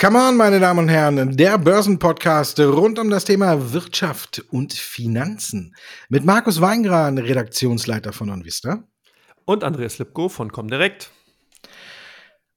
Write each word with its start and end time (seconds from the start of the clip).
Come 0.00 0.16
on, 0.16 0.36
meine 0.36 0.60
Damen 0.60 0.78
und 0.78 0.88
Herren, 0.88 1.36
der 1.36 1.58
Börsenpodcast 1.58 2.60
rund 2.60 3.00
um 3.00 3.10
das 3.10 3.24
Thema 3.24 3.72
Wirtschaft 3.72 4.44
und 4.52 4.72
Finanzen 4.72 5.74
mit 6.08 6.24
Markus 6.24 6.60
Weingran, 6.60 7.18
Redaktionsleiter 7.18 8.12
von 8.12 8.30
OnVista. 8.30 8.84
Und 9.44 9.64
Andreas 9.64 9.98
Lipko 9.98 10.28
von 10.28 10.52
Comdirect. 10.52 11.10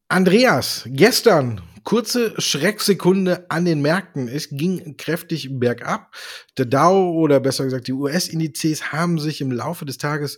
Andreas, 0.07 0.83
gestern 0.85 1.61
kurze 1.83 2.39
Schrecksekunde 2.39 3.47
an 3.49 3.65
den 3.65 3.81
Märkten. 3.81 4.27
Es 4.27 4.49
ging 4.49 4.95
kräftig 4.97 5.49
bergab. 5.51 6.13
Der 6.59 6.65
Dow 6.65 7.11
oder 7.11 7.39
besser 7.39 7.63
gesagt 7.63 7.87
die 7.87 7.93
US-Indizes 7.93 8.91
haben 8.91 9.17
sich 9.17 9.41
im 9.41 9.51
Laufe 9.51 9.85
des 9.85 9.97
Tages 9.97 10.37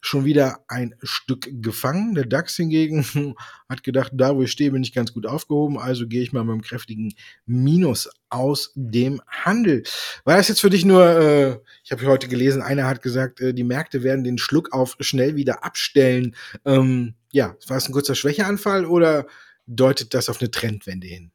schon 0.00 0.24
wieder 0.24 0.60
ein 0.68 0.94
Stück 1.02 1.48
gefangen. 1.62 2.14
Der 2.14 2.24
DAX 2.24 2.56
hingegen 2.56 3.04
hat 3.68 3.82
gedacht, 3.82 4.12
da 4.14 4.34
wo 4.34 4.42
ich 4.42 4.50
stehe, 4.50 4.70
bin 4.70 4.82
ich 4.82 4.92
ganz 4.92 5.12
gut 5.12 5.26
aufgehoben, 5.26 5.78
also 5.78 6.06
gehe 6.06 6.22
ich 6.22 6.32
mal 6.32 6.44
mit 6.44 6.52
einem 6.52 6.62
kräftigen 6.62 7.14
Minus 7.46 8.08
aus 8.28 8.72
dem 8.74 9.20
Handel. 9.26 9.82
War 10.24 10.36
das 10.36 10.48
jetzt 10.48 10.60
für 10.60 10.70
dich 10.70 10.84
nur, 10.84 11.04
äh, 11.04 11.58
ich 11.84 11.92
habe 11.92 12.06
heute 12.06 12.28
gelesen, 12.28 12.62
einer 12.62 12.86
hat 12.86 13.02
gesagt, 13.02 13.40
äh, 13.40 13.54
die 13.54 13.64
Märkte 13.64 14.02
werden 14.02 14.24
den 14.24 14.38
Schluck 14.38 14.72
auf 14.72 14.96
schnell 15.00 15.36
wieder 15.36 15.64
abstellen. 15.64 16.36
Ähm, 16.64 17.14
ja, 17.30 17.56
war 17.66 17.76
es 17.76 17.88
ein 17.88 17.92
kurzer 17.92 18.14
Schwächeanfall 18.14 18.86
oder 18.86 19.26
deutet 19.66 20.14
das 20.14 20.28
auf 20.28 20.40
eine 20.40 20.50
Trendwende 20.50 21.06
hin? 21.06 21.30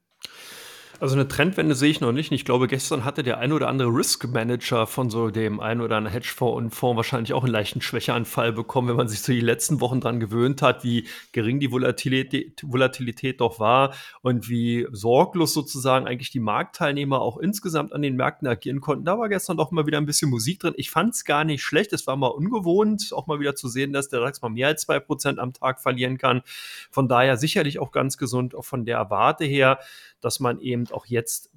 Also 1.03 1.15
eine 1.15 1.27
Trendwende 1.27 1.75
sehe 1.75 1.89
ich 1.89 1.99
noch 1.99 2.13
nicht. 2.13 2.31
Ich 2.31 2.45
glaube, 2.45 2.69
gestern 2.69 3.03
hatte 3.03 3.23
der 3.23 3.37
ein 3.37 3.51
oder 3.51 3.67
andere 3.67 3.89
Risk 3.89 4.25
Manager 4.29 4.87
von 4.87 5.09
so 5.09 5.31
dem 5.31 5.59
ein 5.59 5.81
oder 5.81 5.97
anderen 5.97 6.13
Hedgefonds 6.13 6.55
und 6.55 6.69
Fonds 6.69 6.95
wahrscheinlich 6.95 7.33
auch 7.33 7.43
einen 7.43 7.51
leichten 7.51 7.81
Schwächeanfall 7.81 8.53
bekommen, 8.53 8.87
wenn 8.87 8.95
man 8.95 9.09
sich 9.09 9.19
so 9.19 9.33
die 9.33 9.41
letzten 9.41 9.81
Wochen 9.81 9.99
dran 9.99 10.21
gewöhnt 10.21 10.61
hat, 10.61 10.85
wie 10.85 11.05
gering 11.33 11.59
die 11.59 11.73
Volatilität, 11.73 12.63
Volatilität 12.63 13.41
doch 13.41 13.59
war 13.59 13.93
und 14.21 14.47
wie 14.47 14.87
sorglos 14.93 15.53
sozusagen 15.53 16.07
eigentlich 16.07 16.29
die 16.29 16.39
Marktteilnehmer 16.39 17.19
auch 17.19 17.37
insgesamt 17.37 17.91
an 17.91 18.01
den 18.01 18.15
Märkten 18.15 18.47
agieren 18.47 18.79
konnten. 18.79 19.03
Da 19.03 19.19
war 19.19 19.27
gestern 19.27 19.57
doch 19.57 19.71
mal 19.71 19.85
wieder 19.85 19.97
ein 19.97 20.05
bisschen 20.05 20.29
Musik 20.29 20.61
drin. 20.61 20.73
Ich 20.77 20.89
fand 20.89 21.15
es 21.15 21.25
gar 21.25 21.43
nicht 21.43 21.63
schlecht. 21.63 21.91
Es 21.91 22.07
war 22.07 22.15
mal 22.15 22.27
ungewohnt, 22.27 23.11
auch 23.11 23.27
mal 23.27 23.41
wieder 23.41 23.55
zu 23.55 23.67
sehen, 23.67 23.91
dass 23.91 24.07
der 24.07 24.21
DAX 24.21 24.41
mal 24.41 24.47
mehr 24.47 24.67
als 24.67 24.83
zwei 24.83 25.01
Prozent 25.01 25.37
am 25.37 25.51
Tag 25.51 25.81
verlieren 25.81 26.17
kann. 26.17 26.43
Von 26.91 27.09
daher 27.09 27.35
sicherlich 27.35 27.79
auch 27.79 27.91
ganz 27.91 28.17
gesund, 28.17 28.55
auch 28.55 28.63
von 28.63 28.85
der 28.85 29.09
Warte 29.09 29.43
her 29.43 29.79
dass 30.23 30.39
man 30.39 30.59
eben 30.59 30.85
auch 30.93 31.05
jetzt 31.05 31.49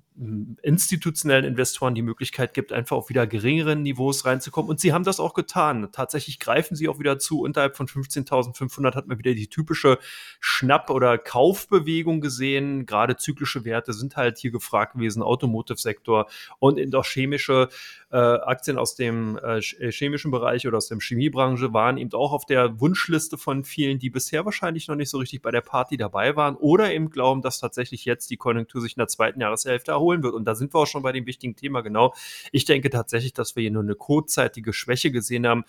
institutionellen 0.62 1.44
Investoren 1.44 1.94
die 1.94 2.02
Möglichkeit 2.02 2.54
gibt, 2.54 2.72
einfach 2.72 2.96
auf 2.96 3.10
wieder 3.10 3.26
geringeren 3.26 3.82
Niveaus 3.82 4.24
reinzukommen. 4.24 4.70
Und 4.70 4.80
sie 4.80 4.94
haben 4.94 5.04
das 5.04 5.20
auch 5.20 5.34
getan. 5.34 5.88
Tatsächlich 5.92 6.38
greifen 6.38 6.74
sie 6.74 6.88
auch 6.88 6.98
wieder 6.98 7.18
zu. 7.18 7.42
Unterhalb 7.42 7.76
von 7.76 7.86
15.500 7.86 8.94
hat 8.94 9.08
man 9.08 9.18
wieder 9.18 9.34
die 9.34 9.48
typische 9.48 9.98
Schnapp- 10.40 10.88
oder 10.90 11.18
Kaufbewegung 11.18 12.22
gesehen. 12.22 12.86
Gerade 12.86 13.16
zyklische 13.16 13.66
Werte 13.66 13.92
sind 13.92 14.16
halt 14.16 14.38
hier 14.38 14.50
gefragt 14.50 14.94
gewesen, 14.94 15.22
Automotive-Sektor 15.22 16.28
und 16.60 16.94
auch 16.94 17.04
chemische 17.04 17.68
äh, 18.10 18.16
Aktien 18.16 18.78
aus 18.78 18.94
dem 18.94 19.38
äh, 19.42 19.58
äh, 19.58 19.92
chemischen 19.92 20.30
Bereich 20.30 20.66
oder 20.66 20.78
aus 20.78 20.88
der 20.88 20.98
Chemiebranche 20.98 21.74
waren 21.74 21.98
eben 21.98 22.12
auch 22.14 22.32
auf 22.32 22.46
der 22.46 22.80
Wunschliste 22.80 23.36
von 23.36 23.64
vielen, 23.64 23.98
die 23.98 24.10
bisher 24.10 24.44
wahrscheinlich 24.44 24.88
noch 24.88 24.96
nicht 24.96 25.10
so 25.10 25.18
richtig 25.18 25.42
bei 25.42 25.50
der 25.50 25.60
Party 25.60 25.96
dabei 25.96 26.36
waren 26.36 26.56
oder 26.56 26.92
eben 26.92 27.10
glauben, 27.10 27.42
dass 27.42 27.58
tatsächlich 27.58 28.04
jetzt 28.04 28.30
die 28.30 28.36
Konjunktur 28.36 28.80
sich 28.80 28.96
in 28.96 29.00
der 29.00 29.08
zweiten 29.08 29.40
Jahreshälfte 29.40 29.90
erholt 29.90 30.05
erholen 30.06 30.22
wird. 30.22 30.34
Und 30.34 30.44
da 30.44 30.54
sind 30.54 30.74
wir 30.74 30.80
auch 30.80 30.86
schon 30.86 31.02
bei 31.02 31.12
dem 31.12 31.26
wichtigen 31.26 31.56
Thema 31.56 31.80
genau. 31.80 32.14
Ich 32.52 32.64
denke 32.64 32.90
tatsächlich, 32.90 33.32
dass 33.32 33.56
wir 33.56 33.62
hier 33.62 33.70
nur 33.70 33.82
eine 33.82 33.94
kurzzeitige 33.94 34.72
Schwäche 34.72 35.10
gesehen 35.10 35.46
haben, 35.46 35.64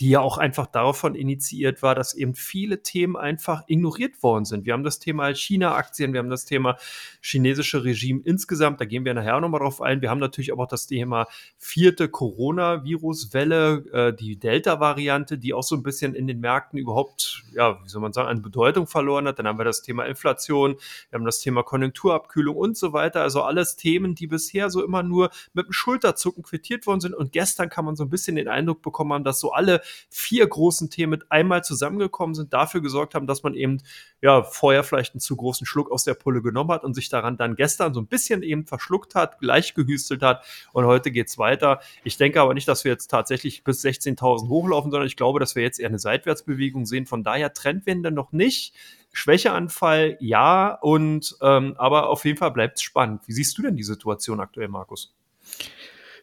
die 0.00 0.08
ja 0.08 0.20
auch 0.20 0.38
einfach 0.38 0.66
davon 0.66 1.14
initiiert 1.14 1.82
war, 1.82 1.94
dass 1.94 2.14
eben 2.14 2.34
viele 2.34 2.82
Themen 2.82 3.16
einfach 3.16 3.64
ignoriert 3.66 4.22
worden 4.22 4.46
sind. 4.46 4.64
Wir 4.64 4.72
haben 4.72 4.82
das 4.82 4.98
Thema 4.98 5.34
China-Aktien, 5.34 6.14
wir 6.14 6.20
haben 6.20 6.30
das 6.30 6.46
Thema 6.46 6.78
chinesische 7.20 7.84
Regime 7.84 8.22
insgesamt, 8.24 8.80
da 8.80 8.86
gehen 8.86 9.04
wir 9.04 9.12
nachher 9.12 9.38
nochmal 9.40 9.60
drauf 9.60 9.82
ein. 9.82 10.00
Wir 10.00 10.08
haben 10.08 10.18
natürlich 10.18 10.52
auch 10.52 10.66
das 10.66 10.86
Thema 10.86 11.26
vierte 11.58 12.08
Coronavirus-Welle, 12.08 13.84
äh, 13.92 14.14
die 14.14 14.38
Delta-Variante, 14.38 15.36
die 15.36 15.52
auch 15.52 15.62
so 15.62 15.76
ein 15.76 15.82
bisschen 15.82 16.14
in 16.14 16.26
den 16.26 16.40
Märkten 16.40 16.78
überhaupt, 16.78 17.42
ja, 17.52 17.78
wie 17.84 17.88
soll 17.88 18.00
man 18.00 18.14
sagen, 18.14 18.28
an 18.28 18.40
Bedeutung 18.40 18.86
verloren 18.86 19.28
hat. 19.28 19.38
Dann 19.38 19.46
haben 19.46 19.58
wir 19.58 19.64
das 19.64 19.82
Thema 19.82 20.06
Inflation, 20.06 20.76
wir 21.10 21.18
haben 21.18 21.26
das 21.26 21.40
Thema 21.40 21.62
Konjunkturabkühlung 21.62 22.56
und 22.56 22.76
so 22.76 22.94
weiter. 22.94 23.20
Also 23.20 23.42
alles 23.42 23.76
Themen, 23.76 24.14
die 24.14 24.26
bisher 24.26 24.70
so 24.70 24.82
immer 24.82 25.02
nur 25.02 25.30
mit 25.52 25.66
dem 25.66 25.72
Schulterzucken 25.72 26.42
quittiert 26.42 26.86
worden 26.86 27.00
sind. 27.00 27.14
Und 27.14 27.32
gestern 27.32 27.68
kann 27.68 27.84
man 27.84 27.96
so 27.96 28.04
ein 28.04 28.10
bisschen 28.10 28.36
den 28.36 28.48
Eindruck 28.48 28.80
bekommen 28.80 29.12
haben, 29.12 29.24
dass 29.24 29.40
so 29.40 29.52
alle 29.52 29.82
vier 30.08 30.46
großen 30.46 30.90
Themen 30.90 31.22
einmal 31.28 31.64
zusammengekommen 31.64 32.34
sind, 32.34 32.52
dafür 32.52 32.80
gesorgt 32.80 33.14
haben, 33.14 33.26
dass 33.26 33.42
man 33.42 33.54
eben 33.54 33.78
ja 34.20 34.42
vorher 34.42 34.84
vielleicht 34.84 35.14
einen 35.14 35.20
zu 35.20 35.36
großen 35.36 35.66
Schluck 35.66 35.90
aus 35.90 36.04
der 36.04 36.14
Pulle 36.14 36.42
genommen 36.42 36.70
hat 36.70 36.84
und 36.84 36.94
sich 36.94 37.08
daran 37.08 37.36
dann 37.36 37.56
gestern 37.56 37.94
so 37.94 38.00
ein 38.00 38.06
bisschen 38.06 38.42
eben 38.42 38.66
verschluckt 38.66 39.14
hat, 39.14 39.38
gleich 39.38 39.74
gehüstelt 39.74 40.22
hat 40.22 40.44
und 40.72 40.84
heute 40.86 41.10
geht's 41.10 41.38
weiter. 41.38 41.80
Ich 42.04 42.16
denke 42.16 42.40
aber 42.40 42.54
nicht, 42.54 42.68
dass 42.68 42.84
wir 42.84 42.92
jetzt 42.92 43.08
tatsächlich 43.08 43.64
bis 43.64 43.84
16.000 43.84 44.48
hochlaufen, 44.48 44.90
sondern 44.90 45.06
ich 45.06 45.16
glaube, 45.16 45.40
dass 45.40 45.54
wir 45.54 45.62
jetzt 45.62 45.80
eher 45.80 45.88
eine 45.88 45.98
Seitwärtsbewegung 45.98 46.86
sehen. 46.86 47.06
Von 47.06 47.22
daher 47.22 47.52
Trendwende 47.52 48.10
noch 48.10 48.32
nicht. 48.32 48.74
Schwächeanfall, 49.12 50.16
ja, 50.20 50.72
und 50.80 51.36
ähm, 51.42 51.74
aber 51.78 52.08
auf 52.08 52.24
jeden 52.24 52.38
Fall 52.38 52.52
bleibt 52.52 52.76
es 52.76 52.82
spannend. 52.82 53.22
Wie 53.26 53.32
siehst 53.32 53.58
du 53.58 53.62
denn 53.62 53.76
die 53.76 53.82
Situation 53.82 54.38
aktuell, 54.38 54.68
Markus? 54.68 55.12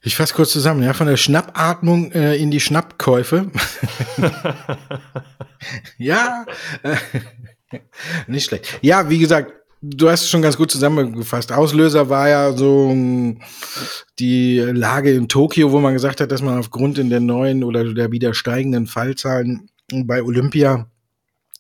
Ich 0.02 0.16
fasse 0.16 0.34
kurz 0.34 0.52
zusammen, 0.52 0.84
ja, 0.84 0.94
von 0.94 1.08
der 1.08 1.18
Schnappatmung 1.18 2.12
äh, 2.12 2.36
in 2.36 2.52
die 2.52 2.60
Schnappkäufe. 2.60 3.52
ja, 5.98 6.46
äh, 6.84 6.96
nicht 8.28 8.46
schlecht. 8.46 8.80
Ja, 8.82 9.10
wie 9.10 9.18
gesagt, 9.18 9.54
du 9.82 10.10
hast 10.10 10.24
es 10.24 10.30
schon 10.30 10.42
ganz 10.42 10.58
gut 10.58 10.72
zusammengefasst. 10.72 11.52
Auslöser 11.52 12.10
war 12.10 12.30
ja 12.30 12.54
so 12.54 12.90
ähm, 12.92 13.42
die 14.20 14.60
Lage 14.60 15.12
in 15.14 15.28
Tokio, 15.28 15.72
wo 15.72 15.80
man 15.80 15.94
gesagt 15.94 16.22
hat, 16.22 16.32
dass 16.32 16.42
man 16.42 16.60
aufgrund 16.60 16.98
in 16.98 17.10
der 17.10 17.20
neuen 17.20 17.64
oder 17.64 17.94
der 17.94 18.12
wieder 18.12 18.34
steigenden 18.34 18.88
Fallzahlen 18.88 19.70
bei 19.92 20.22
Olympia 20.22 20.90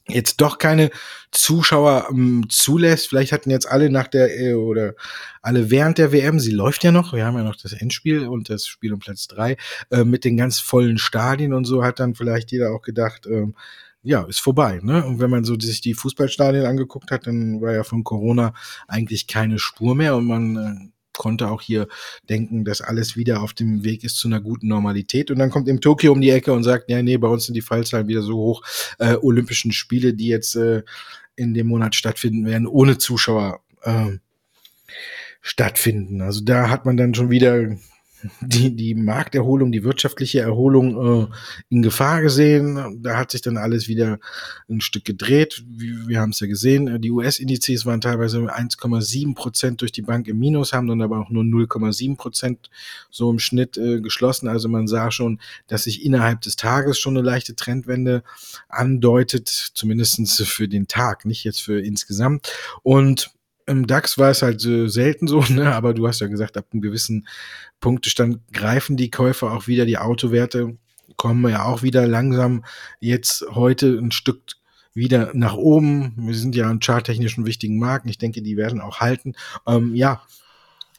jetzt 0.07 0.41
doch 0.41 0.57
keine 0.57 0.89
Zuschauer 1.31 2.07
ähm, 2.09 2.45
zulässt. 2.49 3.09
Vielleicht 3.09 3.31
hatten 3.31 3.49
jetzt 3.49 3.69
alle 3.69 3.89
nach 3.89 4.07
der 4.07 4.39
äh, 4.39 4.53
oder 4.53 4.93
alle 5.41 5.69
während 5.69 5.97
der 5.97 6.11
WM, 6.11 6.39
sie 6.39 6.51
läuft 6.51 6.83
ja 6.83 6.91
noch, 6.91 7.13
wir 7.13 7.25
haben 7.25 7.37
ja 7.37 7.43
noch 7.43 7.55
das 7.55 7.73
Endspiel 7.73 8.27
und 8.27 8.49
das 8.49 8.65
Spiel 8.67 8.93
um 8.93 8.99
Platz 8.99 9.27
drei 9.27 9.57
äh, 9.91 10.03
mit 10.03 10.25
den 10.25 10.37
ganz 10.37 10.59
vollen 10.59 10.97
Stadien 10.97 11.53
und 11.53 11.65
so 11.65 11.83
hat 11.83 11.99
dann 11.99 12.15
vielleicht 12.15 12.51
jeder 12.51 12.71
auch 12.71 12.81
gedacht, 12.81 13.27
ähm, 13.27 13.55
ja, 14.03 14.23
ist 14.23 14.39
vorbei. 14.39 14.79
Ne? 14.81 15.05
Und 15.05 15.19
wenn 15.19 15.29
man 15.29 15.43
so 15.43 15.59
sich 15.59 15.81
die 15.81 15.93
Fußballstadien 15.93 16.65
angeguckt 16.65 17.11
hat, 17.11 17.27
dann 17.27 17.61
war 17.61 17.73
ja 17.73 17.83
von 17.83 18.03
Corona 18.03 18.53
eigentlich 18.87 19.27
keine 19.27 19.59
Spur 19.59 19.95
mehr 19.95 20.15
und 20.15 20.25
man 20.25 20.55
äh, 20.55 20.96
konnte 21.17 21.49
auch 21.49 21.61
hier 21.61 21.87
denken, 22.29 22.65
dass 22.65 22.81
alles 22.81 23.15
wieder 23.15 23.41
auf 23.41 23.53
dem 23.53 23.83
Weg 23.83 24.03
ist 24.03 24.17
zu 24.17 24.27
einer 24.27 24.41
guten 24.41 24.67
Normalität. 24.67 25.31
Und 25.31 25.39
dann 25.39 25.49
kommt 25.49 25.67
im 25.67 25.81
Tokio 25.81 26.11
um 26.11 26.21
die 26.21 26.29
Ecke 26.29 26.53
und 26.53 26.63
sagt, 26.63 26.89
ja, 26.89 27.01
nee, 27.01 27.17
bei 27.17 27.27
uns 27.27 27.45
sind 27.45 27.55
die 27.55 27.61
Fallzahlen 27.61 28.07
wieder 28.07 28.21
so 28.21 28.35
hoch. 28.35 28.63
Äh, 28.99 29.15
Olympischen 29.15 29.71
Spiele, 29.71 30.13
die 30.13 30.27
jetzt 30.27 30.55
äh, 30.55 30.83
in 31.35 31.53
dem 31.53 31.67
Monat 31.67 31.95
stattfinden 31.95 32.45
werden, 32.45 32.67
ohne 32.67 32.97
Zuschauer 32.97 33.61
äh, 33.83 34.17
stattfinden. 35.41 36.21
Also 36.21 36.43
da 36.43 36.69
hat 36.69 36.85
man 36.85 36.97
dann 36.97 37.13
schon 37.13 37.29
wieder 37.29 37.77
die, 38.41 38.75
die 38.75 38.95
Markterholung, 38.95 39.71
die 39.71 39.83
wirtschaftliche 39.83 40.39
Erholung 40.39 41.23
äh, 41.23 41.27
in 41.69 41.81
Gefahr 41.81 42.21
gesehen. 42.21 43.01
Da 43.01 43.17
hat 43.17 43.31
sich 43.31 43.41
dann 43.41 43.57
alles 43.57 43.87
wieder 43.87 44.19
ein 44.69 44.81
Stück 44.81 45.05
gedreht. 45.05 45.63
Wir, 45.67 46.07
wir 46.07 46.21
haben 46.21 46.31
es 46.31 46.39
ja 46.39 46.47
gesehen. 46.47 47.01
Die 47.01 47.11
US-Indizes 47.11 47.85
waren 47.85 48.01
teilweise 48.01 48.39
1,7 48.39 49.35
Prozent 49.35 49.81
durch 49.81 49.91
die 49.91 50.01
Bank 50.01 50.27
im 50.27 50.39
Minus, 50.39 50.73
haben 50.73 50.87
dann 50.87 51.01
aber 51.01 51.19
auch 51.19 51.29
nur 51.29 51.43
0,7 51.43 52.17
Prozent 52.17 52.69
so 53.09 53.29
im 53.29 53.39
Schnitt 53.39 53.77
äh, 53.77 54.01
geschlossen. 54.01 54.47
Also 54.47 54.67
man 54.69 54.87
sah 54.87 55.11
schon, 55.11 55.39
dass 55.67 55.83
sich 55.83 56.03
innerhalb 56.03 56.41
des 56.41 56.55
Tages 56.55 56.99
schon 56.99 57.17
eine 57.17 57.25
leichte 57.25 57.55
Trendwende 57.55 58.23
andeutet, 58.69 59.47
zumindestens 59.47 60.41
für 60.45 60.67
den 60.67 60.87
Tag, 60.87 61.25
nicht 61.25 61.43
jetzt 61.43 61.61
für 61.61 61.79
insgesamt. 61.79 62.51
Und 62.83 63.36
im 63.67 63.85
DAX 63.85 64.17
war 64.17 64.31
es 64.31 64.41
halt 64.41 64.65
äh, 64.65 64.87
selten 64.87 65.27
so, 65.27 65.41
ne? 65.49 65.73
aber 65.75 65.93
du 65.93 66.07
hast 66.07 66.21
ja 66.21 66.27
gesagt, 66.27 66.57
ab 66.57 66.65
einem 66.71 66.81
gewissen 66.81 67.27
Punktestand 67.79 68.39
greifen 68.51 68.97
die 68.97 69.11
Käufer 69.11 69.51
auch 69.51 69.67
wieder, 69.67 69.85
die 69.85 69.97
Autowerte 69.97 70.77
kommen 71.15 71.49
ja 71.49 71.63
auch 71.63 71.83
wieder 71.83 72.07
langsam 72.07 72.63
jetzt 72.99 73.45
heute 73.51 73.87
ein 73.87 74.11
Stück 74.11 74.41
wieder 74.93 75.31
nach 75.33 75.55
oben. 75.55 76.13
Wir 76.17 76.35
sind 76.35 76.55
ja 76.55 76.67
an 76.69 76.79
charttechnischen 76.79 77.45
wichtigen 77.45 77.77
Marken. 77.77 78.09
Ich 78.09 78.17
denke, 78.17 78.41
die 78.41 78.57
werden 78.57 78.81
auch 78.81 78.99
halten. 78.99 79.33
Ähm, 79.67 79.95
ja, 79.95 80.23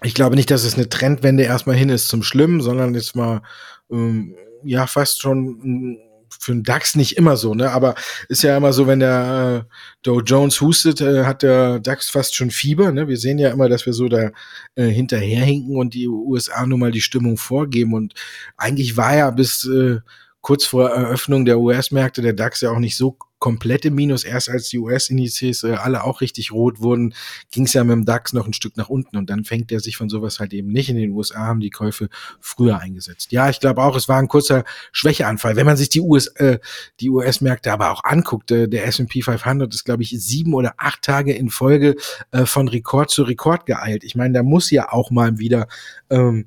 ich 0.03 0.15
glaube 0.15 0.37
nicht, 0.37 0.51
dass 0.51 0.65
es 0.65 0.75
eine 0.75 0.89
Trendwende 0.89 1.43
erstmal 1.43 1.77
hin 1.77 1.89
ist 1.89 2.09
zum 2.09 2.23
Schlimmen, 2.23 2.61
sondern 2.61 2.95
jetzt 2.95 3.17
mal 3.17 3.43
ähm, 3.91 4.37
ja 4.63 4.87
fast 4.87 5.21
schon 5.21 5.99
für 6.39 6.53
einen 6.53 6.63
DAX 6.63 6.95
nicht 6.95 7.17
immer 7.17 7.37
so, 7.37 7.55
ne? 7.55 7.71
Aber 7.71 7.95
ist 8.29 8.43
ja 8.43 8.57
immer 8.57 8.73
so, 8.73 8.87
wenn 8.87 9.01
der 9.01 9.67
äh, 9.67 9.75
Dow 10.03 10.21
Jones 10.21 10.61
hustet, 10.61 11.01
äh, 11.01 11.25
hat 11.25 11.43
der 11.43 11.81
DAX 11.81 12.11
fast 12.11 12.35
schon 12.35 12.51
Fieber. 12.51 12.93
Ne? 12.93 13.09
Wir 13.09 13.17
sehen 13.17 13.39
ja 13.39 13.51
immer, 13.51 13.69
dass 13.69 13.87
wir 13.87 13.93
so 13.93 14.09
da 14.09 14.31
äh, 14.75 14.87
hinterherhinken 14.87 15.77
und 15.77 15.95
die 15.95 16.09
USA 16.09 16.67
nun 16.67 16.81
mal 16.81 16.93
die 16.93 17.01
Stimmung 17.01 17.37
vorgeben. 17.37 17.95
Und 17.95 18.15
eigentlich 18.57 18.97
war 18.97 19.17
ja 19.17 19.31
bis 19.31 19.65
äh, 19.65 19.99
kurz 20.41 20.65
vor 20.65 20.91
Eröffnung 20.91 21.45
der 21.45 21.59
US-Märkte 21.59 22.23
der 22.23 22.33
DAX 22.33 22.61
ja 22.61 22.71
auch 22.71 22.79
nicht 22.79 22.97
so 22.97 23.17
komplett 23.39 23.85
im 23.85 23.95
Minus. 23.95 24.25
Erst 24.25 24.49
als 24.49 24.69
die 24.69 24.79
US-Indizes 24.79 25.63
äh, 25.65 25.73
alle 25.73 26.05
auch 26.05 26.21
richtig 26.21 26.53
rot 26.53 26.81
wurden, 26.81 27.15
ging 27.51 27.65
es 27.65 27.73
ja 27.73 27.85
mit 27.85 27.93
dem 27.93 28.05
DAX 28.05 28.33
noch 28.33 28.47
ein 28.47 28.53
Stück 28.53 28.77
nach 28.77 28.89
unten 28.89 29.17
und 29.17 29.31
dann 29.31 29.45
fängt 29.45 29.71
er 29.73 29.81
sich 29.81 29.97
von 29.97 30.09
sowas 30.09 30.41
halt 30.41 30.53
eben 30.53 30.69
nicht. 30.69 30.89
In 30.89 30.97
den 30.97 31.13
USA 31.13 31.41
haben 31.41 31.61
die 31.61 31.71
Käufe 31.71 32.09
früher 32.41 32.79
eingesetzt. 32.79 33.33
Ja, 33.33 33.49
ich 33.49 33.61
glaube 33.61 33.83
auch, 33.83 33.97
es 33.97 34.09
war 34.09 34.19
ein 34.19 34.29
kurzer 34.29 34.65
Schwächeanfall. 34.93 35.57
Wenn 35.57 35.67
man 35.67 35.77
sich 35.77 35.89
die 35.89 36.01
US, 36.01 36.27
äh, 36.37 36.59
die 37.01 37.11
US-Märkte 37.11 37.73
aber 37.73 37.93
auch 37.93 38.05
anguckt, 38.05 38.51
äh, 38.51 38.69
der 38.69 38.87
S&P 38.87 39.23
500 39.23 39.73
ist, 39.73 39.85
glaube 39.85 40.03
ich, 40.03 40.11
sieben 40.11 40.55
oder 40.55 40.75
acht 40.77 41.03
Tage 41.03 41.33
in 41.33 41.51
Folge 41.51 41.97
äh, 42.33 42.47
von 42.47 42.69
Rekord 42.69 43.11
zu 43.11 43.23
Rekord 43.23 43.67
geeilt. 43.67 44.05
Ich 44.05 44.15
meine, 44.15 44.35
da 44.35 44.43
muss 44.43 44.71
ja 44.71 44.93
auch 44.93 45.11
mal 45.11 45.39
wieder 45.39 45.69
ähm, 46.11 46.47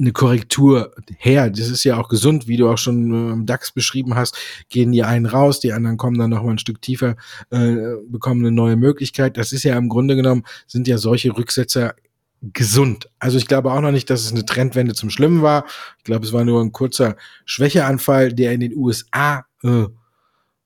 eine 0.00 0.12
Korrektur 0.12 0.94
her. 1.18 1.50
Das 1.50 1.68
ist 1.68 1.84
ja 1.84 1.98
auch 1.98 2.08
gesund, 2.08 2.48
wie 2.48 2.56
du 2.56 2.68
auch 2.68 2.78
schon 2.78 3.32
im 3.32 3.46
DAX 3.46 3.70
beschrieben 3.72 4.14
hast. 4.14 4.36
Gehen 4.70 4.92
die 4.92 5.04
einen 5.04 5.26
raus, 5.26 5.60
die 5.60 5.72
anderen 5.72 5.98
kommen 5.98 6.18
dann 6.18 6.30
noch 6.30 6.42
mal 6.42 6.52
ein 6.52 6.58
Stück 6.58 6.80
tiefer, 6.80 7.16
äh, 7.50 7.76
bekommen 8.08 8.40
eine 8.40 8.52
neue 8.52 8.76
Möglichkeit. 8.76 9.36
Das 9.36 9.52
ist 9.52 9.62
ja 9.62 9.76
im 9.76 9.88
Grunde 9.88 10.16
genommen, 10.16 10.44
sind 10.66 10.88
ja 10.88 10.98
solche 10.98 11.36
Rücksetzer 11.36 11.94
gesund. 12.42 13.10
Also 13.18 13.36
ich 13.36 13.46
glaube 13.46 13.72
auch 13.72 13.80
noch 13.82 13.92
nicht, 13.92 14.08
dass 14.08 14.24
es 14.24 14.32
eine 14.32 14.46
Trendwende 14.46 14.94
zum 14.94 15.10
Schlimmen 15.10 15.42
war. 15.42 15.66
Ich 15.98 16.04
glaube, 16.04 16.24
es 16.24 16.32
war 16.32 16.44
nur 16.44 16.62
ein 16.62 16.72
kurzer 16.72 17.16
Schwächeanfall, 17.44 18.32
der 18.32 18.52
in 18.52 18.60
den 18.60 18.74
USA 18.74 19.44
äh, 19.62 19.86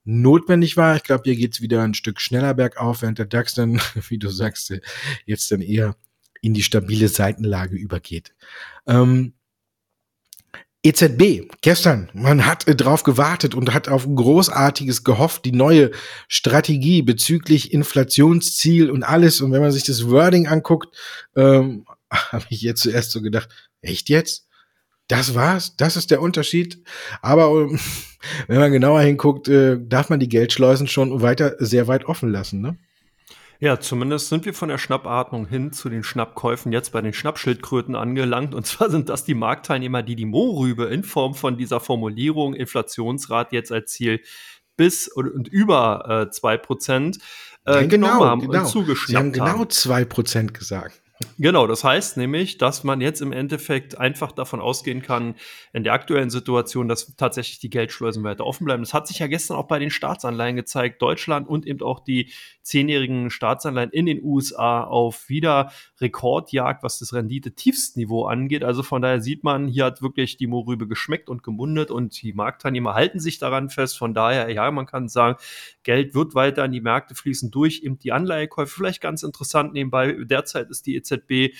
notwendig 0.04 0.76
war. 0.76 0.94
Ich 0.94 1.02
glaube, 1.02 1.24
hier 1.24 1.34
geht's 1.34 1.60
wieder 1.60 1.82
ein 1.82 1.94
Stück 1.94 2.20
schneller 2.20 2.54
bergauf, 2.54 3.02
während 3.02 3.18
der 3.18 3.26
DAX 3.26 3.54
dann, 3.54 3.80
wie 4.08 4.18
du 4.18 4.28
sagst, 4.28 4.72
jetzt 5.26 5.50
dann 5.50 5.62
eher 5.62 5.96
in 6.44 6.54
die 6.54 6.62
stabile 6.62 7.08
Seitenlage 7.08 7.76
übergeht. 7.76 8.34
Ähm, 8.86 9.34
EZB, 10.82 11.48
gestern, 11.62 12.10
man 12.12 12.44
hat 12.44 12.68
äh, 12.68 12.76
drauf 12.76 13.04
gewartet 13.04 13.54
und 13.54 13.72
hat 13.72 13.88
auf 13.88 14.06
Großartiges 14.06 15.02
gehofft, 15.02 15.46
die 15.46 15.52
neue 15.52 15.90
Strategie 16.28 17.00
bezüglich 17.00 17.72
Inflationsziel 17.72 18.90
und 18.90 19.02
alles. 19.02 19.40
Und 19.40 19.52
wenn 19.52 19.62
man 19.62 19.72
sich 19.72 19.84
das 19.84 20.10
Wording 20.10 20.46
anguckt, 20.46 20.94
ähm, 21.36 21.86
habe 22.10 22.44
ich 22.50 22.60
jetzt 22.60 22.82
zuerst 22.82 23.12
so 23.12 23.22
gedacht, 23.22 23.48
echt 23.80 24.10
jetzt? 24.10 24.46
Das 25.08 25.34
war's? 25.34 25.76
Das 25.76 25.96
ist 25.96 26.10
der 26.10 26.20
Unterschied? 26.20 26.82
Aber 27.22 27.48
ähm, 27.48 27.80
wenn 28.46 28.58
man 28.58 28.72
genauer 28.72 29.00
hinguckt, 29.00 29.48
äh, 29.48 29.78
darf 29.80 30.10
man 30.10 30.20
die 30.20 30.28
Geldschleusen 30.28 30.86
schon 30.86 31.22
weiter 31.22 31.56
sehr 31.60 31.88
weit 31.88 32.04
offen 32.04 32.30
lassen, 32.30 32.60
ne? 32.60 32.76
Ja, 33.60 33.80
zumindest 33.80 34.28
sind 34.28 34.44
wir 34.44 34.54
von 34.54 34.68
der 34.68 34.78
Schnappatmung 34.78 35.46
hin 35.46 35.72
zu 35.72 35.88
den 35.88 36.02
Schnappkäufen 36.02 36.72
jetzt 36.72 36.92
bei 36.92 37.00
den 37.00 37.12
Schnappschildkröten 37.12 37.94
angelangt. 37.94 38.54
Und 38.54 38.66
zwar 38.66 38.90
sind 38.90 39.08
das 39.08 39.24
die 39.24 39.34
Marktteilnehmer, 39.34 40.02
die 40.02 40.16
die 40.16 40.26
Mohrrübe 40.26 40.84
in 40.86 41.04
Form 41.04 41.34
von 41.34 41.56
dieser 41.56 41.80
Formulierung 41.80 42.54
Inflationsrat 42.54 43.52
jetzt 43.52 43.72
als 43.72 43.92
Ziel 43.92 44.20
bis 44.76 45.08
und, 45.08 45.48
über 45.48 46.28
äh, 46.32 46.34
2% 46.34 47.20
äh, 47.64 47.86
genau, 47.86 48.24
haben 48.24 48.40
genau. 48.40 48.60
und 48.60 48.66
zugeschnappt 48.66 49.08
Sie 49.08 49.16
haben 49.16 49.32
genau 49.32 49.62
2% 49.62 50.52
gesagt. 50.52 51.03
Genau, 51.38 51.68
das 51.68 51.84
heißt 51.84 52.16
nämlich, 52.16 52.58
dass 52.58 52.82
man 52.82 53.00
jetzt 53.00 53.22
im 53.22 53.30
Endeffekt 53.30 53.98
einfach 53.98 54.32
davon 54.32 54.60
ausgehen 54.60 55.00
kann, 55.00 55.36
in 55.72 55.84
der 55.84 55.92
aktuellen 55.92 56.28
Situation, 56.28 56.88
dass 56.88 57.14
tatsächlich 57.16 57.60
die 57.60 57.70
Geldschleusen 57.70 58.24
weiter 58.24 58.44
offen 58.44 58.64
bleiben. 58.64 58.82
Das 58.82 58.94
hat 58.94 59.06
sich 59.06 59.20
ja 59.20 59.28
gestern 59.28 59.56
auch 59.56 59.68
bei 59.68 59.78
den 59.78 59.90
Staatsanleihen 59.90 60.56
gezeigt. 60.56 61.00
Deutschland 61.00 61.48
und 61.48 61.66
eben 61.66 61.82
auch 61.82 62.00
die 62.00 62.32
zehnjährigen 62.62 63.30
Staatsanleihen 63.30 63.90
in 63.90 64.06
den 64.06 64.24
USA 64.24 64.82
auf 64.82 65.28
wieder 65.28 65.70
Rekordjagd, 66.00 66.82
was 66.82 66.98
das 66.98 67.12
Rendite-Tiefstniveau 67.12 68.24
angeht. 68.24 68.64
Also 68.64 68.82
von 68.82 69.00
daher 69.00 69.20
sieht 69.20 69.44
man, 69.44 69.68
hier 69.68 69.84
hat 69.84 70.02
wirklich 70.02 70.36
die 70.36 70.48
Mohrrübe 70.48 70.88
geschmeckt 70.88 71.28
und 71.28 71.44
gemundet 71.44 71.92
und 71.92 72.20
die 72.22 72.32
Marktteilnehmer 72.32 72.94
halten 72.94 73.20
sich 73.20 73.38
daran 73.38 73.70
fest. 73.70 73.98
Von 73.98 74.14
daher, 74.14 74.50
ja, 74.50 74.68
man 74.72 74.86
kann 74.86 75.08
sagen, 75.08 75.36
Geld 75.84 76.14
wird 76.14 76.34
weiter 76.34 76.64
in 76.64 76.72
die 76.72 76.80
Märkte 76.80 77.14
fließen 77.14 77.52
durch 77.52 77.82
eben 77.84 77.98
die 78.00 78.10
Anleihekäufe. 78.10 78.74
Vielleicht 78.74 79.00
ganz 79.00 79.22
interessant 79.22 79.74
nebenbei, 79.74 80.16
derzeit 80.24 80.70
ist 80.70 80.86
die 80.86 81.03
EZB 81.04 81.54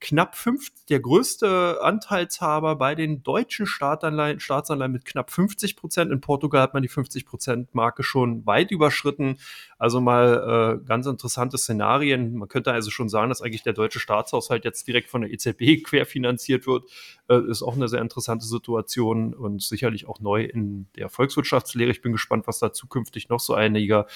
knapp 0.00 0.36
fünf, 0.36 0.70
der 0.90 1.00
größte 1.00 1.78
Anteilshaber 1.80 2.76
bei 2.76 2.94
den 2.94 3.22
deutschen 3.22 3.66
Staatsanleihen, 3.66 4.40
Staatsanleihen 4.40 4.92
mit 4.92 5.04
knapp 5.06 5.30
50 5.30 5.74
Prozent. 5.74 6.12
In 6.12 6.20
Portugal 6.20 6.60
hat 6.60 6.74
man 6.74 6.82
die 6.82 6.88
50 6.88 7.24
Prozent 7.24 7.74
Marke 7.74 8.02
schon 8.02 8.44
weit 8.46 8.70
überschritten. 8.70 9.38
Also 9.78 10.00
mal 10.00 10.80
äh, 10.82 10.86
ganz 10.86 11.06
interessante 11.06 11.56
Szenarien. 11.56 12.36
Man 12.36 12.48
könnte 12.48 12.72
also 12.72 12.90
schon 12.90 13.08
sagen, 13.08 13.30
dass 13.30 13.40
eigentlich 13.40 13.62
der 13.62 13.72
deutsche 13.72 13.98
Staatshaushalt 13.98 14.64
jetzt 14.64 14.86
direkt 14.86 15.08
von 15.08 15.22
der 15.22 15.32
EZB 15.32 15.82
querfinanziert 15.84 16.66
wird. 16.66 16.84
Äh, 17.28 17.40
ist 17.50 17.62
auch 17.62 17.74
eine 17.74 17.88
sehr 17.88 18.02
interessante 18.02 18.44
Situation 18.44 19.34
und 19.34 19.62
sicherlich 19.62 20.06
auch 20.06 20.20
neu 20.20 20.44
in 20.44 20.88
der 20.96 21.08
Volkswirtschaftslehre. 21.08 21.90
Ich 21.90 22.02
bin 22.02 22.12
gespannt, 22.12 22.46
was 22.46 22.58
da 22.58 22.72
zukünftig 22.72 23.30
noch 23.30 23.40
so 23.40 23.54
einiger 23.54 24.06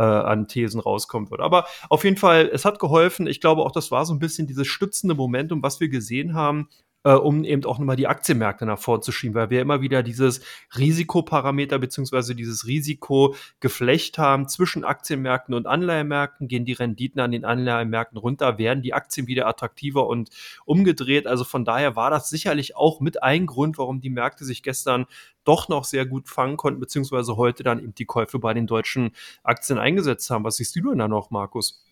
äh, 0.00 0.02
an 0.02 0.48
Thesen 0.48 0.80
rauskommen 0.80 1.30
wird. 1.30 1.42
Aber 1.42 1.66
auf 1.90 2.04
jeden 2.04 2.16
Fall, 2.16 2.50
es 2.52 2.64
hat 2.64 2.78
geholfen. 2.78 3.26
Ich 3.26 3.40
glaube 3.40 3.62
auch, 3.62 3.72
das 3.72 3.90
war 3.90 4.06
so 4.06 4.14
ein 4.14 4.18
bisschen 4.18 4.46
dieses 4.46 4.66
stützende 4.66 5.14
Momentum, 5.14 5.62
was 5.62 5.78
wir 5.78 5.90
gesehen 5.90 6.34
haben 6.34 6.68
äh, 7.04 7.12
um 7.12 7.44
eben 7.44 7.64
auch 7.64 7.78
nochmal 7.78 7.96
die 7.96 8.06
Aktienmärkte 8.06 8.66
nach 8.66 8.78
vorzuschieben, 8.78 9.34
weil 9.34 9.50
wir 9.50 9.60
immer 9.60 9.80
wieder 9.80 10.02
dieses 10.02 10.40
Risikoparameter 10.76 11.78
beziehungsweise 11.78 12.34
dieses 12.34 12.66
Risikogeflecht 12.66 14.18
haben 14.18 14.48
zwischen 14.48 14.84
Aktienmärkten 14.84 15.54
und 15.54 15.66
Anleihemärkten. 15.66 16.48
Gehen 16.48 16.64
die 16.64 16.72
Renditen 16.72 17.20
an 17.20 17.32
den 17.32 17.44
Anleihemärkten 17.44 18.18
runter, 18.18 18.58
werden 18.58 18.82
die 18.82 18.94
Aktien 18.94 19.26
wieder 19.26 19.46
attraktiver 19.46 20.06
und 20.06 20.30
umgedreht. 20.64 21.26
Also 21.26 21.44
von 21.44 21.64
daher 21.64 21.96
war 21.96 22.10
das 22.10 22.28
sicherlich 22.28 22.76
auch 22.76 23.00
mit 23.00 23.22
ein 23.22 23.46
Grund, 23.46 23.78
warum 23.78 24.00
die 24.00 24.10
Märkte 24.10 24.44
sich 24.44 24.62
gestern 24.62 25.06
doch 25.44 25.68
noch 25.68 25.84
sehr 25.84 26.04
gut 26.06 26.28
fangen 26.28 26.56
konnten, 26.56 26.80
beziehungsweise 26.80 27.36
heute 27.36 27.62
dann 27.62 27.80
eben 27.80 27.94
die 27.94 28.04
Käufe 28.04 28.38
bei 28.38 28.52
den 28.52 28.66
deutschen 28.66 29.12
Aktien 29.42 29.78
eingesetzt 29.78 30.28
haben. 30.30 30.44
Was 30.44 30.56
siehst 30.56 30.76
du 30.76 30.90
denn 30.90 30.98
da 30.98 31.08
noch, 31.08 31.30
Markus? 31.30 31.82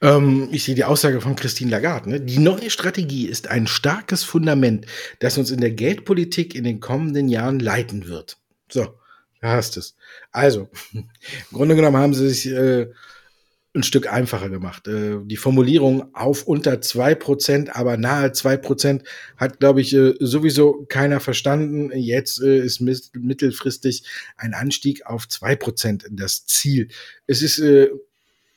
Ähm, 0.00 0.48
ich 0.52 0.64
sehe 0.64 0.74
die 0.74 0.84
Aussage 0.84 1.20
von 1.20 1.36
Christine 1.36 1.70
Lagarde. 1.70 2.10
Ne? 2.10 2.20
Die 2.20 2.38
neue 2.38 2.70
Strategie 2.70 3.26
ist 3.26 3.48
ein 3.48 3.66
starkes 3.66 4.24
Fundament, 4.24 4.86
das 5.20 5.38
uns 5.38 5.50
in 5.50 5.60
der 5.60 5.70
Geldpolitik 5.70 6.54
in 6.54 6.64
den 6.64 6.80
kommenden 6.80 7.28
Jahren 7.28 7.60
leiten 7.60 8.08
wird. 8.08 8.38
So, 8.70 8.94
da 9.40 9.52
hast 9.52 9.76
es. 9.76 9.96
Also, 10.32 10.68
im 10.92 11.08
Grunde 11.52 11.76
genommen 11.76 11.96
haben 11.96 12.14
sie 12.14 12.28
sich 12.28 12.46
äh, 12.52 12.88
ein 13.74 13.82
Stück 13.82 14.12
einfacher 14.12 14.48
gemacht. 14.48 14.88
Äh, 14.88 15.18
die 15.24 15.36
Formulierung 15.36 16.14
auf 16.14 16.44
unter 16.44 16.80
zwei 16.80 17.14
Prozent, 17.14 17.74
aber 17.76 17.96
nahe 17.96 18.32
zwei 18.32 18.56
Prozent 18.56 19.04
hat, 19.36 19.60
glaube 19.60 19.80
ich, 19.80 19.94
äh, 19.94 20.14
sowieso 20.20 20.86
keiner 20.88 21.20
verstanden. 21.20 21.90
Jetzt 21.94 22.40
äh, 22.40 22.58
ist 22.58 22.80
mittelfristig 22.80 24.04
ein 24.36 24.54
Anstieg 24.54 25.06
auf 25.06 25.28
zwei 25.28 25.54
Prozent 25.56 26.06
das 26.10 26.46
Ziel. 26.46 26.88
Es 27.26 27.42
ist 27.42 27.58
äh, 27.58 27.90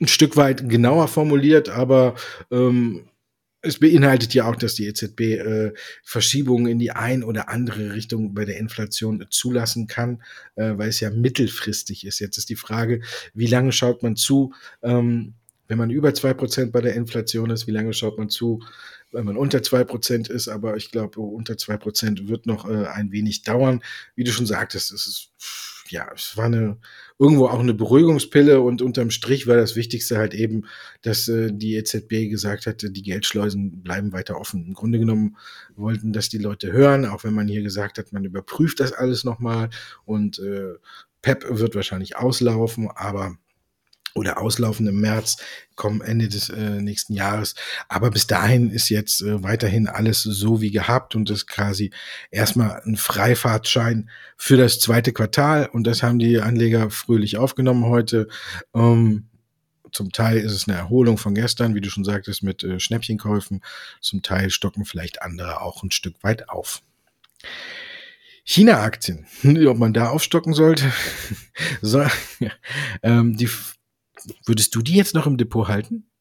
ein 0.01 0.07
Stück 0.07 0.35
weit 0.35 0.67
genauer 0.67 1.07
formuliert, 1.07 1.69
aber 1.69 2.15
ähm, 2.51 3.07
es 3.61 3.77
beinhaltet 3.77 4.33
ja 4.33 4.49
auch, 4.49 4.55
dass 4.55 4.73
die 4.73 4.87
EZB 4.87 5.21
äh, 5.21 5.73
Verschiebungen 6.03 6.65
in 6.65 6.79
die 6.79 6.91
ein 6.91 7.23
oder 7.23 7.49
andere 7.49 7.93
Richtung 7.93 8.33
bei 8.33 8.43
der 8.43 8.57
Inflation 8.57 9.25
zulassen 9.29 9.85
kann, 9.85 10.23
äh, 10.55 10.73
weil 10.75 10.89
es 10.89 10.99
ja 10.99 11.11
mittelfristig 11.11 12.05
ist. 12.05 12.19
Jetzt 12.19 12.37
ist 12.37 12.49
die 12.49 12.55
Frage, 12.55 13.01
wie 13.35 13.45
lange 13.45 13.71
schaut 13.71 14.01
man 14.01 14.15
zu, 14.15 14.53
ähm, 14.81 15.35
wenn 15.67 15.77
man 15.77 15.91
über 15.91 16.13
zwei 16.13 16.33
Prozent 16.33 16.71
bei 16.71 16.81
der 16.81 16.95
Inflation 16.95 17.51
ist, 17.51 17.67
wie 17.67 17.71
lange 17.71 17.93
schaut 17.93 18.17
man 18.17 18.29
zu, 18.29 18.61
wenn 19.11 19.25
man 19.25 19.37
unter 19.37 19.61
zwei 19.61 19.83
Prozent 19.83 20.27
ist, 20.27 20.47
aber 20.47 20.75
ich 20.75 20.91
glaube, 20.91 21.21
unter 21.21 21.57
zwei 21.57 21.77
Prozent 21.77 22.27
wird 22.27 22.45
noch 22.45 22.67
äh, 22.67 22.87
ein 22.87 23.11
wenig 23.11 23.43
dauern. 23.43 23.81
Wie 24.15 24.23
du 24.23 24.31
schon 24.31 24.45
sagtest, 24.47 24.91
es 24.91 25.07
ist 25.07 25.31
ja, 25.91 26.09
es 26.13 26.35
war 26.37 26.45
eine 26.45 26.77
irgendwo 27.19 27.47
auch 27.47 27.59
eine 27.59 27.73
Beruhigungspille 27.73 28.61
und 28.61 28.81
unterm 28.81 29.11
Strich 29.11 29.45
war 29.45 29.55
das 29.55 29.75
Wichtigste 29.75 30.17
halt 30.17 30.33
eben, 30.33 30.63
dass 31.01 31.27
äh, 31.27 31.51
die 31.53 31.75
EZB 31.75 32.29
gesagt 32.29 32.65
hatte, 32.65 32.89
die 32.89 33.03
Geldschleusen 33.03 33.83
bleiben 33.83 34.11
weiter 34.11 34.39
offen. 34.39 34.65
Im 34.65 34.73
Grunde 34.73 34.99
genommen 34.99 35.37
wollten 35.75 36.13
das 36.13 36.29
die 36.29 36.39
Leute 36.39 36.71
hören, 36.71 37.05
auch 37.05 37.23
wenn 37.23 37.33
man 37.33 37.47
hier 37.47 37.61
gesagt 37.61 37.97
hat, 37.97 38.11
man 38.11 38.25
überprüft 38.25 38.79
das 38.79 38.93
alles 38.93 39.23
nochmal 39.23 39.69
und 40.05 40.39
äh, 40.39 40.75
PEP 41.21 41.45
wird 41.49 41.75
wahrscheinlich 41.75 42.15
auslaufen, 42.15 42.89
aber 42.89 43.35
oder 44.13 44.41
auslaufen 44.41 44.87
im 44.87 44.99
März, 44.99 45.37
kommen 45.75 46.01
Ende 46.01 46.27
des 46.27 46.49
äh, 46.49 46.81
nächsten 46.81 47.13
Jahres. 47.13 47.55
Aber 47.87 48.11
bis 48.11 48.27
dahin 48.27 48.69
ist 48.69 48.89
jetzt 48.89 49.21
äh, 49.21 49.41
weiterhin 49.43 49.87
alles 49.87 50.21
so 50.21 50.61
wie 50.61 50.71
gehabt 50.71 51.15
und 51.15 51.29
ist 51.29 51.47
quasi 51.47 51.91
erstmal 52.29 52.81
ein 52.85 52.97
Freifahrtschein 52.97 54.09
für 54.37 54.57
das 54.57 54.79
zweite 54.79 55.13
Quartal. 55.13 55.67
Und 55.67 55.85
das 55.87 56.03
haben 56.03 56.19
die 56.19 56.39
Anleger 56.39 56.89
fröhlich 56.89 57.37
aufgenommen 57.37 57.85
heute. 57.85 58.27
Ähm, 58.75 59.27
zum 59.91 60.11
Teil 60.11 60.37
ist 60.37 60.53
es 60.53 60.67
eine 60.67 60.77
Erholung 60.77 61.17
von 61.17 61.35
gestern, 61.35 61.75
wie 61.75 61.81
du 61.81 61.89
schon 61.89 62.05
sagtest, 62.05 62.43
mit 62.43 62.63
äh, 62.63 62.79
Schnäppchenkäufen. 62.79 63.61
Zum 63.99 64.21
Teil 64.21 64.49
stocken 64.49 64.85
vielleicht 64.85 65.21
andere 65.21 65.61
auch 65.61 65.83
ein 65.83 65.91
Stück 65.91 66.23
weit 66.23 66.49
auf. 66.49 66.81
China-Aktien, 68.43 69.27
ob 69.67 69.77
man 69.77 69.93
da 69.93 70.09
aufstocken 70.09 70.53
sollte. 70.53 70.91
so, 71.81 72.01
ja. 72.39 72.51
ähm, 73.03 73.35
die 73.35 73.49
Würdest 74.45 74.75
du 74.75 74.81
die 74.81 74.95
jetzt 74.95 75.15
noch 75.15 75.27
im 75.27 75.37
Depot 75.37 75.67
halten? 75.67 76.11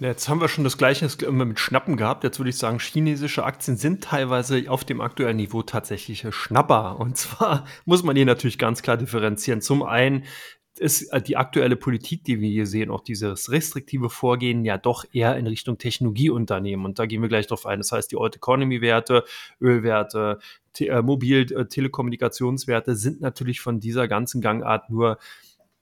Jetzt 0.00 0.28
haben 0.28 0.40
wir 0.40 0.48
schon 0.48 0.64
das 0.64 0.78
Gleiche 0.78 1.08
mit 1.30 1.60
Schnappen 1.60 1.96
gehabt. 1.96 2.24
Jetzt 2.24 2.40
würde 2.40 2.50
ich 2.50 2.58
sagen, 2.58 2.80
chinesische 2.80 3.44
Aktien 3.44 3.76
sind 3.76 4.02
teilweise 4.02 4.68
auf 4.68 4.84
dem 4.84 5.00
aktuellen 5.00 5.36
Niveau 5.36 5.62
tatsächlich 5.62 6.26
Schnapper. 6.30 6.98
Und 6.98 7.16
zwar 7.18 7.66
muss 7.84 8.02
man 8.02 8.16
hier 8.16 8.26
natürlich 8.26 8.58
ganz 8.58 8.82
klar 8.82 8.96
differenzieren. 8.96 9.60
Zum 9.60 9.84
einen 9.84 10.24
ist 10.78 11.12
die 11.26 11.36
aktuelle 11.36 11.76
Politik, 11.76 12.24
die 12.24 12.40
wir 12.40 12.48
hier 12.48 12.66
sehen, 12.66 12.90
auch 12.90 13.02
dieses 13.02 13.50
restriktive 13.50 14.08
Vorgehen 14.08 14.64
ja 14.64 14.78
doch 14.78 15.04
eher 15.12 15.36
in 15.36 15.46
Richtung 15.46 15.78
Technologieunternehmen. 15.78 16.84
Und 16.84 16.98
da 16.98 17.06
gehen 17.06 17.22
wir 17.22 17.28
gleich 17.28 17.46
drauf 17.46 17.66
ein. 17.66 17.78
Das 17.78 17.92
heißt, 17.92 18.10
die 18.10 18.16
Old 18.16 18.36
Economy 18.36 18.80
Werte, 18.80 19.24
Ölwerte, 19.60 20.38
äh, 20.80 21.02
Mobil, 21.02 21.52
äh, 21.52 21.66
Telekommunikationswerte 21.66 22.96
sind 22.96 23.20
natürlich 23.20 23.60
von 23.60 23.80
dieser 23.80 24.08
ganzen 24.08 24.40
Gangart 24.40 24.90
nur 24.90 25.18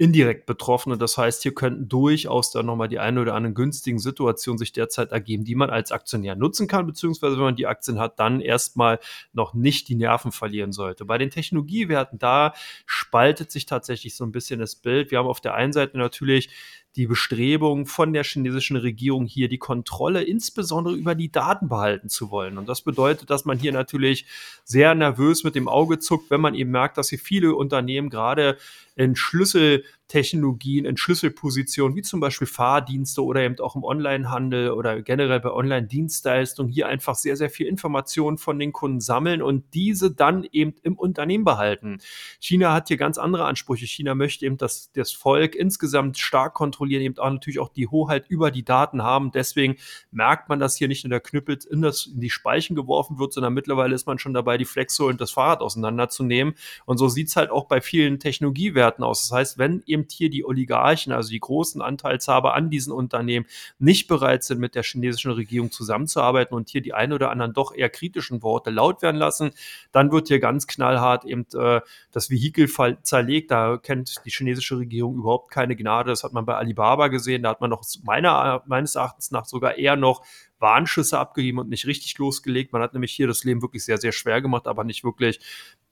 indirekt 0.01 0.47
betroffen. 0.47 0.93
Und 0.93 1.03
das 1.03 1.19
heißt, 1.19 1.43
hier 1.43 1.55
könnten 1.55 1.87
durchaus 1.87 2.51
dann 2.51 2.65
nochmal 2.65 2.89
die 2.89 2.99
eine 2.99 3.21
oder 3.21 3.35
andere 3.35 3.53
günstigen 3.53 3.99
Situationen 3.99 4.57
sich 4.57 4.73
derzeit 4.73 5.13
ergeben, 5.13 5.45
die 5.45 5.55
man 5.55 5.69
als 5.69 5.93
Aktionär 5.93 6.37
nutzen 6.37 6.69
kann, 6.69 6.87
beziehungsweise 6.87 7.37
wenn 7.37 7.45
man 7.45 7.57
die 7.57 7.67
Aktien 7.67 7.99
hat, 7.99 8.19
dann 8.19 8.41
erstmal 8.41 8.99
noch 9.35 9.53
nicht 9.53 9.89
die 9.89 9.97
Nerven 9.97 10.33
verlieren 10.33 10.73
sollte. 10.73 11.05
Bei 11.05 11.19
den 11.19 11.29
Technologiewerten, 11.29 12.19
da 12.19 12.55
spaltet 12.87 13.51
sich 13.51 13.67
tatsächlich 13.67 14.17
so 14.17 14.25
ein 14.25 14.33
bisschen 14.33 14.59
das 14.59 14.75
Bild. 14.75 15.11
Wir 15.11 15.19
haben 15.19 15.27
auf 15.27 15.43
der 15.43 15.53
einen 15.53 15.75
Seite 15.75 15.99
natürlich 15.99 16.49
die 16.97 17.07
Bestrebung 17.07 17.87
von 17.87 18.13
der 18.13 18.25
chinesischen 18.25 18.77
Regierung 18.77 19.27
hier 19.27 19.49
die 19.49 19.59
Kontrolle 19.59 20.23
insbesondere 20.23 20.95
über 20.97 21.15
die 21.15 21.31
Daten 21.31 21.69
behalten 21.69 22.09
zu 22.09 22.31
wollen. 22.31 22.59
Und 22.59 22.69
das 22.69 22.83
bedeutet, 22.83 23.31
dass 23.31 23.45
man 23.45 23.59
hier 23.59 23.73
natürlich 23.73 24.27
sehr 24.65 24.95
nervös 24.95 25.45
mit 25.45 25.55
dem 25.55 25.69
Auge 25.69 26.01
zuckt, 26.01 26.31
wenn 26.31 26.41
man 26.41 26.55
eben 26.55 26.71
merkt, 26.71 26.99
dass 26.99 27.11
hier 27.11 27.21
viele 27.21 27.55
Unternehmen 27.55 28.11
gerade 28.11 28.57
in 29.01 29.17
Schlüsseltechnologien, 29.17 30.85
in 30.85 30.99
Schlüsselpositionen, 30.99 31.97
wie 31.97 32.03
zum 32.03 32.21
Beispiel 32.21 32.47
Fahrdienste 32.47 33.25
oder 33.25 33.41
eben 33.41 33.59
auch 33.61 33.75
im 33.75 33.83
Onlinehandel 33.83 34.73
oder 34.73 35.01
generell 35.01 35.41
bei 35.41 35.51
Online-Dienstleistungen 35.51 36.71
hier 36.71 36.87
einfach 36.87 37.15
sehr, 37.15 37.35
sehr 37.37 37.49
viel 37.49 37.67
Informationen 37.67 38.37
von 38.37 38.59
den 38.59 38.73
Kunden 38.73 39.01
sammeln 39.01 39.41
und 39.41 39.65
diese 39.73 40.11
dann 40.11 40.45
eben 40.53 40.75
im 40.83 40.99
Unternehmen 40.99 41.45
behalten. 41.45 41.97
China 42.41 42.75
hat 42.75 42.89
hier 42.89 42.99
ganz 42.99 43.17
andere 43.17 43.47
Ansprüche. 43.47 43.87
China 43.87 44.15
möchte 44.15 44.45
eben, 44.45 44.59
dass 44.59 44.93
das 44.93 45.13
Volk 45.13 45.55
insgesamt 45.55 46.19
stark 46.19 46.53
kontrollieren, 46.53 47.03
eben 47.03 47.17
auch 47.17 47.31
natürlich 47.31 47.59
auch 47.59 47.71
die 47.71 47.87
Hoheit 47.87 48.27
über 48.29 48.51
die 48.51 48.67
Daten 48.67 49.03
haben. 49.03 49.33
Deswegen 49.33 49.77
merkt 50.11 50.51
man, 50.51 50.61
dass 50.61 50.77
hier 50.77 50.89
nicht 50.89 51.05
nur 51.05 51.11
der 51.11 51.21
Knüppel 51.21 51.57
in, 51.71 51.81
das, 51.81 52.05
in 52.05 52.21
die 52.21 52.29
Speichen 52.29 52.77
geworfen 52.77 53.19
wird, 53.19 53.33
sondern 53.33 53.55
mittlerweile 53.55 53.95
ist 53.95 54.07
man 54.07 54.19
schon 54.19 54.35
dabei, 54.35 54.59
die 54.59 54.67
Flexo 54.67 55.09
und 55.09 55.23
das 55.23 55.31
Fahrrad 55.31 55.63
auseinanderzunehmen. 55.63 56.53
Und 56.85 56.99
so 56.99 57.09
sieht 57.09 57.29
es 57.29 57.37
halt 57.37 57.51
auch 57.51 57.65
bei 57.65 57.81
vielen 57.81 58.19
Technologiewerten 58.19 58.90
Werten 58.91 59.05
aus. 59.05 59.29
Das 59.29 59.33
heißt, 59.33 59.59
wenn 59.59 59.83
eben 59.87 60.07
hier 60.11 60.31
die 60.31 60.45
Oligarchen, 60.45 61.13
also 61.13 61.31
die 61.31 61.39
großen 61.39 61.81
Anteilshaber 61.81 62.55
an 62.55 62.71
diesen 62.71 62.93
Unternehmen, 62.93 63.47
nicht 63.79 64.09
bereit 64.09 64.43
sind, 64.43 64.59
mit 64.59 64.75
der 64.75 64.83
chinesischen 64.83 65.31
Regierung 65.31 65.71
zusammenzuarbeiten 65.71 66.57
und 66.57 66.69
hier 66.69 66.81
die 66.81 66.93
ein 66.93 67.13
oder 67.13 67.31
anderen 67.31 67.53
doch 67.53 67.75
eher 67.75 67.89
kritischen 67.89 68.43
Worte 68.43 68.71
laut 68.71 69.03
werden 69.03 69.17
lassen, 69.17 69.53
dann 69.93 70.11
wird 70.11 70.29
hier 70.29 70.41
ganz 70.41 70.67
knallhart 70.67 71.25
eben 71.25 71.47
äh, 71.55 71.81
das 72.11 72.31
Vehikel 72.31 72.69
zerlegt. 73.03 73.51
Da 73.51 73.77
kennt 73.77 74.25
die 74.25 74.31
chinesische 74.31 74.79
Regierung 74.79 75.15
überhaupt 75.15 75.51
keine 75.51 75.77
Gnade. 75.77 76.11
Das 76.11 76.25
hat 76.25 76.33
man 76.33 76.45
bei 76.45 76.57
Alibaba 76.57 77.09
gesehen. 77.09 77.43
Da 77.45 77.51
hat 77.51 77.61
man 77.61 77.71
noch 77.71 77.85
meiner, 78.03 78.63
meines 78.67 78.97
Erachtens 78.97 79.31
nach 79.31 79.45
sogar 79.45 79.77
eher 79.77 79.97
noch 79.97 80.25
Warnschüsse 80.61 81.19
abgegeben 81.19 81.59
und 81.59 81.69
nicht 81.69 81.87
richtig 81.87 82.17
losgelegt. 82.19 82.73
Man 82.73 82.83
hat 82.83 82.93
nämlich 82.93 83.13
hier 83.13 83.27
das 83.27 83.45
Leben 83.45 83.63
wirklich 83.63 83.85
sehr, 83.85 83.99
sehr 83.99 84.13
schwer 84.13 84.41
gemacht, 84.41 84.67
aber 84.67 84.85
nicht 84.85 85.05
wirklich 85.05 85.41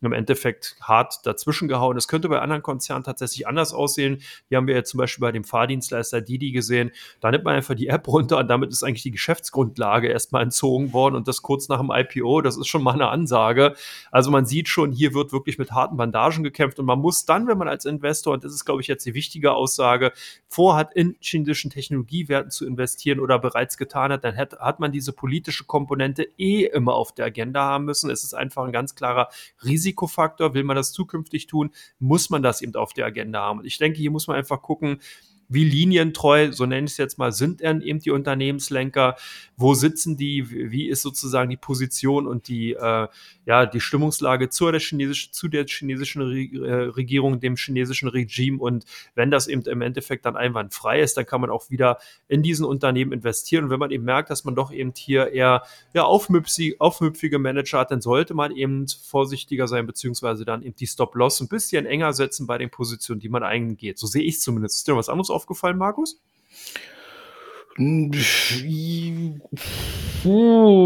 im 0.00 0.12
Endeffekt 0.12 0.76
hart 0.80 1.26
dazwischen 1.26 1.66
gehauen. 1.66 1.96
Das 1.96 2.06
könnte 2.06 2.28
bei 2.28 2.40
anderen 2.40 2.62
Konzernen 2.62 3.04
tatsächlich 3.04 3.48
anders 3.48 3.72
aussehen. 3.72 4.20
Hier 4.48 4.58
haben 4.58 4.66
wir 4.66 4.74
ja 4.74 4.84
zum 4.84 4.98
Beispiel 4.98 5.22
bei 5.22 5.32
dem 5.32 5.44
Fahrdienstleister 5.44 6.20
Didi 6.20 6.52
gesehen. 6.52 6.92
Da 7.20 7.30
nimmt 7.30 7.44
man 7.44 7.56
einfach 7.56 7.74
die 7.74 7.88
App 7.88 8.06
runter 8.06 8.38
und 8.38 8.48
damit 8.48 8.70
ist 8.70 8.84
eigentlich 8.84 9.02
die 9.02 9.10
Geschäftsgrundlage 9.10 10.08
erstmal 10.08 10.42
entzogen 10.42 10.92
worden 10.92 11.16
und 11.16 11.26
das 11.26 11.42
kurz 11.42 11.68
nach 11.68 11.80
dem 11.80 11.90
IPO. 11.92 12.42
Das 12.42 12.56
ist 12.56 12.68
schon 12.68 12.82
mal 12.82 12.92
eine 12.94 13.08
Ansage. 13.08 13.74
Also 14.12 14.30
man 14.30 14.46
sieht 14.46 14.68
schon, 14.68 14.92
hier 14.92 15.14
wird 15.14 15.32
wirklich 15.32 15.58
mit 15.58 15.72
harten 15.72 15.96
Bandagen 15.96 16.44
gekämpft 16.44 16.78
und 16.78 16.86
man 16.86 17.00
muss 17.00 17.24
dann, 17.24 17.48
wenn 17.48 17.58
man 17.58 17.68
als 17.68 17.84
Investor, 17.84 18.34
und 18.34 18.44
das 18.44 18.52
ist 18.52 18.64
glaube 18.64 18.80
ich 18.80 18.86
jetzt 18.86 19.04
die 19.04 19.14
wichtige 19.14 19.52
Aussage, 19.52 20.12
vorhat, 20.46 20.94
in 20.94 21.16
chinesischen 21.20 21.70
Technologiewerten 21.70 22.50
zu 22.50 22.66
investieren 22.66 23.18
oder 23.18 23.38
bereits 23.38 23.76
getan 23.76 24.12
hat, 24.12 24.22
dann 24.22 24.36
hat, 24.36 24.57
hat 24.58 24.80
man 24.80 24.92
diese 24.92 25.12
politische 25.12 25.64
Komponente 25.64 26.28
eh 26.38 26.64
immer 26.64 26.94
auf 26.94 27.12
der 27.12 27.26
Agenda 27.26 27.62
haben 27.62 27.84
müssen. 27.84 28.10
Es 28.10 28.24
ist 28.24 28.34
einfach 28.34 28.64
ein 28.64 28.72
ganz 28.72 28.94
klarer 28.94 29.28
Risikofaktor. 29.64 30.54
Will 30.54 30.64
man 30.64 30.76
das 30.76 30.92
zukünftig 30.92 31.46
tun, 31.46 31.70
muss 31.98 32.30
man 32.30 32.42
das 32.42 32.62
eben 32.62 32.74
auf 32.74 32.92
der 32.92 33.06
Agenda 33.06 33.40
haben. 33.40 33.60
Und 33.60 33.66
ich 33.66 33.78
denke, 33.78 33.98
hier 33.98 34.10
muss 34.10 34.26
man 34.26 34.36
einfach 34.36 34.62
gucken, 34.62 35.00
wie 35.48 35.64
linientreu, 35.64 36.52
so 36.52 36.66
nenne 36.66 36.84
ich 36.84 36.92
es 36.92 36.96
jetzt 36.98 37.18
mal, 37.18 37.32
sind 37.32 37.60
denn 37.60 37.80
eben 37.80 38.00
die 38.00 38.10
Unternehmenslenker? 38.10 39.16
Wo 39.56 39.72
sitzen 39.72 40.16
die? 40.16 40.50
Wie 40.50 40.88
ist 40.88 41.02
sozusagen 41.02 41.48
die 41.48 41.56
Position 41.56 42.26
und 42.26 42.48
die, 42.48 42.74
äh, 42.74 43.08
ja, 43.46 43.66
die 43.66 43.80
Stimmungslage 43.80 44.50
zu 44.50 44.70
der, 44.70 44.80
chinesischen, 44.80 45.32
zu 45.32 45.48
der 45.48 45.66
chinesischen 45.66 46.20
äh, 46.22 46.72
Regierung, 46.74 47.40
dem 47.40 47.56
chinesischen 47.56 48.08
Regime? 48.08 48.58
Und 48.58 48.84
wenn 49.14 49.30
das 49.30 49.48
eben 49.48 49.62
im 49.62 49.80
Endeffekt 49.80 50.26
dann 50.26 50.36
einwandfrei 50.36 51.00
ist, 51.00 51.16
dann 51.16 51.24
kann 51.24 51.40
man 51.40 51.48
auch 51.48 51.70
wieder 51.70 51.98
in 52.28 52.42
diesen 52.42 52.66
Unternehmen 52.66 53.12
investieren. 53.12 53.64
Und 53.64 53.70
wenn 53.70 53.80
man 53.80 53.90
eben 53.90 54.04
merkt, 54.04 54.28
dass 54.28 54.44
man 54.44 54.54
doch 54.54 54.70
eben 54.70 54.92
hier 54.94 55.32
eher 55.32 55.62
ja, 55.94 56.04
aufmüpfige, 56.04 56.76
aufmüpfige 56.78 57.38
Manager 57.38 57.78
hat, 57.78 57.90
dann 57.90 58.02
sollte 58.02 58.34
man 58.34 58.54
eben 58.54 58.86
vorsichtiger 58.86 59.66
sein, 59.66 59.86
beziehungsweise 59.86 60.44
dann 60.44 60.62
eben 60.62 60.76
die 60.76 60.86
Stop-Loss 60.86 61.40
ein 61.40 61.48
bisschen 61.48 61.86
enger 61.86 62.12
setzen 62.12 62.46
bei 62.46 62.58
den 62.58 62.68
Positionen, 62.68 63.20
die 63.20 63.30
man 63.30 63.42
eingeht. 63.42 63.98
So 63.98 64.06
sehe 64.06 64.22
ich 64.22 64.40
zumindest. 64.40 64.76
Ist 64.76 64.88
dir 64.88 64.96
was 64.96 65.08
anderes 65.08 65.30
aufgefallen, 65.38 65.78
Markus? 65.78 66.20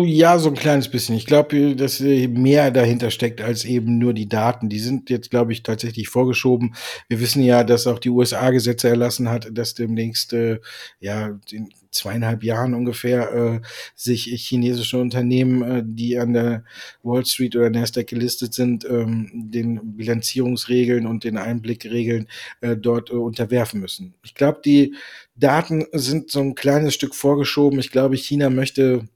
Ja, 0.05 0.39
so 0.39 0.51
ein 0.51 0.55
kleines 0.55 0.91
bisschen. 0.91 1.17
Ich 1.17 1.25
glaube, 1.25 1.75
dass 1.75 2.01
mehr 2.01 2.71
dahinter 2.71 3.11
steckt 3.11 3.41
als 3.41 3.65
eben 3.65 3.97
nur 3.97 4.13
die 4.13 4.29
Daten. 4.29 4.69
Die 4.69 4.79
sind 4.79 5.09
jetzt, 5.09 5.31
glaube 5.31 5.53
ich, 5.55 5.63
tatsächlich 5.63 6.11
vorgeschoben. 6.11 6.75
Wir 7.09 7.19
wissen 7.21 7.43
ja, 7.43 7.65
dass 7.65 7.87
auch 7.87 7.99
die 7.99 8.11
USA 8.11 8.51
Gesetze 8.51 8.91
erlassen 8.91 9.31
hat, 9.31 9.49
dass 9.53 9.73
demnächst, 9.73 10.35
äh, 10.35 10.61
ja, 11.01 11.39
in 11.51 11.71
zweieinhalb 11.93 12.43
Jahren 12.43 12.75
ungefähr, 12.75 13.33
äh, 13.33 13.61
sich 13.95 14.25
chinesische 14.25 14.99
Unternehmen, 14.99 15.63
äh, 15.63 15.83
die 15.85 16.19
an 16.19 16.33
der 16.33 16.65
Wall 17.03 17.25
Street 17.25 17.55
oder 17.55 17.71
Nasdaq 17.71 18.09
gelistet 18.09 18.55
sind, 18.55 18.85
ähm, 18.85 19.31
den 19.33 19.97
Bilanzierungsregeln 19.97 21.07
und 21.07 21.25
den 21.25 21.39
Einblickregeln 21.39 22.27
äh, 22.61 22.77
dort 22.77 23.11
äh, 23.11 23.15
unterwerfen 23.15 23.81
müssen. 23.81 24.15
Ich 24.25 24.35
glaube, 24.35 24.61
die 24.65 24.95
Daten 25.37 25.87
sind 25.93 26.31
so 26.31 26.41
ein 26.41 26.55
kleines 26.55 26.95
Stück 26.95 27.15
vorgeschoben. 27.15 27.79
Ich 27.79 27.91
glaube, 27.91 28.17
China 28.17 28.51
möchte 28.51 29.09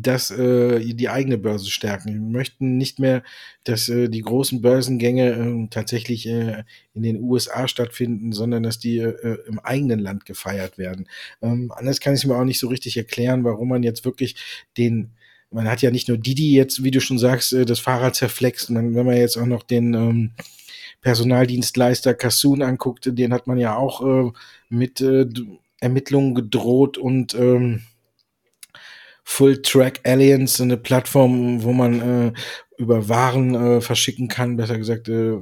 dass 0.00 0.30
äh, 0.30 0.80
die 0.94 1.08
eigene 1.08 1.36
Börse 1.36 1.70
stärken. 1.70 2.14
Wir 2.14 2.20
möchten 2.20 2.78
nicht 2.78 2.98
mehr, 2.98 3.22
dass 3.64 3.88
äh, 3.88 4.08
die 4.08 4.22
großen 4.22 4.62
Börsengänge 4.62 5.32
äh, 5.32 5.68
tatsächlich 5.68 6.26
äh, 6.26 6.64
in 6.94 7.02
den 7.02 7.20
USA 7.20 7.68
stattfinden, 7.68 8.32
sondern 8.32 8.62
dass 8.62 8.78
die 8.78 8.98
äh, 8.98 9.38
im 9.46 9.58
eigenen 9.58 9.98
Land 9.98 10.24
gefeiert 10.24 10.78
werden. 10.78 11.08
Ähm, 11.42 11.72
anders 11.74 12.00
kann 12.00 12.14
ich 12.14 12.24
mir 12.24 12.36
auch 12.36 12.44
nicht 12.44 12.60
so 12.60 12.68
richtig 12.68 12.96
erklären, 12.96 13.44
warum 13.44 13.68
man 13.68 13.82
jetzt 13.82 14.04
wirklich 14.04 14.36
den 14.78 15.10
man 15.54 15.68
hat 15.68 15.82
ja 15.82 15.90
nicht 15.90 16.08
nur 16.08 16.16
Didi 16.16 16.54
jetzt, 16.54 16.82
wie 16.82 16.90
du 16.90 17.00
schon 17.00 17.18
sagst, 17.18 17.52
äh, 17.52 17.66
das 17.66 17.78
Fahrrad 17.78 18.16
zerflext, 18.16 18.70
man, 18.70 18.94
wenn 18.94 19.04
man 19.04 19.16
jetzt 19.16 19.36
auch 19.36 19.46
noch 19.46 19.62
den 19.62 19.92
ähm, 19.92 20.30
Personaldienstleister 21.02 22.14
Kassoon 22.14 22.62
anguckt, 22.62 23.10
den 23.12 23.32
hat 23.32 23.46
man 23.46 23.58
ja 23.58 23.76
auch 23.76 24.00
äh, 24.06 24.30
mit 24.68 25.00
äh, 25.00 25.26
Ermittlungen 25.80 26.34
gedroht 26.34 26.96
und 26.96 27.34
ähm, 27.34 27.82
Full 29.24 29.62
Track 29.62 30.00
Alliance, 30.04 30.62
eine 30.62 30.76
Plattform, 30.76 31.62
wo 31.62 31.72
man 31.72 32.00
äh, 32.28 32.32
über 32.76 33.08
Waren 33.08 33.54
äh, 33.54 33.80
verschicken 33.80 34.28
kann, 34.28 34.56
besser 34.56 34.78
gesagt, 34.78 35.08
äh, 35.08 35.38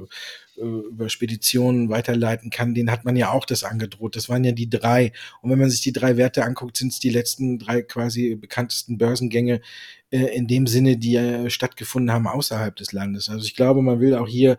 äh, 0.61 0.61
über 0.61 1.09
Speditionen 1.09 1.89
weiterleiten 1.89 2.49
kann, 2.49 2.73
den 2.73 2.91
hat 2.91 3.05
man 3.05 3.15
ja 3.15 3.31
auch 3.31 3.45
das 3.45 3.63
angedroht. 3.63 4.15
Das 4.15 4.29
waren 4.29 4.43
ja 4.43 4.51
die 4.51 4.69
drei. 4.69 5.11
Und 5.41 5.49
wenn 5.49 5.59
man 5.59 5.69
sich 5.69 5.81
die 5.81 5.93
drei 5.93 6.17
Werte 6.17 6.43
anguckt, 6.43 6.77
sind 6.77 6.91
es 6.91 6.99
die 6.99 7.09
letzten 7.09 7.57
drei 7.57 7.81
quasi 7.81 8.35
bekanntesten 8.35 8.97
Börsengänge 8.97 9.61
äh, 10.11 10.35
in 10.35 10.47
dem 10.47 10.67
Sinne, 10.67 10.97
die 10.97 11.15
äh, 11.15 11.49
stattgefunden 11.49 12.11
haben 12.11 12.27
außerhalb 12.27 12.75
des 12.75 12.91
Landes. 12.91 13.29
Also 13.29 13.45
ich 13.45 13.55
glaube, 13.55 13.81
man 13.81 13.99
will 13.99 14.13
auch 14.15 14.27
hier 14.27 14.57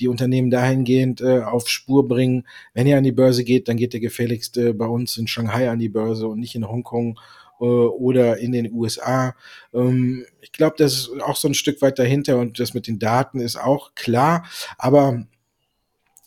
die 0.00 0.08
Unternehmen 0.08 0.50
dahingehend 0.50 1.22
auf 1.22 1.68
Spur 1.68 2.08
bringen. 2.08 2.46
Wenn 2.72 2.86
ihr 2.86 2.98
an 2.98 3.04
die 3.04 3.12
Börse 3.12 3.44
geht, 3.44 3.68
dann 3.68 3.76
geht 3.76 3.94
ihr 3.94 4.00
gefälligst 4.00 4.58
bei 4.76 4.86
uns 4.86 5.16
in 5.16 5.26
Shanghai 5.26 5.70
an 5.70 5.78
die 5.78 5.88
Börse 5.88 6.26
und 6.26 6.40
nicht 6.40 6.54
in 6.54 6.68
Hongkong 6.68 7.18
oder 7.64 8.38
in 8.38 8.52
den 8.52 8.72
USA. 8.72 9.34
Ähm, 9.72 10.24
ich 10.40 10.52
glaube, 10.52 10.76
das 10.78 10.92
ist 10.92 11.10
auch 11.22 11.36
so 11.36 11.48
ein 11.48 11.54
Stück 11.54 11.82
weit 11.82 11.98
dahinter 11.98 12.38
und 12.38 12.58
das 12.60 12.74
mit 12.74 12.86
den 12.86 12.98
Daten 12.98 13.40
ist 13.40 13.56
auch 13.56 13.94
klar. 13.94 14.46
Aber 14.78 15.24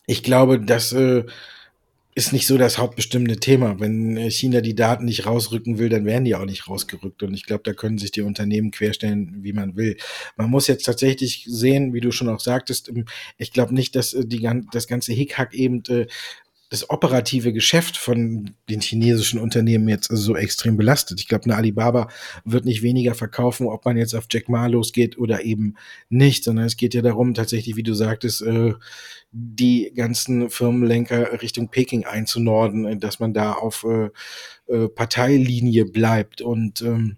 ich 0.05 0.23
glaube, 0.23 0.59
das 0.59 0.93
äh, 0.93 1.25
ist 2.17 2.33
nicht 2.33 2.47
so 2.47 2.57
das 2.57 2.79
hauptbestimmende 2.79 3.39
Thema. 3.39 3.79
Wenn 3.79 4.17
äh, 4.17 4.31
China 4.31 4.61
die 4.61 4.73
Daten 4.73 5.05
nicht 5.05 5.27
rausrücken 5.27 5.77
will, 5.77 5.89
dann 5.89 6.03
werden 6.05 6.25
die 6.25 6.33
auch 6.33 6.45
nicht 6.45 6.67
rausgerückt. 6.67 7.21
Und 7.21 7.35
ich 7.35 7.45
glaube, 7.45 7.61
da 7.63 7.73
können 7.73 7.99
sich 7.99 8.09
die 8.09 8.21
Unternehmen 8.23 8.71
querstellen, 8.71 9.43
wie 9.43 9.53
man 9.53 9.75
will. 9.75 9.97
Man 10.35 10.49
muss 10.49 10.65
jetzt 10.65 10.85
tatsächlich 10.85 11.45
sehen, 11.47 11.93
wie 11.93 11.99
du 11.99 12.11
schon 12.11 12.27
auch 12.27 12.39
sagtest, 12.39 12.89
ähm, 12.89 13.05
ich 13.37 13.53
glaube 13.53 13.75
nicht, 13.75 13.95
dass 13.95 14.15
äh, 14.15 14.25
die, 14.25 14.49
das 14.71 14.87
ganze 14.87 15.13
Hickhack 15.13 15.53
eben 15.53 15.83
äh, 15.89 16.07
das 16.69 16.89
operative 16.89 17.53
Geschäft 17.53 17.95
von 17.95 18.51
den 18.69 18.81
chinesischen 18.81 19.39
Unternehmen 19.39 19.87
jetzt 19.87 20.09
so 20.11 20.35
extrem 20.35 20.75
belastet. 20.75 21.19
Ich 21.21 21.27
glaube, 21.27 21.45
eine 21.45 21.55
Alibaba 21.55 22.09
wird 22.43 22.65
nicht 22.65 22.81
weniger 22.81 23.15
verkaufen, 23.15 23.67
ob 23.67 23.85
man 23.85 23.95
jetzt 23.95 24.13
auf 24.13 24.25
Jack 24.29 24.49
Ma 24.49 24.67
losgeht 24.67 25.17
oder 25.17 25.45
eben 25.45 25.75
nicht, 26.09 26.43
sondern 26.43 26.65
es 26.65 26.75
geht 26.75 26.93
ja 26.93 27.01
darum, 27.01 27.33
tatsächlich, 27.33 27.77
wie 27.77 27.83
du 27.83 27.93
sagtest, 27.93 28.41
äh, 28.41 28.73
die 29.31 29.93
ganzen 29.95 30.49
Firmenlenker 30.49 31.41
Richtung 31.41 31.69
Peking 31.69 32.05
einzunorden, 32.05 32.99
dass 32.99 33.19
man 33.19 33.33
da 33.33 33.53
auf 33.53 33.85
äh, 33.85 34.09
äh, 34.73 34.89
Parteilinie 34.89 35.85
bleibt 35.85 36.41
und 36.41 36.81
ähm, 36.81 37.15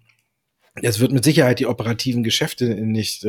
es 0.82 1.00
wird 1.00 1.12
mit 1.12 1.24
Sicherheit 1.24 1.60
die 1.60 1.65
operativen 1.65 2.24
Geschäfte 2.24 2.75
nicht 2.75 3.27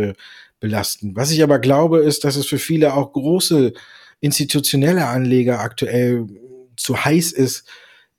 belasten. 0.61 1.17
Was 1.17 1.33
ich 1.33 1.43
aber 1.43 1.59
glaube, 1.59 1.99
ist, 1.99 2.23
dass 2.23 2.37
es 2.37 2.47
für 2.47 2.61
viele 2.61 2.95
auch 2.95 3.13
große 3.13 3.73
institutionelle 4.21 5.07
Anleger 5.07 5.61
aktuell 5.61 6.27
zu 6.77 7.05
heiß 7.05 7.33
ist, 7.33 7.65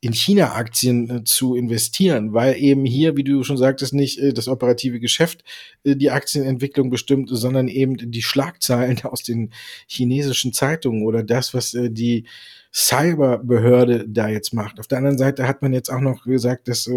in 0.04 0.14
China-Aktien 0.14 1.10
äh, 1.10 1.24
zu 1.24 1.56
investieren, 1.56 2.34
weil 2.34 2.58
eben 2.58 2.86
hier, 2.86 3.16
wie 3.16 3.24
du 3.24 3.44
schon 3.44 3.58
sagtest, 3.58 3.94
nicht 3.94 4.18
äh, 4.18 4.34
das 4.34 4.48
operative 4.48 5.00
Geschäft 5.00 5.44
äh, 5.84 5.96
die 5.96 6.10
Aktienentwicklung 6.10 6.90
bestimmt, 6.90 7.30
sondern 7.32 7.68
eben 7.68 8.12
die 8.12 8.24
Schlagzeilen 8.24 9.00
aus 9.04 9.22
den 9.22 9.54
chinesischen 9.86 10.54
Zeitungen 10.54 11.06
oder 11.06 11.22
das, 11.22 11.54
was 11.54 11.78
die 11.80 12.26
Cyberbehörde 12.74 14.06
da 14.08 14.28
jetzt 14.28 14.54
macht. 14.54 14.80
Auf 14.80 14.88
der 14.88 14.98
anderen 14.98 15.20
Seite 15.20 15.48
hat 15.48 15.62
man 15.62 15.72
jetzt 15.72 15.92
auch 15.92 16.00
noch 16.00 16.24
gesagt, 16.24 16.68
dass 16.68 16.90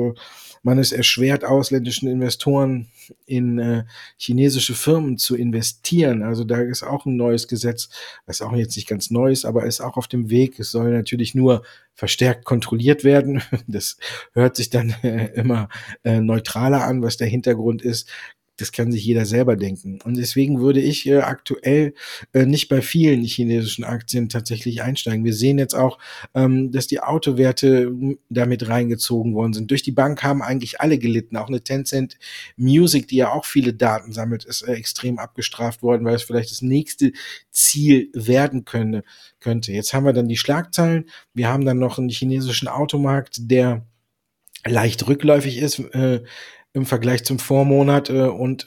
man 0.64 0.78
es 0.78 0.92
erschwert, 0.92 1.44
ausländischen 1.44 2.08
Investoren 2.08 2.88
in 3.26 3.58
äh, 3.58 3.84
chinesische 4.16 4.74
Firmen 4.74 5.18
zu 5.18 5.36
investieren. 5.36 6.22
Also 6.22 6.44
da 6.44 6.60
ist 6.60 6.82
auch 6.82 7.04
ein 7.04 7.16
neues 7.16 7.48
Gesetz, 7.48 7.90
was 8.26 8.40
auch 8.40 8.54
jetzt 8.54 8.76
nicht 8.76 8.88
ganz 8.88 9.10
neu 9.10 9.30
ist, 9.30 9.44
aber 9.44 9.66
ist 9.66 9.80
auch 9.80 9.96
auf 9.96 10.08
dem 10.08 10.30
Weg. 10.30 10.58
Es 10.58 10.70
soll 10.70 10.90
natürlich 10.92 11.34
nur 11.34 11.62
verstärkt 11.94 12.44
kontrolliert 12.44 13.04
werden. 13.04 13.42
Das 13.66 13.96
hört 14.32 14.56
sich 14.56 14.70
dann 14.70 14.94
äh, 15.02 15.32
immer 15.34 15.68
äh, 16.02 16.20
neutraler 16.20 16.84
an, 16.84 17.02
was 17.02 17.16
der 17.16 17.26
Hintergrund 17.26 17.82
ist 17.82 18.08
das 18.56 18.70
kann 18.70 18.92
sich 18.92 19.04
jeder 19.04 19.26
selber 19.26 19.56
denken. 19.56 20.00
Und 20.04 20.16
deswegen 20.16 20.60
würde 20.60 20.80
ich 20.80 21.06
äh, 21.06 21.18
aktuell 21.18 21.94
äh, 22.32 22.46
nicht 22.46 22.68
bei 22.68 22.82
vielen 22.82 23.24
chinesischen 23.24 23.84
Aktien 23.84 24.28
tatsächlich 24.28 24.82
einsteigen. 24.82 25.24
Wir 25.24 25.34
sehen 25.34 25.58
jetzt 25.58 25.74
auch, 25.74 25.98
ähm, 26.34 26.70
dass 26.70 26.86
die 26.86 27.00
Autowerte 27.00 27.86
hm, 27.86 28.18
damit 28.28 28.68
reingezogen 28.68 29.34
worden 29.34 29.54
sind. 29.54 29.70
Durch 29.70 29.82
die 29.82 29.92
Bank 29.92 30.22
haben 30.22 30.42
eigentlich 30.42 30.80
alle 30.80 30.98
gelitten. 30.98 31.36
Auch 31.36 31.48
eine 31.48 31.62
Tencent 31.62 32.16
Music, 32.56 33.08
die 33.08 33.16
ja 33.16 33.32
auch 33.32 33.44
viele 33.44 33.74
Daten 33.74 34.12
sammelt, 34.12 34.44
ist 34.44 34.62
äh, 34.62 34.74
extrem 34.74 35.18
abgestraft 35.18 35.82
worden, 35.82 36.04
weil 36.04 36.14
es 36.14 36.22
vielleicht 36.22 36.50
das 36.50 36.62
nächste 36.62 37.12
Ziel 37.50 38.10
werden 38.14 38.64
könnte. 38.64 39.02
könnte. 39.40 39.72
Jetzt 39.72 39.92
haben 39.94 40.06
wir 40.06 40.12
dann 40.12 40.28
die 40.28 40.36
Schlagzeilen. 40.36 41.06
Wir 41.32 41.48
haben 41.48 41.64
dann 41.64 41.78
noch 41.78 41.98
einen 41.98 42.08
chinesischen 42.08 42.68
Automarkt, 42.68 43.50
der 43.50 43.84
leicht 44.64 45.06
rückläufig 45.06 45.58
ist. 45.58 45.78
Äh, 45.78 46.22
im 46.74 46.84
Vergleich 46.84 47.24
zum 47.24 47.38
Vormonat. 47.38 48.10
Äh, 48.10 48.28
und 48.28 48.66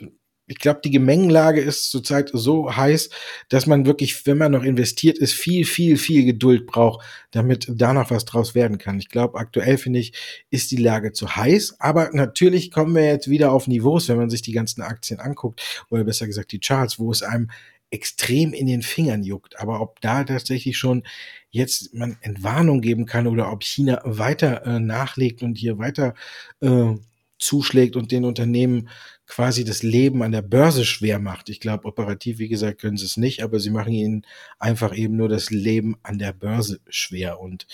ich 0.49 0.59
glaube, 0.59 0.79
die 0.83 0.91
Gemengenlage 0.91 1.59
ist 1.59 1.91
zurzeit 1.91 2.31
so 2.33 2.73
heiß, 2.75 3.09
dass 3.49 3.67
man 3.67 3.85
wirklich, 3.85 4.25
wenn 4.25 4.37
man 4.37 4.53
noch 4.53 4.63
investiert 4.63 5.17
ist, 5.17 5.33
viel, 5.33 5.65
viel, 5.65 5.97
viel 5.97 6.23
Geduld 6.23 6.65
braucht, 6.65 7.05
damit 7.31 7.67
da 7.69 7.93
noch 7.93 8.09
was 8.11 8.23
draus 8.23 8.55
werden 8.55 8.77
kann. 8.77 8.97
Ich 8.97 9.09
glaube, 9.09 9.37
aktuell 9.37 9.77
finde 9.77 9.99
ich, 9.99 10.13
ist 10.49 10.71
die 10.71 10.77
Lage 10.77 11.11
zu 11.11 11.35
heiß. 11.35 11.75
Aber 11.79 12.09
natürlich 12.13 12.71
kommen 12.71 12.95
wir 12.95 13.05
jetzt 13.05 13.29
wieder 13.29 13.51
auf 13.51 13.67
Niveaus, 13.67 14.07
wenn 14.07 14.17
man 14.17 14.29
sich 14.29 14.41
die 14.41 14.53
ganzen 14.53 14.81
Aktien 14.81 15.19
anguckt, 15.19 15.85
oder 15.89 16.05
besser 16.05 16.27
gesagt 16.27 16.53
die 16.53 16.59
Charts, 16.59 16.97
wo 16.97 17.11
es 17.11 17.23
einem 17.23 17.51
extrem 17.89 18.53
in 18.53 18.67
den 18.67 18.83
Fingern 18.83 19.23
juckt. 19.23 19.59
Aber 19.59 19.81
ob 19.81 19.99
da 19.99 20.23
tatsächlich 20.23 20.77
schon 20.77 21.03
jetzt 21.49 21.93
man 21.93 22.17
Entwarnung 22.21 22.79
geben 22.79 23.05
kann 23.05 23.27
oder 23.27 23.51
ob 23.51 23.63
China 23.63 24.01
weiter 24.05 24.65
äh, 24.65 24.79
nachlegt 24.79 25.43
und 25.43 25.57
hier 25.57 25.77
weiter 25.77 26.13
äh, 26.61 26.95
zuschlägt 27.37 27.95
und 27.95 28.11
den 28.11 28.25
Unternehmen 28.25 28.89
quasi 29.25 29.65
das 29.65 29.83
Leben 29.83 30.23
an 30.23 30.31
der 30.31 30.41
Börse 30.41 30.85
schwer 30.85 31.19
macht. 31.19 31.49
Ich 31.49 31.59
glaube, 31.59 31.85
operativ, 31.85 32.39
wie 32.39 32.47
gesagt, 32.47 32.81
können 32.81 32.97
sie 32.97 33.05
es 33.05 33.17
nicht, 33.17 33.43
aber 33.43 33.59
sie 33.59 33.69
machen 33.69 33.93
ihnen 33.93 34.25
einfach 34.57 34.95
eben 34.95 35.17
nur 35.17 35.29
das 35.29 35.51
Leben 35.51 35.97
an 36.03 36.17
der 36.17 36.33
Börse 36.33 36.79
schwer. 36.87 37.39
Und 37.39 37.67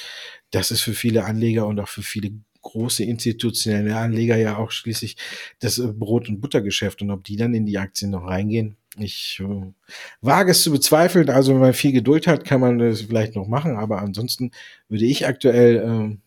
das 0.51 0.71
ist 0.71 0.81
für 0.81 0.93
viele 0.93 1.25
Anleger 1.25 1.67
und 1.67 1.79
auch 1.79 1.87
für 1.87 2.01
viele 2.01 2.31
große 2.63 3.03
institutionelle 3.03 3.95
Anleger 3.95 4.37
ja 4.37 4.57
auch 4.57 4.71
schließlich 4.71 5.17
das 5.59 5.77
äh, 5.77 5.87
Brot- 5.87 6.29
und 6.29 6.41
Buttergeschäft. 6.41 7.01
Und 7.01 7.11
ob 7.11 7.23
die 7.23 7.35
dann 7.35 7.53
in 7.53 7.65
die 7.65 7.77
Aktien 7.77 8.11
noch 8.11 8.25
reingehen, 8.25 8.77
ich 8.97 9.39
äh, 9.41 9.73
wage 10.21 10.51
es 10.51 10.63
zu 10.63 10.71
bezweifeln. 10.71 11.29
Also 11.29 11.53
wenn 11.53 11.61
man 11.61 11.73
viel 11.73 11.91
Geduld 11.91 12.25
hat, 12.25 12.45
kann 12.45 12.61
man 12.61 12.79
das 12.79 13.01
vielleicht 13.01 13.35
noch 13.35 13.47
machen. 13.47 13.75
Aber 13.75 14.01
ansonsten 14.01 14.51
würde 14.87 15.05
ich 15.05 15.27
aktuell 15.27 15.75
äh, 15.77 16.17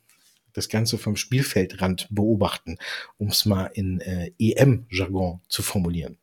das 0.56 0.68
Ganze 0.68 0.98
vom 0.98 1.16
Spielfeldrand 1.16 2.08
beobachten, 2.10 2.78
um 3.18 3.28
es 3.28 3.44
mal 3.44 3.66
in 3.74 4.00
äh, 4.00 4.32
EM-Jargon 4.38 5.40
zu 5.48 5.62
formulieren. 5.62 6.18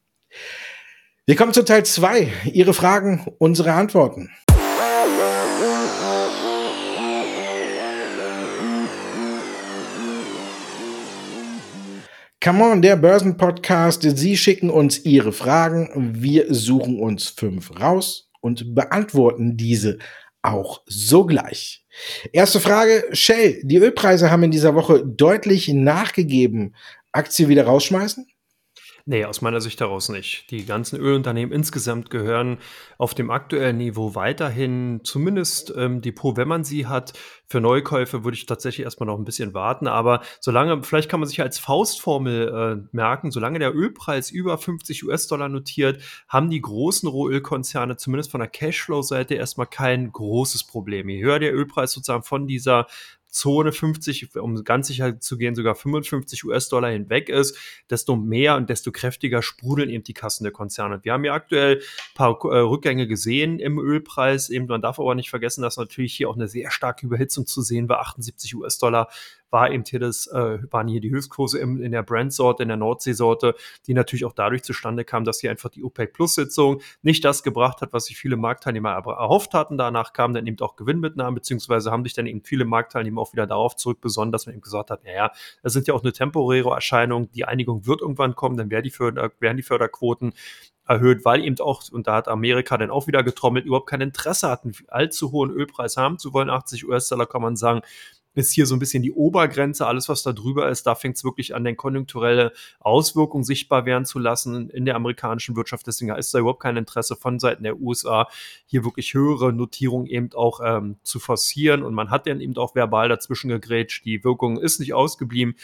Wir 1.25 1.35
kommen 1.35 1.53
zu 1.53 1.63
Teil 1.63 1.85
2. 1.85 2.31
Ihre 2.51 2.73
Fragen, 2.73 3.25
unsere 3.37 3.73
Antworten. 3.73 4.29
Come 12.43 12.61
on, 12.65 12.81
der 12.81 12.97
Börsenpodcast. 12.97 14.01
Sie 14.17 14.35
schicken 14.35 14.69
uns 14.69 15.05
Ihre 15.05 15.31
Fragen. 15.31 15.89
Wir 16.21 16.53
suchen 16.53 16.99
uns 16.99 17.29
fünf 17.29 17.79
raus 17.79 18.29
und 18.41 18.75
beantworten 18.75 19.55
diese 19.55 19.99
auch 20.43 20.81
sogleich. 20.85 21.85
Erste 22.31 22.59
Frage, 22.59 23.05
Shell. 23.13 23.61
Die 23.63 23.77
Ölpreise 23.77 24.29
haben 24.29 24.43
in 24.43 24.51
dieser 24.51 24.75
Woche 24.75 25.03
deutlich 25.05 25.69
nachgegeben. 25.69 26.75
Aktie 27.11 27.47
wieder 27.47 27.65
rausschmeißen? 27.65 28.27
Nee, 29.05 29.25
aus 29.25 29.41
meiner 29.41 29.59
Sicht 29.59 29.81
heraus 29.81 30.07
nicht. 30.07 30.49
Die 30.49 30.65
ganzen 30.65 30.97
Ölunternehmen 30.97 31.53
insgesamt 31.53 32.09
gehören 32.09 32.57
auf 32.97 33.13
dem 33.13 33.31
aktuellen 33.31 33.75
Niveau 33.75 34.15
weiterhin 34.15 35.01
zumindest 35.03 35.73
ähm, 35.75 35.99
Depot, 35.99 36.37
wenn 36.37 36.47
man 36.47 36.63
sie 36.63 36.87
hat. 36.87 37.11
Für 37.45 37.59
Neukäufe 37.59 38.23
würde 38.23 38.37
ich 38.37 38.45
tatsächlich 38.45 38.85
erstmal 38.85 39.07
noch 39.07 39.17
ein 39.17 39.25
bisschen 39.25 39.53
warten. 39.53 39.87
Aber 39.87 40.21
solange, 40.39 40.83
vielleicht 40.83 41.09
kann 41.09 41.19
man 41.19 41.27
sich 41.27 41.41
als 41.41 41.59
Faustformel 41.59 42.47
äh, 42.47 42.87
merken, 42.95 43.31
solange 43.31 43.59
der 43.59 43.75
Ölpreis 43.75 44.31
über 44.31 44.57
50 44.57 45.03
US-Dollar 45.03 45.49
notiert, 45.49 46.01
haben 46.29 46.49
die 46.49 46.61
großen 46.61 47.09
Rohölkonzerne 47.09 47.97
zumindest 47.97 48.31
von 48.31 48.39
der 48.39 48.49
Cashflow-Seite 48.49 49.33
erstmal 49.33 49.67
kein 49.67 50.13
großes 50.13 50.63
Problem. 50.63 51.09
Je 51.09 51.21
höher 51.21 51.39
der 51.39 51.53
Ölpreis 51.53 51.91
sozusagen 51.91 52.23
von 52.23 52.47
dieser 52.47 52.87
Zone 53.33 53.71
50, 53.71 54.35
um 54.35 54.63
ganz 54.63 54.87
sicher 54.87 55.19
zu 55.19 55.37
gehen, 55.37 55.55
sogar 55.55 55.75
55 55.75 56.45
US-Dollar 56.45 56.91
hinweg 56.91 57.29
ist, 57.29 57.57
desto 57.89 58.15
mehr 58.15 58.55
und 58.55 58.69
desto 58.69 58.91
kräftiger 58.91 59.41
sprudeln 59.41 59.89
eben 59.89 60.03
die 60.03 60.13
Kassen 60.13 60.43
der 60.43 60.53
Konzerne. 60.53 60.99
Wir 61.03 61.13
haben 61.13 61.25
ja 61.25 61.33
aktuell 61.33 61.77
ein 61.77 62.15
paar 62.15 62.39
äh, 62.45 62.59
Rückgänge 62.59 63.07
gesehen 63.07 63.59
im 63.59 63.79
Ölpreis. 63.79 64.49
Eben, 64.49 64.67
man 64.67 64.81
darf 64.81 64.99
aber 64.99 65.15
nicht 65.15 65.31
vergessen, 65.31 65.63
dass 65.63 65.77
natürlich 65.77 66.13
hier 66.13 66.29
auch 66.29 66.35
eine 66.35 66.47
sehr 66.47 66.69
starke 66.69 67.05
Überhitzung 67.07 67.47
zu 67.47 67.61
sehen 67.63 67.89
war. 67.89 68.01
78 68.01 68.55
US-Dollar 68.55 69.09
war 69.53 69.71
eben 69.71 69.83
hier 69.85 69.99
das, 69.99 70.27
äh, 70.27 70.59
waren 70.71 70.87
hier 70.87 70.99
die 70.99 71.11
Höchstkurse 71.11 71.59
im, 71.59 71.81
in 71.81 71.91
der 71.91 72.01
Brand-Sorte, 72.01 72.63
in 72.63 72.69
der 72.69 72.77
Nordseesorte, 72.77 73.53
die 73.85 73.93
natürlich 73.93 74.25
auch 74.25 74.33
dadurch 74.33 74.63
zustande 74.63 75.05
kam, 75.05 75.23
dass 75.23 75.39
hier 75.39 75.51
einfach 75.51 75.69
die 75.69 75.83
OPEC-Plus-Sitzung 75.83 76.81
nicht 77.03 77.23
das 77.23 77.43
gebracht 77.43 77.81
hat, 77.81 77.93
was 77.93 78.05
sich 78.05 78.17
viele 78.17 78.35
Marktteilnehmer 78.35 78.89
erhofft 78.89 79.53
hatten. 79.53 79.77
Danach 79.77 80.11
kam 80.11 80.33
dann 80.33 80.47
eben 80.47 80.59
auch 80.59 80.75
Gewinnmitnahmen, 80.75 81.35
beziehungsweise 81.35 81.91
haben 81.91 82.03
sich 82.03 82.13
dann 82.13 82.25
eben 82.25 82.41
viele 82.43 82.65
Marktteilnehmer 82.65 83.21
auch 83.21 83.31
wieder 83.33 83.45
darauf 83.45 83.75
zurückbesonnen, 83.75 84.31
dass 84.31 84.47
man 84.47 84.55
eben 84.55 84.61
gesagt 84.61 84.89
hat, 84.89 85.03
naja, 85.03 85.31
das 85.61 85.73
sind 85.73 85.87
ja 85.87 85.93
auch 85.93 86.01
eine 86.01 86.13
temporäre 86.13 86.71
Erscheinung, 86.71 87.31
die 87.31 87.45
Einigung 87.45 87.85
wird 87.85 88.01
irgendwann 88.01 88.35
kommen, 88.35 88.57
dann 88.57 88.71
werden 88.71 88.83
die, 88.83 88.91
Förder, 88.91 89.31
werden 89.39 89.57
die 89.57 89.63
Förderquoten 89.63 90.33
erhöht, 90.87 91.23
weil 91.25 91.43
eben 91.43 91.59
auch, 91.59 91.83
und 91.91 92.07
da 92.07 92.15
hat 92.15 92.27
Amerika 92.27 92.77
dann 92.77 92.89
auch 92.89 93.05
wieder 93.05 93.23
getrommelt, 93.23 93.65
überhaupt 93.65 93.89
kein 93.89 94.01
Interesse 94.01 94.49
hatten, 94.49 94.73
allzu 94.87 95.31
hohen 95.31 95.51
Ölpreis 95.51 95.95
haben 95.95 96.17
zu 96.17 96.33
wollen. 96.33 96.49
80 96.49 96.87
US-Dollar 96.87 97.27
kann 97.27 97.41
man 97.41 97.55
sagen, 97.55 97.81
ist 98.33 98.51
hier 98.51 98.65
so 98.65 98.75
ein 98.75 98.79
bisschen 98.79 99.03
die 99.03 99.11
Obergrenze. 99.11 99.85
Alles, 99.85 100.09
was 100.09 100.23
da 100.23 100.33
drüber 100.33 100.69
ist, 100.69 100.87
da 100.87 100.95
fängt 100.95 101.17
es 101.17 101.23
wirklich 101.23 101.55
an, 101.55 101.63
den 101.63 101.77
konjunkturelle 101.77 102.53
Auswirkungen 102.79 103.43
sichtbar 103.43 103.85
werden 103.85 104.05
zu 104.05 104.19
lassen 104.19 104.69
in 104.69 104.85
der 104.85 104.95
amerikanischen 104.95 105.55
Wirtschaft. 105.55 105.87
Deswegen 105.87 106.15
ist 106.15 106.33
da 106.33 106.39
überhaupt 106.39 106.61
kein 106.61 106.77
Interesse 106.77 107.15
von 107.15 107.39
Seiten 107.39 107.63
der 107.63 107.79
USA, 107.79 108.27
hier 108.65 108.83
wirklich 108.83 109.13
höhere 109.13 109.53
Notierungen 109.53 110.07
eben 110.07 110.29
auch 110.33 110.59
ähm, 110.63 110.97
zu 111.03 111.19
forcieren. 111.19 111.83
Und 111.83 111.93
man 111.93 112.09
hat 112.09 112.27
dann 112.27 112.41
eben 112.41 112.57
auch 112.57 112.75
verbal 112.75 113.09
dazwischen 113.09 113.49
gegrätscht. 113.49 114.05
Die 114.05 114.23
Wirkung 114.23 114.59
ist 114.59 114.79
nicht 114.79 114.93
ausgeblieben. 114.93 115.55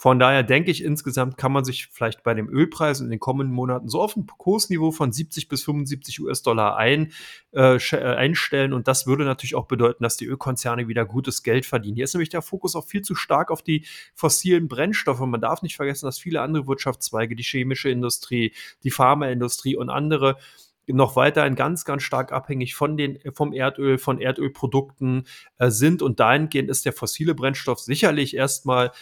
Von 0.00 0.20
daher 0.20 0.44
denke 0.44 0.70
ich, 0.70 0.84
insgesamt 0.84 1.36
kann 1.36 1.50
man 1.50 1.64
sich 1.64 1.88
vielleicht 1.90 2.22
bei 2.22 2.32
dem 2.32 2.48
Ölpreis 2.48 3.00
in 3.00 3.10
den 3.10 3.18
kommenden 3.18 3.52
Monaten 3.52 3.88
so 3.88 4.00
auf 4.00 4.14
ein 4.14 4.28
Kursniveau 4.28 4.92
von 4.92 5.10
70 5.10 5.48
bis 5.48 5.64
75 5.64 6.20
US-Dollar 6.20 6.76
ein, 6.76 7.10
äh, 7.52 7.78
äh, 7.78 7.96
einstellen. 7.96 8.72
Und 8.72 8.86
das 8.86 9.08
würde 9.08 9.24
natürlich 9.24 9.56
auch 9.56 9.66
bedeuten, 9.66 10.04
dass 10.04 10.16
die 10.16 10.26
Ölkonzerne 10.26 10.86
wieder 10.86 11.04
gutes 11.04 11.42
Geld 11.42 11.66
verdienen. 11.66 11.96
Hier 11.96 12.04
ist 12.04 12.14
nämlich 12.14 12.28
der 12.28 12.42
Fokus 12.42 12.76
auch 12.76 12.86
viel 12.86 13.02
zu 13.02 13.16
stark 13.16 13.50
auf 13.50 13.60
die 13.60 13.86
fossilen 14.14 14.68
Brennstoffe. 14.68 15.18
Man 15.18 15.40
darf 15.40 15.62
nicht 15.62 15.74
vergessen, 15.74 16.06
dass 16.06 16.20
viele 16.20 16.42
andere 16.42 16.68
Wirtschaftszweige, 16.68 17.34
die 17.34 17.42
chemische 17.42 17.90
Industrie, 17.90 18.54
die 18.84 18.92
Pharmaindustrie 18.92 19.76
und 19.76 19.90
andere 19.90 20.36
noch 20.86 21.16
weiterhin 21.16 21.54
ganz, 21.54 21.84
ganz 21.84 22.02
stark 22.02 22.32
abhängig 22.32 22.74
von 22.74 22.96
den, 22.96 23.18
vom 23.32 23.52
Erdöl, 23.52 23.98
von 23.98 24.20
Erdölprodukten 24.20 25.26
äh, 25.58 25.70
sind. 25.70 26.02
Und 26.02 26.20
dahingehend 26.20 26.70
ist 26.70 26.86
der 26.86 26.92
fossile 26.92 27.34
Brennstoff 27.34 27.80
sicherlich 27.80 28.34
erstmal 28.34 28.92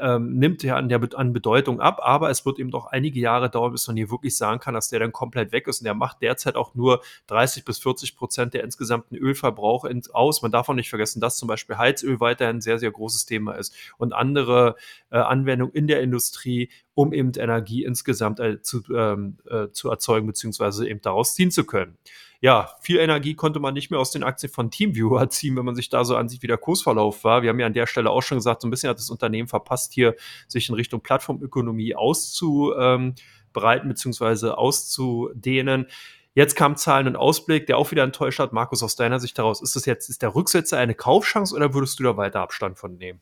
ähm, 0.00 0.38
nimmt 0.38 0.62
ja 0.62 0.76
an, 0.76 0.88
der, 0.88 1.00
an 1.16 1.32
Bedeutung 1.32 1.80
ab, 1.80 2.00
aber 2.02 2.30
es 2.30 2.46
wird 2.46 2.58
eben 2.58 2.70
doch 2.70 2.86
einige 2.86 3.18
Jahre 3.18 3.50
dauern, 3.50 3.72
bis 3.72 3.86
man 3.88 3.96
hier 3.96 4.10
wirklich 4.10 4.36
sagen 4.36 4.60
kann, 4.60 4.74
dass 4.74 4.88
der 4.88 5.00
dann 5.00 5.12
komplett 5.12 5.50
weg 5.52 5.66
ist. 5.66 5.80
Und 5.80 5.84
der 5.84 5.94
macht 5.94 6.22
derzeit 6.22 6.54
auch 6.54 6.74
nur 6.74 7.02
30 7.26 7.64
bis 7.64 7.78
40 7.80 8.16
Prozent 8.16 8.54
der 8.54 8.62
insgesamten 8.62 9.16
Ölverbrauch 9.16 9.84
in, 9.84 10.02
aus. 10.12 10.42
Man 10.42 10.52
darf 10.52 10.68
auch 10.68 10.74
nicht 10.74 10.88
vergessen, 10.88 11.20
dass 11.20 11.36
zum 11.36 11.48
Beispiel 11.48 11.78
Heizöl 11.78 12.20
weiterhin 12.20 12.56
ein 12.56 12.60
sehr, 12.60 12.78
sehr 12.78 12.90
großes 12.90 13.26
Thema 13.26 13.52
ist 13.54 13.74
und 13.98 14.12
andere 14.12 14.76
äh, 15.10 15.18
Anwendungen 15.18 15.74
in 15.74 15.88
der 15.88 16.00
Industrie, 16.00 16.70
um 16.94 17.12
eben 17.12 17.32
Energie 17.36 17.84
insgesamt 17.84 18.38
äh, 18.38 18.62
zu, 18.62 18.82
ähm, 18.94 19.38
äh, 19.50 19.68
zu 19.72 19.90
erzeugen, 19.90 20.26
beziehungsweise 20.26 20.88
eben 20.88 21.00
daraus 21.00 21.34
ziehen 21.34 21.50
zu 21.50 21.64
können 21.64 21.96
ja, 22.42 22.74
viel 22.80 22.98
Energie 22.98 23.36
konnte 23.36 23.60
man 23.60 23.72
nicht 23.72 23.92
mehr 23.92 24.00
aus 24.00 24.10
den 24.10 24.24
Aktien 24.24 24.52
von 24.52 24.70
Teamviewer 24.70 25.30
ziehen, 25.30 25.56
wenn 25.56 25.64
man 25.64 25.76
sich 25.76 25.88
da 25.88 26.04
so 26.04 26.16
ansieht, 26.16 26.42
wie 26.42 26.48
der 26.48 26.58
Kursverlauf 26.58 27.22
war. 27.22 27.42
Wir 27.42 27.50
haben 27.50 27.60
ja 27.60 27.66
an 27.66 27.72
der 27.72 27.86
Stelle 27.86 28.10
auch 28.10 28.20
schon 28.20 28.38
gesagt, 28.38 28.62
so 28.62 28.68
ein 28.68 28.70
bisschen 28.70 28.90
hat 28.90 28.98
das 28.98 29.10
Unternehmen 29.10 29.46
verpasst, 29.46 29.92
hier 29.92 30.16
sich 30.48 30.68
in 30.68 30.74
Richtung 30.74 31.00
Plattformökonomie 31.02 31.94
auszubreiten 31.94 33.88
bzw. 33.88 34.48
auszudehnen. 34.48 35.86
Jetzt 36.34 36.56
kam 36.56 36.76
Zahlen 36.76 37.06
und 37.06 37.16
Ausblick, 37.16 37.68
der 37.68 37.78
auch 37.78 37.92
wieder 37.92 38.02
enttäuscht 38.02 38.40
hat. 38.40 38.52
Markus, 38.52 38.82
aus 38.82 38.96
deiner 38.96 39.20
Sicht 39.20 39.38
daraus, 39.38 39.62
ist 39.62 39.76
das 39.76 39.86
jetzt, 39.86 40.10
ist 40.10 40.22
der 40.22 40.34
Rücksetzer 40.34 40.78
eine 40.78 40.96
Kaufchance 40.96 41.54
oder 41.54 41.74
würdest 41.74 42.00
du 42.00 42.02
da 42.02 42.16
weiter 42.16 42.40
Abstand 42.40 42.76
von 42.76 42.96
nehmen? 42.96 43.20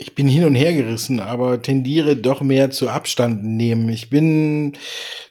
Ich 0.00 0.14
bin 0.14 0.28
hin 0.28 0.44
und 0.44 0.54
her 0.54 0.72
gerissen, 0.74 1.18
aber 1.18 1.60
tendiere 1.60 2.16
doch 2.16 2.40
mehr 2.40 2.70
zu 2.70 2.88
Abstand 2.88 3.42
nehmen. 3.42 3.88
Ich 3.88 4.08
bin 4.08 4.74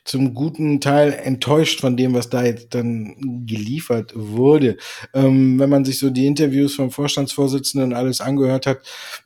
zum 0.03 0.33
guten 0.33 0.81
Teil 0.81 1.13
enttäuscht 1.13 1.79
von 1.79 1.95
dem, 1.95 2.13
was 2.13 2.29
da 2.29 2.43
jetzt 2.43 2.75
dann 2.75 3.45
geliefert 3.45 4.11
wurde. 4.13 4.75
Ähm, 5.13 5.57
wenn 5.57 5.69
man 5.69 5.85
sich 5.85 5.99
so 5.99 6.09
die 6.09 6.25
Interviews 6.25 6.75
vom 6.75 6.91
Vorstandsvorsitzenden 6.91 7.93
alles 7.93 8.19
angehört 8.19 8.65
hat, 8.65 8.79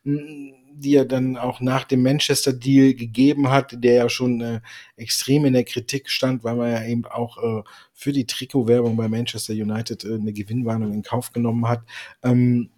die 0.04 0.96
er 0.96 1.06
dann 1.06 1.38
auch 1.38 1.60
nach 1.60 1.86
dem 1.86 2.04
Manchester-Deal 2.04 2.94
gegeben 2.94 3.50
hat, 3.50 3.84
der 3.84 3.94
ja 3.94 4.10
schon 4.10 4.42
äh, 4.42 4.62
extrem 4.96 5.46
in 5.46 5.54
der 5.54 5.64
Kritik 5.64 6.10
stand, 6.10 6.44
weil 6.44 6.56
man 6.56 6.72
ja 6.72 6.86
eben 6.86 7.06
auch 7.06 7.38
äh, 7.42 7.64
für 7.94 8.12
die 8.12 8.28
Trikotwerbung 8.28 8.96
bei 8.96 9.08
Manchester 9.08 9.54
United 9.54 10.04
äh, 10.04 10.14
eine 10.14 10.34
Gewinnwarnung 10.34 10.94
in 10.94 11.02
Kauf 11.02 11.32
genommen 11.32 11.68
hat. 11.68 11.82
Ähm, 12.22 12.70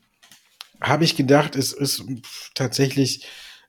habe 0.84 1.04
ich 1.04 1.15
gedacht, 1.15 1.56
es 1.56 1.74
ist 1.74 2.06
tatsächlich 2.54 3.26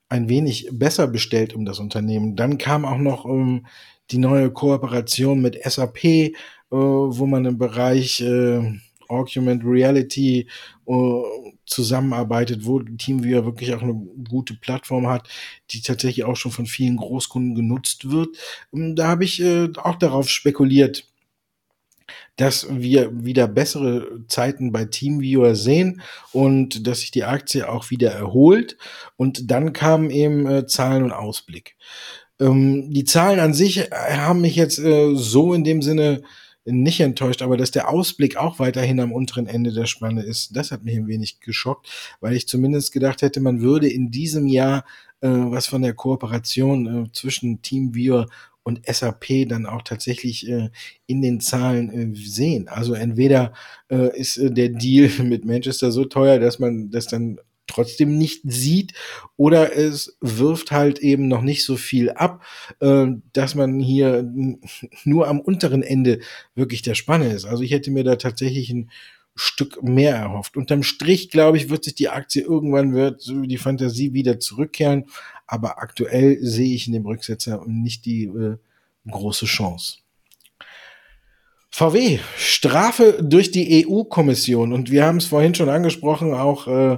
ein 0.09 0.29
wenig 0.29 0.69
besser 0.71 1.07
bestellt 1.07 1.53
um 1.53 1.65
das 1.65 1.79
Unternehmen. 1.79 2.35
Dann 2.35 2.57
kam 2.57 2.85
auch 2.85 2.97
noch 2.97 3.25
um, 3.25 3.57
ähm, 3.57 3.67
die 4.11 4.19
neue 4.19 4.51
Kooperation 4.51 5.41
mit 5.41 5.59
SAP, 5.63 6.03
äh, 6.05 6.31
wo 6.69 7.25
man 7.25 7.45
im 7.45 7.57
Bereich 7.57 8.21
äh, 8.21 8.79
Augmented 9.07 9.65
Reality 9.65 10.47
äh, 10.87 11.21
zusammenarbeitet, 11.65 12.65
wo 12.65 12.79
TeamViewer 12.79 13.45
wirklich 13.45 13.73
auch 13.73 13.81
eine 13.81 13.95
gute 14.29 14.55
Plattform 14.55 15.07
hat, 15.07 15.27
die 15.71 15.81
tatsächlich 15.81 16.25
auch 16.25 16.35
schon 16.35 16.51
von 16.51 16.65
vielen 16.65 16.97
Großkunden 16.97 17.55
genutzt 17.55 18.09
wird. 18.11 18.35
Ähm, 18.73 18.95
da 18.95 19.07
habe 19.07 19.23
ich 19.23 19.41
äh, 19.41 19.69
auch 19.77 19.95
darauf 19.95 20.29
spekuliert, 20.29 21.07
dass 22.35 22.67
wir 22.69 23.11
wieder 23.23 23.47
bessere 23.47 24.25
Zeiten 24.27 24.71
bei 24.71 24.85
TeamViewer 24.85 25.55
sehen 25.55 26.01
und 26.31 26.87
dass 26.87 27.01
sich 27.01 27.11
die 27.11 27.23
Aktie 27.23 27.69
auch 27.69 27.89
wieder 27.89 28.11
erholt. 28.11 28.77
Und 29.15 29.51
dann 29.51 29.73
kamen 29.73 30.09
eben 30.09 30.47
äh, 30.47 30.65
Zahlen 30.65 31.03
und 31.03 31.11
Ausblick. 31.11 31.75
Ähm, 32.39 32.91
die 32.91 33.05
Zahlen 33.05 33.39
an 33.39 33.53
sich 33.53 33.79
äh, 33.79 33.89
haben 33.91 34.41
mich 34.41 34.55
jetzt 34.55 34.79
äh, 34.79 35.15
so 35.15 35.53
in 35.53 35.63
dem 35.63 35.81
Sinne 35.81 36.21
nicht 36.65 36.99
enttäuscht, 36.99 37.43
aber 37.43 37.57
dass 37.57 37.69
der 37.69 37.89
Ausblick 37.89 38.37
auch 38.37 38.57
weiterhin 38.57 38.99
am 38.99 39.11
unteren 39.11 39.45
Ende 39.45 39.71
der 39.71 39.85
Spanne 39.85 40.23
ist, 40.23 40.55
das 40.55 40.71
hat 40.71 40.83
mich 40.83 40.97
ein 40.97 41.07
wenig 41.07 41.39
geschockt, 41.39 41.87
weil 42.21 42.35
ich 42.35 42.47
zumindest 42.47 42.91
gedacht 42.91 43.21
hätte, 43.21 43.39
man 43.39 43.61
würde 43.61 43.87
in 43.87 44.09
diesem 44.09 44.47
Jahr 44.47 44.83
äh, 45.21 45.29
was 45.29 45.67
von 45.67 45.83
der 45.83 45.93
Kooperation 45.93 47.05
äh, 47.05 47.11
zwischen 47.11 47.61
TeamViewer 47.61 48.27
und 48.65 48.81
SAP 48.87 49.47
dann 49.47 49.67
auch 49.67 49.83
tatsächlich 49.83 50.49
äh, 50.49 50.69
in 51.05 51.21
den 51.21 51.39
Zahlen 51.39 51.91
äh, 51.91 52.15
sehen. 52.17 52.67
Also 52.67 52.95
entweder 52.95 53.53
äh, 53.89 54.17
ist 54.19 54.37
äh, 54.37 54.51
der 54.51 54.69
Deal 54.69 55.09
mit 55.23 55.45
Manchester 55.45 55.91
so 55.91 56.03
teuer, 56.05 56.39
dass 56.39 56.57
man 56.57 56.89
das 56.89 57.07
dann 57.07 57.39
trotzdem 57.67 58.17
nicht 58.17 58.41
sieht 58.43 58.93
oder 59.37 59.75
es 59.75 60.17
wirft 60.21 60.71
halt 60.71 60.99
eben 60.99 61.27
noch 61.27 61.41
nicht 61.41 61.63
so 61.63 61.77
viel 61.77 62.09
ab, 62.09 62.43
äh, 62.79 63.07
dass 63.33 63.53
man 63.53 63.79
hier 63.79 64.23
nur 65.03 65.27
am 65.27 65.39
unteren 65.39 65.83
Ende 65.83 66.19
wirklich 66.55 66.81
der 66.81 66.95
Spanne 66.95 67.31
ist. 67.33 67.45
Also 67.45 67.61
ich 67.61 67.71
hätte 67.71 67.91
mir 67.91 68.03
da 68.03 68.15
tatsächlich 68.15 68.71
ein 68.71 68.89
Stück 69.35 69.83
mehr 69.83 70.15
erhofft. 70.15 70.55
Unterm 70.55 70.83
Strich, 70.83 71.29
glaube 71.29 71.57
ich, 71.57 71.69
wird 71.69 71.83
sich 71.83 71.95
die 71.95 72.09
Aktie 72.09 72.41
irgendwann 72.41 72.93
wird 72.93 73.21
so 73.21 73.41
die 73.41 73.57
Fantasie 73.57 74.13
wieder 74.13 74.39
zurückkehren. 74.39 75.05
Aber 75.45 75.79
aktuell 75.79 76.37
sehe 76.41 76.73
ich 76.73 76.87
in 76.87 76.93
dem 76.93 77.05
Rücksetzer 77.05 77.63
nicht 77.67 78.05
die 78.05 78.25
äh, 78.25 78.57
große 79.09 79.45
Chance. 79.45 79.97
VW, 81.69 82.19
Strafe 82.37 83.21
durch 83.21 83.51
die 83.51 83.85
EU-Kommission. 83.85 84.71
Und 84.71 84.91
wir 84.91 85.05
haben 85.05 85.17
es 85.17 85.25
vorhin 85.25 85.53
schon 85.53 85.67
angesprochen, 85.67 86.33
auch, 86.33 86.67
äh, 86.67 86.97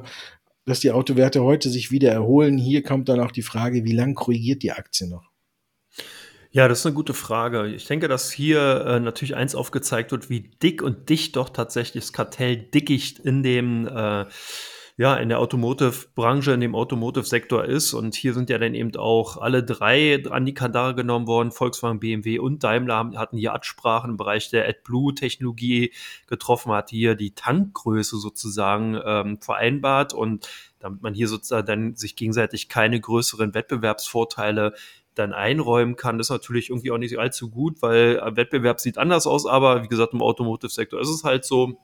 dass 0.66 0.80
die 0.80 0.92
Autowerte 0.92 1.44
heute 1.44 1.72
sich 1.72 1.90
wieder 1.90 2.12
erholen. 2.12 2.60
Hier 2.60 2.84
kommt 2.84 3.10
dann 3.10 3.20
auch 3.20 3.32
die 3.32 3.42
Frage, 3.42 3.84
wie 3.86 3.94
lang 3.94 4.14
korrigiert 4.14 4.62
die 4.62 4.72
Aktie 4.72 5.08
noch? 5.08 5.32
Ja, 6.58 6.68
das 6.68 6.80
ist 6.80 6.88
eine 6.88 6.96
gute 6.96 7.14
Frage. 7.14 7.68
Ich 7.68 7.86
denke, 7.86 8.08
dass 8.08 8.32
hier 8.32 8.84
äh, 8.84 9.00
natürlich 9.00 9.36
eins 9.36 9.54
aufgezeigt 9.54 10.12
wird, 10.12 10.32
wie 10.32 10.40
dick 10.40 10.82
und 10.82 11.08
dicht 11.08 11.36
doch 11.36 11.50
tatsächlich 11.50 12.06
das 12.06 12.14
Kartell 12.14 12.58
dickicht 12.58 13.20
in 13.20 13.44
dem 13.44 13.88
äh, 13.88 14.26
ja, 15.00 15.16
in 15.18 15.30
der 15.30 15.38
Automotive-Branche, 15.38 16.54
in 16.54 16.62
dem 16.62 16.74
Automotive-Sektor 16.74 17.64
ist. 17.66 17.94
Und 17.94 18.16
hier 18.16 18.34
sind 18.34 18.50
ja 18.50 18.58
dann 18.58 18.74
eben 18.74 18.96
auch 18.96 19.38
alle 19.38 19.64
drei 19.64 20.24
an 20.32 20.48
die 20.48 20.56
Kandare 20.56 20.96
genommen 20.96 21.28
worden. 21.28 21.52
Volkswagen, 21.52 22.00
BMW 22.00 22.40
und 22.40 22.64
Daimler 22.64 22.96
haben, 22.96 23.20
hatten 23.20 23.38
hier 23.38 23.54
Absprachen 23.54 24.10
im 24.10 24.18
Bereich 24.18 24.50
der 24.50 24.68
AdBlue-Technologie 24.68 25.94
getroffen, 26.26 26.72
hat 26.72 26.90
hier 26.90 27.14
die 27.14 27.36
Tankgröße 27.36 28.18
sozusagen 28.18 29.00
ähm, 29.06 29.40
vereinbart 29.40 30.16
und 30.16 30.50
damit 30.80 31.04
man 31.04 31.14
hier 31.14 31.28
sozusagen 31.28 31.68
dann 31.68 31.96
sich 31.96 32.16
gegenseitig 32.16 32.68
keine 32.68 33.00
größeren 33.00 33.54
Wettbewerbsvorteile 33.54 34.74
dann 35.18 35.34
einräumen 35.34 35.96
kann, 35.96 36.20
ist 36.20 36.30
natürlich 36.30 36.70
irgendwie 36.70 36.92
auch 36.92 36.98
nicht 36.98 37.18
allzu 37.18 37.50
gut, 37.50 37.82
weil 37.82 38.22
Wettbewerb 38.36 38.80
sieht 38.80 38.98
anders 38.98 39.28
aus, 39.28 39.46
aber 39.46 39.84
wie 39.84 39.88
gesagt, 39.88 40.14
im 40.14 40.22
Automotive-Sektor 40.22 41.00
ist 41.00 41.10
es 41.10 41.24
halt 41.24 41.46
so. 41.46 41.80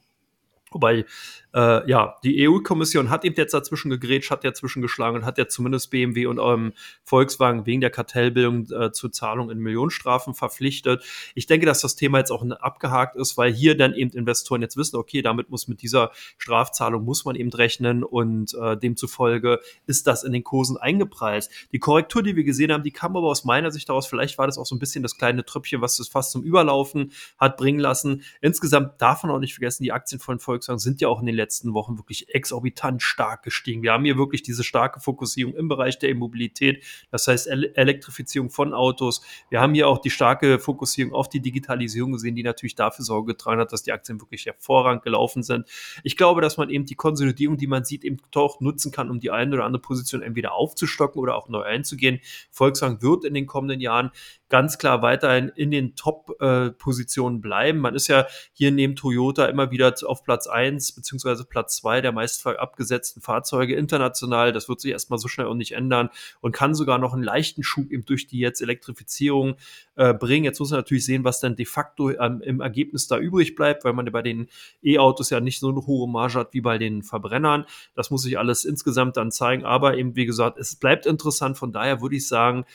Wobei 0.72 1.06
äh, 1.54 1.90
ja, 1.90 2.16
die 2.24 2.48
EU-Kommission 2.48 3.10
hat 3.10 3.24
eben 3.26 3.36
jetzt 3.36 3.54
dazwischen 3.54 3.92
gegrätscht, 3.92 4.32
hat 4.32 4.44
dazwischen 4.44 4.82
geschlagen 4.82 5.18
und 5.18 5.26
hat 5.26 5.38
ja 5.38 5.48
zumindest 5.48 5.92
BMW 5.92 6.26
und 6.26 6.40
ähm, 6.40 6.74
Volkswagen 7.04 7.66
wegen 7.66 7.82
der 7.82 7.92
Kartellbildung 7.92 8.68
äh, 8.72 8.92
zur 8.92 9.12
Zahlung 9.12 9.52
in 9.52 9.60
Millionenstrafen 9.60 10.34
verpflichtet. 10.34 11.04
Ich 11.36 11.46
denke, 11.46 11.66
dass 11.66 11.82
das 11.82 11.96
Thema 11.96 12.18
jetzt 12.18 12.32
auch 12.32 12.44
abgehakt 12.60 13.16
ist, 13.16 13.38
weil 13.38 13.54
hier 13.54 13.78
dann 13.78 13.94
eben 13.94 14.12
Investoren 14.12 14.62
jetzt 14.62 14.78
wissen, 14.78 14.96
okay, 14.96 15.22
damit 15.22 15.50
muss 15.50 15.68
mit 15.68 15.82
dieser 15.82 16.12
Strafzahlung 16.38 17.06
muss 17.06 17.24
man 17.24 17.36
eben 17.36 17.52
rechnen 17.52 18.04
und 18.04 18.54
äh, 18.56 18.76
demzufolge 18.76 19.60
ist 19.86 20.08
das 20.08 20.24
in 20.24 20.34
den 20.34 20.44
Kursen 20.44 20.78
eingepreist. 20.78 21.52
Die 21.72 21.80
Korrektur, 21.80 22.24
die 22.24 22.36
wir 22.36 22.44
gesehen 22.44 22.72
haben, 22.72 22.84
die 22.84 22.92
kam 22.92 23.16
aber 23.16 23.28
aus 23.28 23.46
meiner 23.46 23.70
Sicht 23.70 23.90
daraus, 23.90 24.08
vielleicht 24.08 24.38
war 24.40 24.48
das 24.48 24.58
auch 24.58 24.66
so 24.66 24.76
ein 24.76 24.80
bisschen 24.80 25.04
das 25.04 25.18
kleine 25.18 25.46
Tröpfchen, 25.46 25.82
was 25.82 25.98
das 25.98 26.08
fast 26.08 26.32
zum 26.32 26.44
Überlaufen 26.44 27.12
hat 27.38 27.58
bringen 27.58 27.80
lassen. 27.80 28.24
Insgesamt 28.42 29.00
darf 29.00 29.24
man 29.24 29.32
auch 29.32 29.40
nicht 29.40 29.54
vergessen, 29.54 29.84
die 29.84 29.92
Aktien 29.92 30.20
von 30.20 30.40
Volkswagen 30.40 30.80
sind 30.80 31.00
ja 31.00 31.08
auch 31.08 31.20
in 31.20 31.28
den 31.28 31.36
letzten 31.36 31.43
Wochen 31.74 31.98
wirklich 31.98 32.34
exorbitant 32.34 33.02
stark 33.02 33.44
gestiegen. 33.44 33.84
Wir 33.84 33.94
haben 33.94 34.06
hier 34.06 34.18
wirklich 34.18 34.44
diese 34.44 34.64
starke 34.64 35.00
Fokussierung 35.00 35.54
im 35.56 35.68
Bereich 35.68 36.00
der 36.00 36.10
Immobilität, 36.10 36.84
das 37.12 37.28
heißt 37.28 37.48
Elektrifizierung 37.48 38.50
von 38.50 38.74
Autos. 38.74 39.22
Wir 39.50 39.62
haben 39.62 39.74
hier 39.74 39.88
auch 39.88 40.00
die 40.00 40.10
starke 40.10 40.60
Fokussierung 40.60 41.14
auf 41.14 41.30
die 41.30 41.40
Digitalisierung 41.40 42.14
gesehen, 42.14 42.36
die 42.36 42.44
natürlich 42.44 42.76
dafür 42.76 43.06
Sorge 43.06 43.34
getragen 43.34 43.60
hat, 43.60 43.72
dass 43.74 43.84
die 43.84 43.92
Aktien 43.92 44.22
wirklich 44.22 44.46
hervorragend 44.46 45.04
gelaufen 45.04 45.44
sind. 45.44 45.68
Ich 46.04 46.18
glaube, 46.18 46.42
dass 46.42 46.58
man 46.58 46.70
eben 46.70 46.86
die 46.86 46.96
Konsolidierung, 46.96 47.58
die 47.58 47.68
man 47.68 47.86
sieht, 47.86 48.04
eben 48.04 48.18
doch 48.32 48.62
nutzen 48.62 48.92
kann, 48.92 49.10
um 49.10 49.20
die 49.20 49.32
eine 49.32 49.56
oder 49.56 49.66
andere 49.66 49.82
Position 49.82 50.22
entweder 50.22 50.54
aufzustocken 50.54 51.22
oder 51.22 51.36
auch 51.36 51.50
neu 51.50 51.64
einzugehen. 51.64 52.20
Volkswagen 52.52 53.02
wird 53.02 53.26
in 53.26 53.34
den 53.34 53.46
kommenden 53.46 53.82
Jahren 53.82 54.12
ganz 54.54 54.78
klar 54.78 55.02
weiterhin 55.02 55.50
in 55.50 55.72
den 55.72 55.96
Top-Positionen 55.96 57.42
bleiben. 57.42 57.80
Man 57.80 57.96
ist 57.96 58.08
ja 58.08 58.28
hier 58.52 58.70
neben 58.70 58.96
Toyota 58.96 59.46
immer 59.46 59.72
wieder 59.72 59.92
auf 60.06 60.24
Platz 60.24 60.46
1 60.46 60.92
beziehungsweise 60.92 61.44
Platz 61.44 61.78
2 61.78 62.02
der 62.02 62.12
meist 62.12 62.46
abgesetzten 62.46 63.20
Fahrzeuge 63.20 63.74
international. 63.74 64.52
Das 64.52 64.70
wird 64.70 64.80
sich 64.80 64.92
erstmal 64.92 65.18
so 65.18 65.28
schnell 65.28 65.48
auch 65.48 65.56
nicht 65.56 65.72
ändern 65.72 66.12
und 66.40 66.52
kann 66.52 66.76
sogar 66.76 67.00
noch 67.00 67.16
einen 67.16 67.24
leichten 67.24 67.64
Schub 67.64 67.90
eben 67.90 68.06
durch 68.06 68.28
die 68.28 68.38
jetzt 68.38 68.62
Elektrifizierung 68.62 69.56
äh, 69.96 70.14
bringen. 70.14 70.46
Jetzt 70.46 70.60
muss 70.60 70.70
man 70.70 70.82
natürlich 70.82 71.06
sehen, 71.06 71.24
was 71.24 71.40
dann 71.40 71.56
de 71.56 71.66
facto 71.66 72.12
ähm, 72.12 72.44
im 72.44 72.62
Ergebnis 72.62 73.08
da 73.08 73.18
übrig 73.18 73.56
bleibt, 73.56 73.84
weil 73.86 73.94
man 73.94 74.06
bei 74.12 74.22
den 74.22 74.50
E-Autos 74.84 75.32
ja 75.32 75.40
nicht 75.40 75.62
so 75.62 75.70
eine 75.70 75.88
hohe 75.88 76.08
Marge 76.08 76.36
hat 76.36 76.54
wie 76.54 76.62
bei 76.62 76.78
den 76.78 77.02
Verbrennern. 77.02 77.66
Das 77.96 78.12
muss 78.12 78.22
sich 78.22 78.38
alles 78.38 78.66
insgesamt 78.66 79.18
dann 79.18 79.32
zeigen. 79.32 79.66
Aber 79.66 79.98
eben, 79.98 80.16
wie 80.16 80.28
gesagt, 80.28 80.60
es 80.60 80.76
bleibt 80.76 81.08
interessant. 81.08 81.58
Von 81.58 81.72
daher 81.72 82.04
würde 82.04 82.18
ich 82.18 82.28
sagen, 82.28 82.66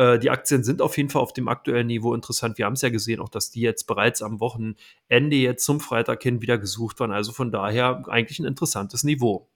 Äh, 0.00 0.18
die 0.18 0.30
Aktien 0.30 0.64
sind 0.64 0.80
auf 0.80 0.96
jeden 0.96 1.10
Fall 1.10 1.20
auf 1.20 1.34
dem 1.34 1.46
aktuellen 1.46 1.88
Niveau 1.88 2.14
interessant. 2.14 2.56
Wir 2.56 2.64
haben 2.64 2.72
es 2.72 2.80
ja 2.80 2.88
gesehen, 2.88 3.20
auch 3.20 3.28
dass 3.28 3.50
die 3.50 3.60
jetzt 3.60 3.86
bereits 3.86 4.22
am 4.22 4.40
Wochenende 4.40 5.36
jetzt 5.36 5.66
zum 5.66 5.78
Freitag 5.78 6.22
hin 6.22 6.40
wieder 6.40 6.56
gesucht 6.56 7.00
waren. 7.00 7.12
Also 7.12 7.32
von 7.32 7.52
daher 7.52 8.02
eigentlich 8.08 8.38
ein 8.38 8.46
interessantes 8.46 9.04
Niveau. 9.04 9.46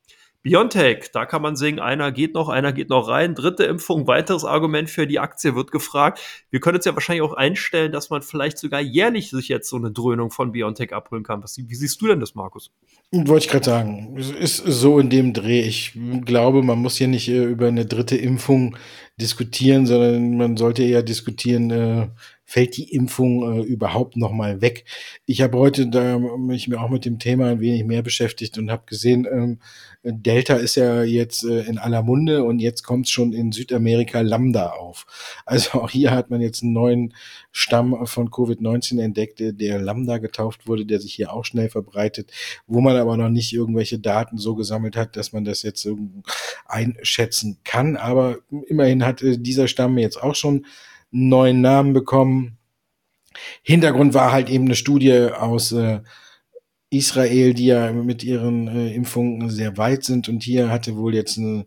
Biontech, 0.45 1.11
da 1.11 1.25
kann 1.25 1.41
man 1.41 1.57
sehen, 1.57 1.81
einer 1.81 2.13
geht 2.13 2.35
noch, 2.35 2.51
einer 2.51 2.75
geht 2.75 2.91
noch 2.91 3.09
rein. 3.09 3.35
Dritte 3.35 3.65
Impfung, 3.65 4.07
weiteres 4.07 4.45
Argument 4.45 4.91
für 4.91 5.07
die 5.07 5.19
Aktie 5.19 5.55
wird 5.55 5.71
gefragt. 5.73 6.21
Wir 6.51 6.61
können 6.61 6.77
uns 6.77 6.85
ja 6.85 6.93
wahrscheinlich 6.93 7.23
auch 7.23 7.33
einstellen, 7.33 7.93
dass 7.93 8.11
man 8.11 8.21
vielleicht 8.21 8.59
sogar 8.59 8.83
jährlich 8.83 9.31
sich 9.31 9.49
jetzt 9.49 9.71
so 9.71 9.77
eine 9.77 9.91
Dröhnung 9.91 10.31
von 10.31 10.53
Biontech 10.53 10.93
abholen 10.93 11.23
kann. 11.23 11.43
Was, 11.43 11.57
wie 11.57 11.75
siehst 11.75 11.99
du 12.03 12.09
denn 12.09 12.21
das, 12.21 12.35
Markus? 12.35 12.71
Wollte 13.11 13.47
ich 13.47 13.51
gerade 13.51 13.65
sagen. 13.65 14.19
Es 14.19 14.33
ist 14.33 14.59
so 14.59 14.99
in 14.99 15.09
dem 15.09 15.33
Dreh. 15.33 15.63
Ich 15.63 15.99
glaube, 16.27 16.63
man 16.63 16.79
muss 16.79 16.99
hier 16.99 17.09
nicht 17.09 17.29
äh, 17.29 17.45
über 17.45 17.69
eine 17.69 17.87
dritte 17.87 18.19
Impfung 18.19 18.77
diskutieren, 19.19 19.87
sondern 19.87 20.37
man 20.37 20.59
sollte 20.59 20.83
eher 20.83 21.03
diskutieren, 21.03 21.71
äh, 21.71 22.09
fällt 22.45 22.77
die 22.77 22.93
Impfung 22.93 23.61
äh, 23.61 23.63
überhaupt 23.63 24.17
noch 24.17 24.33
mal 24.33 24.61
weg. 24.61 24.85
Ich 25.27 25.41
habe 25.41 25.59
heute 25.59 25.87
da 25.87 26.19
mich 26.19 26.69
mir 26.69 26.81
auch 26.81 26.91
mit 26.91 27.05
dem 27.05 27.19
Thema 27.19 27.49
ein 27.49 27.61
wenig 27.61 27.85
mehr 27.85 28.03
beschäftigt 28.03 28.59
und 28.59 28.71
habe 28.71 28.85
gesehen, 28.87 29.27
ähm, 29.31 29.59
Delta 30.03 30.57
ist 30.57 30.75
ja 30.75 31.03
jetzt 31.03 31.45
äh, 31.45 31.63
in 31.63 31.79
aller 31.79 32.03
Munde 32.03 32.45
und 32.45 32.59
jetzt 32.59 32.83
kommt 32.83 33.09
schon 33.09 33.33
in 33.33 33.53
Südamerika 33.53 34.21
Lambda 34.21 34.71
auf. 34.71 35.07
Also 35.47 35.81
auch 35.81 35.91
hier 35.91 36.11
hat 36.11 36.31
man 36.31 36.43
jetzt 36.43 36.63
einen 36.63 36.75
neuen 36.75 37.15
Stamm 37.53 38.07
von 38.07 38.29
Covid-19 38.31 39.01
entdeckt, 39.01 39.41
der 39.41 39.79
Lambda 39.79 40.19
getauft 40.19 40.69
wurde, 40.69 40.85
der 40.85 41.01
sich 41.01 41.15
hier 41.15 41.33
auch 41.33 41.45
schnell 41.45 41.71
verbreitet, 41.71 42.31
wo 42.67 42.81
man 42.81 42.97
aber 42.97 43.17
noch 43.17 43.31
nicht 43.31 43.55
irgendwelche 43.55 43.99
Daten 43.99 44.37
so 44.37 44.55
gesammelt 44.55 44.97
hat, 44.97 45.17
dass 45.17 45.33
man 45.33 45.45
das 45.45 45.63
jetzt 45.63 45.89
einschätzen 46.67 47.59
kann. 47.65 47.97
Aber 47.97 48.39
immerhin 48.69 49.05
hat 49.05 49.23
äh, 49.23 49.39
dieser 49.39 49.69
Stamm 49.69 49.97
jetzt 49.97 50.23
auch 50.23 50.35
schon 50.35 50.67
einen 51.15 51.29
neuen 51.29 51.61
Namen 51.61 51.93
bekommen. 51.93 52.59
Hintergrund 53.63 54.15
war 54.15 54.33
halt 54.33 54.51
eben 54.51 54.65
eine 54.65 54.75
Studie 54.75 55.31
aus 55.33 55.73
äh, 55.73 56.01
Israel, 56.95 57.55
die 57.55 57.67
ja 57.67 57.93
mit 57.93 58.23
ihren 58.23 58.69
äh, 58.69 58.95
Impfungen 58.95 59.51
sehr 59.51 59.77
weit 59.77 60.05
sind. 60.05 60.29
Und 60.29 60.45
hier 60.45 60.71
hatte 60.71 60.97
wohl 60.97 61.15
jetzt 61.15 61.39
eine, 61.39 61.67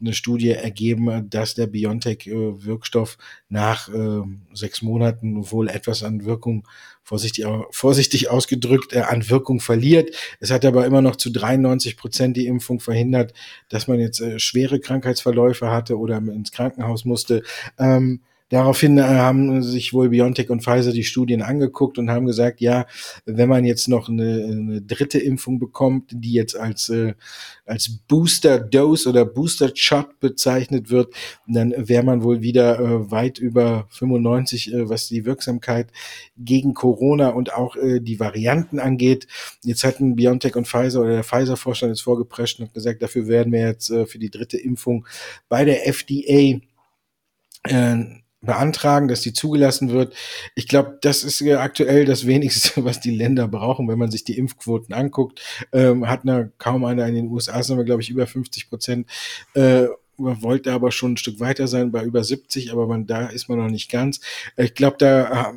eine 0.00 0.12
Studie 0.12 0.50
ergeben, 0.50 1.28
dass 1.30 1.54
der 1.54 1.66
BioNTech-Wirkstoff 1.66 3.14
äh, 3.18 3.22
nach 3.48 3.88
äh, 3.88 4.20
sechs 4.52 4.82
Monaten 4.82 5.50
wohl 5.50 5.68
etwas 5.68 6.04
an 6.04 6.24
Wirkung, 6.24 6.66
vorsichtig, 7.02 7.44
vorsichtig 7.70 8.30
ausgedrückt, 8.30 8.92
äh, 8.92 9.00
an 9.00 9.28
Wirkung 9.28 9.58
verliert. 9.60 10.14
Es 10.38 10.52
hat 10.52 10.64
aber 10.64 10.86
immer 10.86 11.02
noch 11.02 11.16
zu 11.16 11.30
93 11.30 11.96
Prozent 11.96 12.36
die 12.36 12.46
Impfung 12.46 12.78
verhindert, 12.78 13.34
dass 13.68 13.88
man 13.88 13.98
jetzt 13.98 14.20
äh, 14.20 14.38
schwere 14.38 14.78
Krankheitsverläufe 14.78 15.70
hatte 15.70 15.98
oder 15.98 16.18
ins 16.18 16.52
Krankenhaus 16.52 17.04
musste. 17.04 17.42
Ähm, 17.78 18.20
Daraufhin 18.50 18.96
äh, 18.96 19.02
haben 19.02 19.62
sich 19.62 19.92
wohl 19.92 20.08
BioNTech 20.08 20.48
und 20.48 20.62
Pfizer 20.62 20.92
die 20.92 21.04
Studien 21.04 21.42
angeguckt 21.42 21.98
und 21.98 22.10
haben 22.10 22.26
gesagt, 22.26 22.60
ja, 22.60 22.86
wenn 23.26 23.48
man 23.48 23.64
jetzt 23.64 23.88
noch 23.88 24.08
eine, 24.08 24.48
eine 24.50 24.80
dritte 24.80 25.18
Impfung 25.18 25.58
bekommt, 25.58 26.10
die 26.12 26.32
jetzt 26.32 26.56
als, 26.56 26.88
äh, 26.88 27.14
als 27.66 27.90
Booster 28.08 28.58
Dose 28.58 29.08
oder 29.08 29.26
Booster 29.26 29.70
Shot 29.74 30.18
bezeichnet 30.20 30.88
wird, 30.90 31.12
dann 31.46 31.74
wäre 31.76 32.02
man 32.02 32.22
wohl 32.22 32.40
wieder 32.40 32.80
äh, 32.80 33.10
weit 33.10 33.38
über 33.38 33.86
95, 33.90 34.72
äh, 34.72 34.88
was 34.88 35.08
die 35.08 35.26
Wirksamkeit 35.26 35.88
gegen 36.38 36.72
Corona 36.72 37.28
und 37.30 37.52
auch 37.52 37.76
äh, 37.76 38.00
die 38.00 38.18
Varianten 38.18 38.78
angeht. 38.78 39.26
Jetzt 39.62 39.84
hatten 39.84 40.16
BioNTech 40.16 40.56
und 40.56 40.66
Pfizer 40.66 41.00
oder 41.00 41.10
der 41.10 41.24
Pfizer-Vorstand 41.24 41.90
jetzt 41.90 42.02
vorgeprescht 42.02 42.60
und 42.60 42.72
gesagt, 42.72 43.02
dafür 43.02 43.28
werden 43.28 43.52
wir 43.52 43.60
jetzt 43.60 43.90
äh, 43.90 44.06
für 44.06 44.18
die 44.18 44.30
dritte 44.30 44.56
Impfung 44.56 45.06
bei 45.50 45.66
der 45.66 45.86
FDA 45.86 46.60
beantragen, 48.48 49.08
dass 49.08 49.20
die 49.20 49.34
zugelassen 49.34 49.90
wird. 49.90 50.14
Ich 50.54 50.68
glaube, 50.68 50.98
das 51.02 51.22
ist 51.22 51.42
aktuell 51.42 52.06
das 52.06 52.26
wenigste, 52.26 52.82
was 52.84 52.98
die 52.98 53.14
Länder 53.14 53.46
brauchen, 53.46 53.88
wenn 53.88 53.98
man 53.98 54.10
sich 54.10 54.24
die 54.24 54.38
Impfquoten 54.38 54.94
anguckt. 54.94 55.42
Ähm, 55.70 56.08
hat 56.08 56.24
na, 56.24 56.48
kaum 56.56 56.84
einer 56.86 57.06
in 57.06 57.14
den 57.14 57.28
USA, 57.28 57.62
sind 57.62 57.76
wir, 57.76 57.84
glaube 57.84 58.00
ich, 58.00 58.08
über 58.08 58.26
50 58.26 58.70
Prozent. 58.70 59.06
Äh, 59.54 59.88
man 60.16 60.42
wollte 60.42 60.72
aber 60.72 60.90
schon 60.90 61.12
ein 61.12 61.16
Stück 61.18 61.40
weiter 61.40 61.68
sein, 61.68 61.92
bei 61.92 62.02
über 62.02 62.24
70, 62.24 62.72
aber 62.72 62.86
man, 62.86 63.06
da 63.06 63.26
ist 63.26 63.50
man 63.50 63.58
noch 63.58 63.68
nicht 63.68 63.90
ganz. 63.90 64.20
Ich 64.56 64.74
glaube, 64.74 64.96
da 64.98 65.54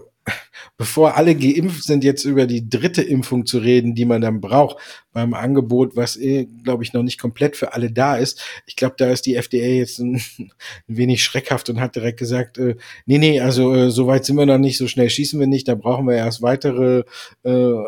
bevor 0.77 1.15
alle 1.15 1.36
geimpft 1.36 1.84
sind, 1.84 2.03
jetzt 2.03 2.25
über 2.25 2.47
die 2.47 2.67
dritte 2.69 3.01
Impfung 3.01 3.45
zu 3.45 3.60
reden, 3.60 3.95
die 3.95 4.05
man 4.05 4.21
dann 4.21 4.41
braucht 4.41 4.77
beim 5.13 5.34
Angebot, 5.34 5.95
was, 5.95 6.17
eh, 6.17 6.47
glaube 6.63 6.84
ich, 6.84 6.93
noch 6.93 7.03
nicht 7.03 7.19
komplett 7.19 7.55
für 7.55 7.73
alle 7.73 7.91
da 7.91 8.15
ist. 8.15 8.41
Ich 8.65 8.75
glaube, 8.75 8.95
da 8.97 9.10
ist 9.10 9.25
die 9.25 9.36
FDA 9.36 9.67
jetzt 9.67 9.99
ein, 9.99 10.15
ein, 10.39 10.51
wenig 10.88 11.23
schreckhaft 11.23 11.69
und 11.69 11.79
hat 11.79 11.95
direkt 11.95 12.19
gesagt, 12.19 12.57
äh, 12.57 12.75
nee, 13.05 13.17
nee, 13.17 13.39
also 13.39 13.73
äh, 13.73 13.91
so 13.91 14.07
weit 14.07 14.25
sind 14.25 14.38
wir 14.38 14.45
noch 14.45 14.57
nicht, 14.57 14.77
so 14.77 14.88
schnell 14.88 15.10
schießen 15.10 15.39
wir 15.39 15.47
nicht, 15.47 15.67
da 15.67 15.75
brauchen 15.75 16.07
wir 16.07 16.15
erst 16.15 16.41
weitere 16.41 17.03
äh, 17.43 17.84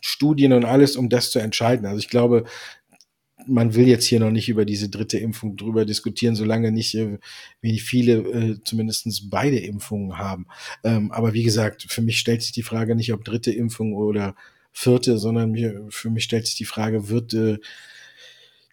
Studien 0.00 0.52
und 0.52 0.64
alles, 0.64 0.96
um 0.96 1.08
das 1.08 1.30
zu 1.30 1.38
entscheiden. 1.38 1.86
Also 1.86 1.98
ich 1.98 2.08
glaube, 2.08 2.44
man 3.48 3.74
will 3.74 3.88
jetzt 3.88 4.06
hier 4.06 4.20
noch 4.20 4.30
nicht 4.30 4.48
über 4.48 4.64
diese 4.64 4.88
dritte 4.88 5.18
Impfung 5.18 5.56
drüber 5.56 5.84
diskutieren, 5.84 6.34
solange 6.34 6.70
nicht 6.70 6.94
äh, 6.94 7.18
wenig 7.60 7.82
viele 7.82 8.18
äh, 8.18 8.56
zumindest 8.64 9.30
beide 9.30 9.58
Impfungen 9.58 10.18
haben. 10.18 10.46
Ähm, 10.84 11.10
aber 11.10 11.32
wie 11.32 11.42
gesagt, 11.42 11.86
für 11.88 12.02
mich 12.02 12.18
stellt 12.18 12.42
sich 12.42 12.52
die 12.52 12.62
Frage 12.62 12.94
nicht, 12.94 13.12
ob 13.12 13.24
dritte 13.24 13.50
Impfung 13.52 13.94
oder 13.94 14.34
vierte, 14.72 15.18
sondern 15.18 15.50
mir, 15.50 15.86
für 15.90 16.10
mich 16.10 16.24
stellt 16.24 16.46
sich 16.46 16.56
die 16.56 16.64
Frage, 16.64 17.08
wird 17.08 17.34
äh, 17.34 17.58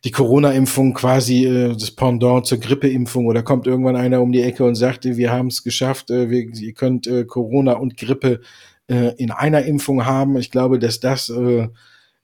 die 0.03 0.11
Corona-Impfung 0.11 0.93
quasi 0.93 1.45
äh, 1.45 1.75
das 1.75 1.91
Pendant 1.91 2.45
zur 2.45 2.59
Grippeimpfung 2.59 3.25
oder 3.25 3.41
kommt 3.41 3.65
irgendwann 3.65 3.95
einer 3.95 4.21
um 4.21 4.31
die 4.31 4.41
Ecke 4.41 4.63
und 4.63 4.75
sagt, 4.75 5.05
wir 5.05 5.31
haben 5.31 5.47
es 5.47 5.63
geschafft, 5.63 6.11
äh, 6.11 6.29
wir, 6.29 6.47
ihr 6.53 6.73
könnt 6.73 7.07
äh, 7.07 7.25
Corona 7.25 7.73
und 7.73 7.97
Grippe 7.97 8.41
äh, 8.88 9.15
in 9.17 9.31
einer 9.31 9.63
Impfung 9.63 10.05
haben. 10.05 10.38
Ich 10.38 10.51
glaube, 10.51 10.77
dass 10.77 10.99
das 10.99 11.29
äh, 11.29 11.69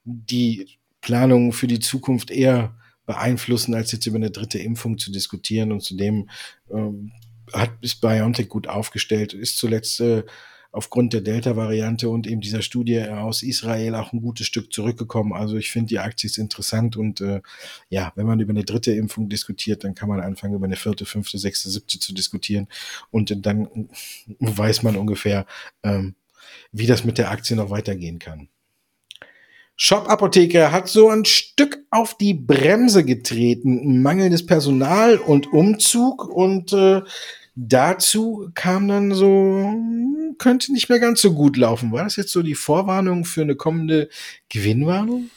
die 0.04 0.68
Planungen 1.02 1.52
für 1.52 1.68
die 1.68 1.80
Zukunft 1.80 2.32
eher 2.32 2.76
beeinflussen, 3.06 3.74
als 3.74 3.92
jetzt 3.92 4.06
über 4.06 4.18
eine 4.18 4.32
dritte 4.32 4.60
Impfung 4.60 4.98
zu 4.98 5.12
diskutieren. 5.12 5.72
Und 5.72 5.82
zudem 5.82 6.30
ähm, 6.72 7.12
hat 7.54 7.72
ist 7.82 8.02
BioNTech 8.02 8.48
gut 8.48 8.68
aufgestellt, 8.68 9.34
ist 9.34 9.58
zuletzt 9.58 10.00
äh, 10.00 10.24
aufgrund 10.72 11.12
der 11.12 11.22
Delta-Variante 11.22 12.08
und 12.08 12.28
eben 12.28 12.40
dieser 12.40 12.62
Studie 12.62 13.02
aus 13.02 13.44
Israel 13.44 13.96
auch 13.96 14.14
ein 14.14 14.22
gutes 14.22 14.48
Stück 14.48 14.72
zurückgekommen. 14.72 15.34
Also 15.34 15.58
ich 15.58 15.70
finde 15.70 15.90
die 15.90 16.00
Aktie 16.00 16.28
ist 16.28 16.38
interessant 16.38 16.96
und 16.96 17.20
äh, 17.20 17.42
ja, 17.90 18.14
wenn 18.16 18.26
man 18.26 18.40
über 18.40 18.52
eine 18.52 18.64
dritte 18.64 18.94
Impfung 18.94 19.28
diskutiert, 19.28 19.84
dann 19.84 19.96
kann 19.96 20.08
man 20.08 20.22
anfangen, 20.22 20.56
über 20.56 20.66
eine 20.66 20.78
vierte, 20.78 21.06
fünfte, 21.06 21.38
sechste, 21.38 21.70
siebte 21.70 22.00
zu 22.00 22.14
diskutieren 22.14 22.68
und 23.10 23.46
dann 23.46 23.90
weiß 24.40 24.84
man 24.84 24.96
ungefähr, 24.96 25.46
ähm, 25.84 26.16
wie 26.72 26.88
das 26.88 27.04
mit 27.04 27.18
der 27.18 27.32
Aktie 27.32 27.56
noch 27.58 27.70
weitergehen 27.70 28.20
kann. 28.20 28.48
Shop 29.76 30.10
Apotheke 30.10 30.72
hat 30.72 30.88
so 30.88 31.10
ein 31.10 31.26
Stück 31.26 31.80
auf 31.90 32.16
die 32.16 32.34
Bremse 32.34 33.04
getreten. 33.04 34.02
Mangelndes 34.02 34.46
Personal 34.46 35.18
und 35.18 35.52
Umzug 35.52 36.28
und 36.28 36.72
äh, 36.74 37.02
dazu 37.56 38.50
kam 38.54 38.88
dann 38.88 39.14
so, 39.14 39.74
könnte 40.38 40.72
nicht 40.72 40.90
mehr 40.90 41.00
ganz 41.00 41.22
so 41.22 41.34
gut 41.34 41.58
laufen. 41.58 41.92
War 41.92 42.04
das 42.04 42.16
jetzt 42.16 42.32
so 42.32 42.44
die 42.44 42.56
Vorwarnung 42.56 43.26
für 43.26 43.42
eine 43.42 43.56
kommende 43.56 44.10
Gewinnwarnung? 44.50 45.30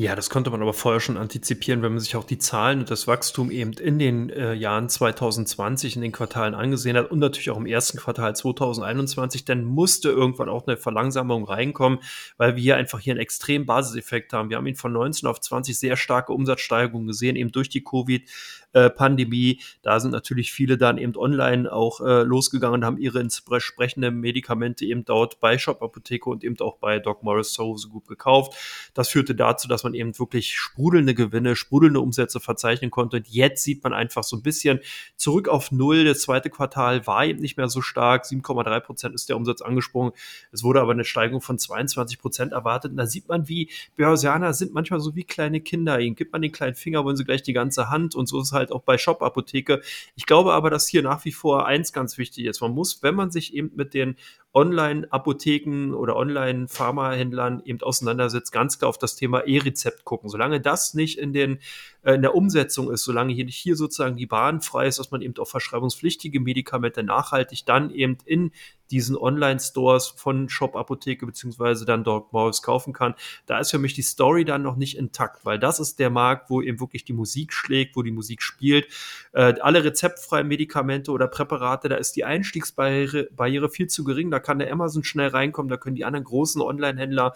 Ja, 0.00 0.16
das 0.16 0.30
konnte 0.30 0.48
man 0.48 0.62
aber 0.62 0.72
vorher 0.72 0.98
schon 0.98 1.18
antizipieren, 1.18 1.82
wenn 1.82 1.92
man 1.92 2.00
sich 2.00 2.16
auch 2.16 2.24
die 2.24 2.38
Zahlen 2.38 2.78
und 2.78 2.90
das 2.90 3.06
Wachstum 3.06 3.50
eben 3.50 3.74
in 3.74 3.98
den 3.98 4.30
äh, 4.30 4.54
Jahren 4.54 4.88
2020 4.88 5.94
in 5.94 6.00
den 6.00 6.10
Quartalen 6.10 6.54
angesehen 6.54 6.96
hat 6.96 7.10
und 7.10 7.18
natürlich 7.18 7.50
auch 7.50 7.58
im 7.58 7.66
ersten 7.66 7.98
Quartal 7.98 8.34
2021, 8.34 9.44
dann 9.44 9.62
musste 9.62 10.08
irgendwann 10.08 10.48
auch 10.48 10.66
eine 10.66 10.78
Verlangsamung 10.78 11.44
reinkommen, 11.44 11.98
weil 12.38 12.56
wir 12.56 12.78
einfach 12.78 12.98
hier 12.98 13.12
einen 13.12 13.20
extremen 13.20 13.66
Basiseffekt 13.66 14.32
haben. 14.32 14.48
Wir 14.48 14.56
haben 14.56 14.66
ihn 14.66 14.74
von 14.74 14.90
19 14.90 15.28
auf 15.28 15.38
20 15.38 15.78
sehr 15.78 15.98
starke 15.98 16.32
Umsatzsteigerungen 16.32 17.06
gesehen, 17.06 17.36
eben 17.36 17.52
durch 17.52 17.68
die 17.68 17.84
Covid 17.84 18.26
äh, 18.72 18.90
Pandemie. 18.90 19.60
Da 19.82 20.00
sind 20.00 20.12
natürlich 20.12 20.52
viele 20.52 20.78
dann 20.78 20.98
eben 20.98 21.16
online 21.16 21.70
auch 21.72 22.00
äh, 22.00 22.22
losgegangen 22.22 22.80
und 22.80 22.84
haben 22.84 22.98
ihre 22.98 23.20
entsprechenden 23.20 24.20
Medikamente 24.20 24.84
eben 24.84 25.04
dort 25.04 25.40
bei 25.40 25.58
Shop 25.58 25.82
Apotheke 25.82 26.30
und 26.30 26.44
eben 26.44 26.58
auch 26.60 26.78
bei 26.78 26.98
Doc 26.98 27.22
Morris 27.22 27.52
so 27.52 27.74
gut 27.88 28.06
gekauft. 28.06 28.54
Das 28.94 29.08
führte 29.08 29.34
dazu, 29.34 29.68
dass 29.68 29.84
man 29.84 29.94
eben 29.94 30.18
wirklich 30.18 30.56
sprudelnde 30.56 31.14
Gewinne, 31.14 31.56
sprudelnde 31.56 32.00
Umsätze 32.00 32.40
verzeichnen 32.40 32.90
konnte. 32.90 33.18
Und 33.18 33.28
jetzt 33.28 33.64
sieht 33.64 33.82
man 33.82 33.92
einfach 33.92 34.22
so 34.22 34.36
ein 34.36 34.42
bisschen 34.42 34.80
zurück 35.16 35.48
auf 35.48 35.72
Null. 35.72 36.04
Das 36.04 36.20
zweite 36.20 36.50
Quartal 36.50 37.06
war 37.06 37.24
eben 37.24 37.40
nicht 37.40 37.56
mehr 37.56 37.68
so 37.68 37.82
stark. 37.82 38.24
7,3 38.24 38.80
Prozent 38.80 39.14
ist 39.14 39.28
der 39.28 39.36
Umsatz 39.36 39.62
angesprungen. 39.62 40.12
Es 40.52 40.62
wurde 40.62 40.80
aber 40.80 40.92
eine 40.92 41.04
Steigerung 41.04 41.40
von 41.40 41.58
22 41.58 42.18
Prozent 42.18 42.52
erwartet. 42.52 42.92
Und 42.92 42.96
da 42.96 43.06
sieht 43.06 43.28
man, 43.28 43.48
wie 43.48 43.70
Börsianer 43.96 44.52
sind 44.52 44.72
manchmal 44.72 45.00
so 45.00 45.14
wie 45.14 45.24
kleine 45.24 45.60
Kinder. 45.60 46.00
Ihnen 46.00 46.14
gibt 46.14 46.32
man 46.32 46.42
den 46.42 46.52
kleinen 46.52 46.74
Finger, 46.74 47.04
wollen 47.04 47.16
sie 47.16 47.24
gleich 47.24 47.42
die 47.42 47.52
ganze 47.52 47.90
Hand. 47.90 48.14
Und 48.14 48.26
so 48.26 48.40
ist 48.40 48.52
halt 48.52 48.59
auch 48.72 48.82
bei 48.82 48.98
Shop 48.98 49.22
Apotheke. 49.22 49.80
Ich 50.14 50.26
glaube 50.26 50.52
aber, 50.52 50.70
dass 50.70 50.86
hier 50.86 51.02
nach 51.02 51.24
wie 51.24 51.32
vor 51.32 51.66
eins 51.66 51.92
ganz 51.92 52.18
wichtig 52.18 52.44
ist. 52.44 52.60
Man 52.60 52.72
muss, 52.72 53.02
wenn 53.02 53.14
man 53.14 53.30
sich 53.30 53.54
eben 53.54 53.72
mit 53.74 53.94
den 53.94 54.16
Online-Apotheken 54.52 55.94
oder 55.94 56.16
Online-Pharmahändlern 56.16 57.62
eben 57.64 57.80
auseinandersetzt, 57.82 58.50
ganz 58.50 58.78
klar 58.78 58.88
auf 58.88 58.98
das 58.98 59.14
Thema 59.14 59.46
E-Rezept 59.46 60.04
gucken. 60.04 60.28
Solange 60.28 60.60
das 60.60 60.94
nicht 60.94 61.18
in, 61.18 61.32
den, 61.32 61.58
äh, 62.02 62.14
in 62.14 62.22
der 62.22 62.34
Umsetzung 62.34 62.90
ist, 62.90 63.04
solange 63.04 63.32
hier 63.32 63.44
nicht 63.44 63.56
hier 63.56 63.76
sozusagen 63.76 64.16
die 64.16 64.26
Bahn 64.26 64.60
frei 64.60 64.86
ist, 64.88 64.98
dass 64.98 65.10
man 65.10 65.22
eben 65.22 65.34
auch 65.38 65.48
verschreibungspflichtige 65.48 66.40
Medikamente 66.40 67.02
nachhaltig 67.02 67.64
dann 67.64 67.90
eben 67.90 68.18
in 68.24 68.50
diesen 68.90 69.16
Online-Stores 69.16 70.08
von 70.08 70.48
Shop 70.48 70.76
Apotheke 70.76 71.26
beziehungsweise 71.26 71.84
dann 71.84 72.04
Dog 72.04 72.32
Morris 72.32 72.62
kaufen 72.62 72.92
kann, 72.92 73.14
da 73.46 73.58
ist 73.58 73.70
für 73.70 73.78
mich 73.78 73.94
die 73.94 74.02
Story 74.02 74.44
dann 74.44 74.62
noch 74.62 74.76
nicht 74.76 74.96
intakt, 74.96 75.44
weil 75.44 75.58
das 75.58 75.80
ist 75.80 75.98
der 75.98 76.10
Markt, 76.10 76.50
wo 76.50 76.60
eben 76.60 76.80
wirklich 76.80 77.04
die 77.04 77.12
Musik 77.12 77.52
schlägt, 77.52 77.96
wo 77.96 78.02
die 78.02 78.10
Musik 78.10 78.42
spielt. 78.42 78.88
Äh, 79.32 79.54
alle 79.60 79.84
rezeptfreien 79.84 80.48
Medikamente 80.48 81.12
oder 81.12 81.28
Präparate, 81.28 81.88
da 81.88 81.96
ist 81.96 82.16
die 82.16 82.24
Einstiegsbarriere 82.24 83.28
Barriere 83.30 83.68
viel 83.68 83.86
zu 83.86 84.04
gering. 84.04 84.30
Da 84.30 84.39
kann 84.40 84.58
der 84.58 84.72
Amazon 84.72 85.04
schnell 85.04 85.28
reinkommen, 85.28 85.70
da 85.70 85.76
können 85.76 85.96
die 85.96 86.04
anderen 86.04 86.24
großen 86.24 86.60
Online-Händler 86.60 87.34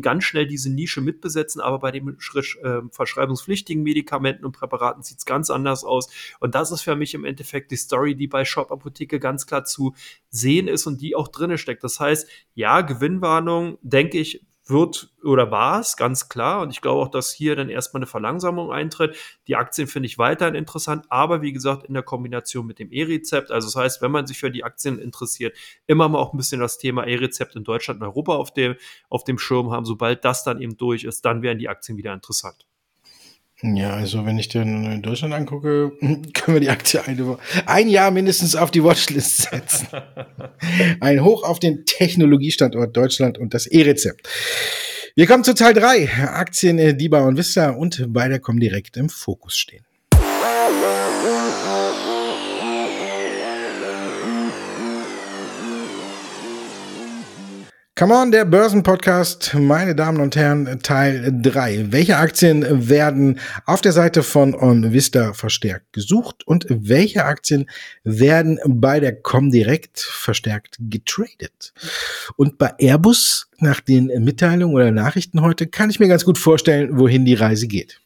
ganz 0.00 0.24
schnell 0.24 0.46
diese 0.46 0.72
Nische 0.72 1.00
mitbesetzen, 1.00 1.60
aber 1.60 1.78
bei 1.78 1.90
den 1.90 2.08
äh, 2.08 2.80
verschreibungspflichtigen 2.90 3.82
Medikamenten 3.82 4.44
und 4.44 4.52
Präparaten 4.52 5.02
sieht 5.02 5.18
es 5.18 5.26
ganz 5.26 5.50
anders 5.50 5.84
aus. 5.84 6.08
Und 6.40 6.54
das 6.54 6.70
ist 6.70 6.82
für 6.82 6.96
mich 6.96 7.14
im 7.14 7.24
Endeffekt 7.24 7.70
die 7.70 7.76
Story, 7.76 8.14
die 8.14 8.28
bei 8.28 8.44
Shop 8.44 8.72
Apotheke 8.72 9.20
ganz 9.20 9.46
klar 9.46 9.64
zu 9.64 9.94
sehen 10.30 10.68
ist 10.68 10.86
und 10.86 11.00
die 11.00 11.14
auch 11.14 11.28
drinne 11.28 11.58
steckt. 11.58 11.84
Das 11.84 12.00
heißt, 12.00 12.28
ja, 12.54 12.80
Gewinnwarnung, 12.80 13.78
denke 13.82 14.18
ich, 14.18 14.44
wird 14.66 15.10
oder 15.22 15.50
war 15.50 15.80
es, 15.80 15.96
ganz 15.96 16.28
klar. 16.28 16.62
Und 16.62 16.70
ich 16.70 16.80
glaube 16.80 17.02
auch, 17.02 17.10
dass 17.10 17.32
hier 17.32 17.56
dann 17.56 17.68
erstmal 17.68 18.00
eine 18.00 18.06
Verlangsamung 18.06 18.72
eintritt. 18.72 19.16
Die 19.46 19.56
Aktien 19.56 19.86
finde 19.88 20.06
ich 20.06 20.18
weiterhin 20.18 20.54
interessant, 20.54 21.06
aber 21.10 21.42
wie 21.42 21.52
gesagt, 21.52 21.84
in 21.86 21.94
der 21.94 22.02
Kombination 22.02 22.66
mit 22.66 22.78
dem 22.78 22.90
E-Rezept. 22.90 23.50
Also 23.50 23.68
das 23.68 23.76
heißt, 23.76 24.02
wenn 24.02 24.10
man 24.10 24.26
sich 24.26 24.38
für 24.38 24.50
die 24.50 24.64
Aktien 24.64 24.98
interessiert, 24.98 25.56
immer 25.86 26.08
mal 26.08 26.18
auch 26.18 26.32
ein 26.32 26.36
bisschen 26.36 26.60
das 26.60 26.78
Thema 26.78 27.06
E-Rezept 27.06 27.56
in 27.56 27.64
Deutschland 27.64 28.00
und 28.00 28.06
Europa 28.06 28.34
auf 28.34 28.52
dem, 28.52 28.76
auf 29.08 29.24
dem 29.24 29.38
Schirm 29.38 29.70
haben. 29.70 29.84
Sobald 29.84 30.24
das 30.24 30.44
dann 30.44 30.60
eben 30.60 30.76
durch 30.76 31.04
ist, 31.04 31.24
dann 31.24 31.42
werden 31.42 31.58
die 31.58 31.68
Aktien 31.68 31.98
wieder 31.98 32.14
interessant. 32.14 32.66
Ja, 33.66 33.94
also 33.94 34.26
wenn 34.26 34.38
ich 34.38 34.48
den 34.48 34.84
in 34.84 35.00
Deutschland 35.00 35.32
angucke, 35.32 35.92
können 36.00 36.54
wir 36.54 36.60
die 36.60 36.68
Aktie 36.68 37.02
eine, 37.02 37.38
ein 37.64 37.88
Jahr 37.88 38.10
mindestens 38.10 38.56
auf 38.56 38.70
die 38.70 38.84
Watchlist 38.84 39.48
setzen. 39.50 39.88
ein 41.00 41.24
Hoch 41.24 41.44
auf 41.44 41.60
den 41.60 41.86
Technologiestandort 41.86 42.94
Deutschland 42.94 43.38
und 43.38 43.54
das 43.54 43.66
E-Rezept. 43.66 44.28
Wir 45.14 45.26
kommen 45.26 45.44
zu 45.44 45.54
Teil 45.54 45.72
3. 45.72 46.10
Aktien, 46.26 46.78
äh, 46.78 46.94
DIBA 46.94 47.26
und 47.26 47.38
Vista 47.38 47.70
und 47.70 48.04
beide 48.08 48.38
kommen 48.38 48.60
direkt 48.60 48.98
im 48.98 49.08
Fokus 49.08 49.56
stehen. 49.56 49.86
Come 57.96 58.12
on, 58.12 58.32
der 58.32 58.44
Börsenpodcast, 58.44 59.54
meine 59.54 59.94
Damen 59.94 60.20
und 60.20 60.34
Herren, 60.34 60.80
Teil 60.82 61.32
3. 61.40 61.92
Welche 61.92 62.16
Aktien 62.16 62.88
werden 62.88 63.38
auf 63.66 63.82
der 63.82 63.92
Seite 63.92 64.24
von 64.24 64.52
OnVista 64.52 65.32
verstärkt 65.32 65.92
gesucht 65.92 66.44
und 66.44 66.66
welche 66.68 67.24
Aktien 67.24 67.70
werden 68.02 68.58
bei 68.66 68.98
der 68.98 69.14
Comdirect 69.14 70.00
verstärkt 70.00 70.76
getradet? 70.80 71.72
Und 72.34 72.58
bei 72.58 72.74
Airbus, 72.78 73.46
nach 73.58 73.78
den 73.78 74.06
Mitteilungen 74.24 74.74
oder 74.74 74.90
Nachrichten 74.90 75.40
heute, 75.40 75.68
kann 75.68 75.88
ich 75.88 76.00
mir 76.00 76.08
ganz 76.08 76.24
gut 76.24 76.36
vorstellen, 76.36 76.98
wohin 76.98 77.24
die 77.24 77.34
Reise 77.34 77.68
geht. 77.68 78.00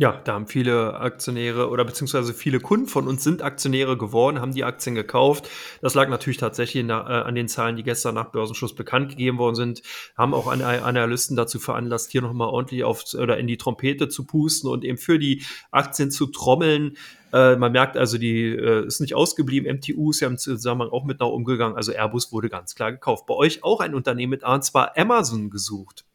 Ja, 0.00 0.12
da 0.12 0.34
haben 0.34 0.46
viele 0.46 0.94
Aktionäre 1.00 1.70
oder 1.70 1.84
beziehungsweise 1.84 2.32
viele 2.32 2.60
Kunden 2.60 2.86
von 2.86 3.08
uns 3.08 3.24
sind 3.24 3.42
Aktionäre 3.42 3.98
geworden, 3.98 4.40
haben 4.40 4.54
die 4.54 4.62
Aktien 4.62 4.94
gekauft. 4.94 5.50
Das 5.82 5.94
lag 5.94 6.08
natürlich 6.08 6.36
tatsächlich 6.36 6.84
nach, 6.84 7.10
äh, 7.10 7.14
an 7.14 7.34
den 7.34 7.48
Zahlen, 7.48 7.74
die 7.74 7.82
gestern 7.82 8.14
nach 8.14 8.30
Börsenschluss 8.30 8.76
bekannt 8.76 9.08
gegeben 9.08 9.38
worden 9.38 9.56
sind. 9.56 9.82
Haben 10.16 10.34
auch 10.34 10.46
Analysten 10.46 11.36
dazu 11.36 11.58
veranlasst, 11.58 12.12
hier 12.12 12.22
nochmal 12.22 12.46
ordentlich 12.46 12.84
auf 12.84 13.12
oder 13.12 13.38
in 13.38 13.48
die 13.48 13.56
Trompete 13.56 14.08
zu 14.08 14.24
pusten 14.24 14.70
und 14.70 14.84
eben 14.84 14.98
für 14.98 15.18
die 15.18 15.42
Aktien 15.72 16.12
zu 16.12 16.26
trommeln. 16.26 16.96
Äh, 17.32 17.56
man 17.56 17.72
merkt 17.72 17.96
also, 17.96 18.18
die 18.18 18.54
äh, 18.54 18.86
ist 18.86 19.00
nicht 19.00 19.16
ausgeblieben. 19.16 19.68
MTU 19.78 20.10
ist 20.10 20.20
ja 20.20 20.28
im 20.28 20.38
Zusammenhang 20.38 20.92
auch 20.92 21.06
mit 21.06 21.18
nach 21.18 21.26
umgegangen. 21.26 21.76
Also 21.76 21.90
Airbus 21.90 22.30
wurde 22.30 22.48
ganz 22.48 22.76
klar 22.76 22.92
gekauft. 22.92 23.26
Bei 23.26 23.34
euch 23.34 23.64
auch 23.64 23.80
ein 23.80 23.96
Unternehmen 23.96 24.30
mit 24.30 24.44
A, 24.44 24.54
und 24.54 24.62
zwar 24.62 24.96
Amazon 24.96 25.50
gesucht. 25.50 26.07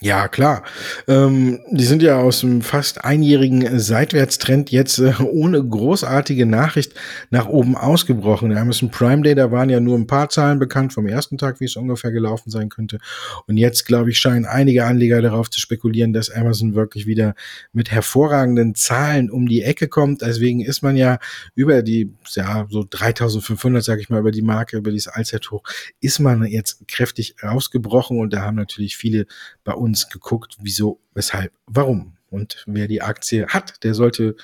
Ja, 0.00 0.26
klar. 0.26 0.64
Ähm, 1.06 1.60
die 1.70 1.84
sind 1.84 2.02
ja 2.02 2.18
aus 2.18 2.42
einem 2.42 2.62
fast 2.62 3.04
einjährigen 3.04 3.78
Seitwärtstrend 3.78 4.72
jetzt 4.72 4.98
äh, 4.98 5.14
ohne 5.22 5.64
großartige 5.64 6.46
Nachricht 6.46 6.94
nach 7.30 7.46
oben 7.46 7.76
ausgebrochen. 7.76 8.50
Der 8.50 8.60
Amazon 8.60 8.90
Prime 8.90 9.22
Day, 9.22 9.36
da 9.36 9.52
waren 9.52 9.70
ja 9.70 9.78
nur 9.78 9.96
ein 9.96 10.08
paar 10.08 10.28
Zahlen 10.30 10.58
bekannt 10.58 10.92
vom 10.92 11.06
ersten 11.06 11.38
Tag, 11.38 11.60
wie 11.60 11.66
es 11.66 11.76
ungefähr 11.76 12.10
gelaufen 12.10 12.50
sein 12.50 12.70
könnte. 12.70 12.98
Und 13.46 13.56
jetzt, 13.56 13.86
glaube 13.86 14.10
ich, 14.10 14.18
scheinen 14.18 14.46
einige 14.46 14.84
Anleger 14.84 15.22
darauf 15.22 15.48
zu 15.48 15.60
spekulieren, 15.60 16.12
dass 16.12 16.28
Amazon 16.28 16.74
wirklich 16.74 17.06
wieder 17.06 17.36
mit 17.72 17.92
hervorragenden 17.92 18.74
Zahlen 18.74 19.30
um 19.30 19.46
die 19.46 19.62
Ecke 19.62 19.86
kommt. 19.86 20.22
Deswegen 20.22 20.60
ist 20.60 20.82
man 20.82 20.96
ja 20.96 21.18
über 21.54 21.82
die, 21.82 22.12
ja, 22.34 22.66
so 22.68 22.84
3500, 22.88 23.82
sage 23.82 24.00
ich 24.00 24.10
mal, 24.10 24.20
über 24.20 24.32
die 24.32 24.42
Marke, 24.42 24.76
über 24.76 24.90
dieses 24.90 25.08
Allzeithoch, 25.08 25.62
ist 26.00 26.18
man 26.18 26.44
jetzt 26.44 26.86
kräftig 26.88 27.36
rausgebrochen. 27.42 28.18
Und 28.18 28.32
da 28.32 28.42
haben 28.42 28.56
natürlich 28.56 28.96
viele 28.96 29.26
bei 29.62 29.72
uns 29.72 29.93
uns 29.94 30.08
geguckt, 30.08 30.56
wieso, 30.60 31.00
weshalb, 31.14 31.52
warum. 31.66 32.16
Und 32.28 32.64
wer 32.66 32.88
die 32.88 33.00
Aktie 33.00 33.46
hat, 33.46 33.84
der 33.84 33.94
sollte 33.94 34.34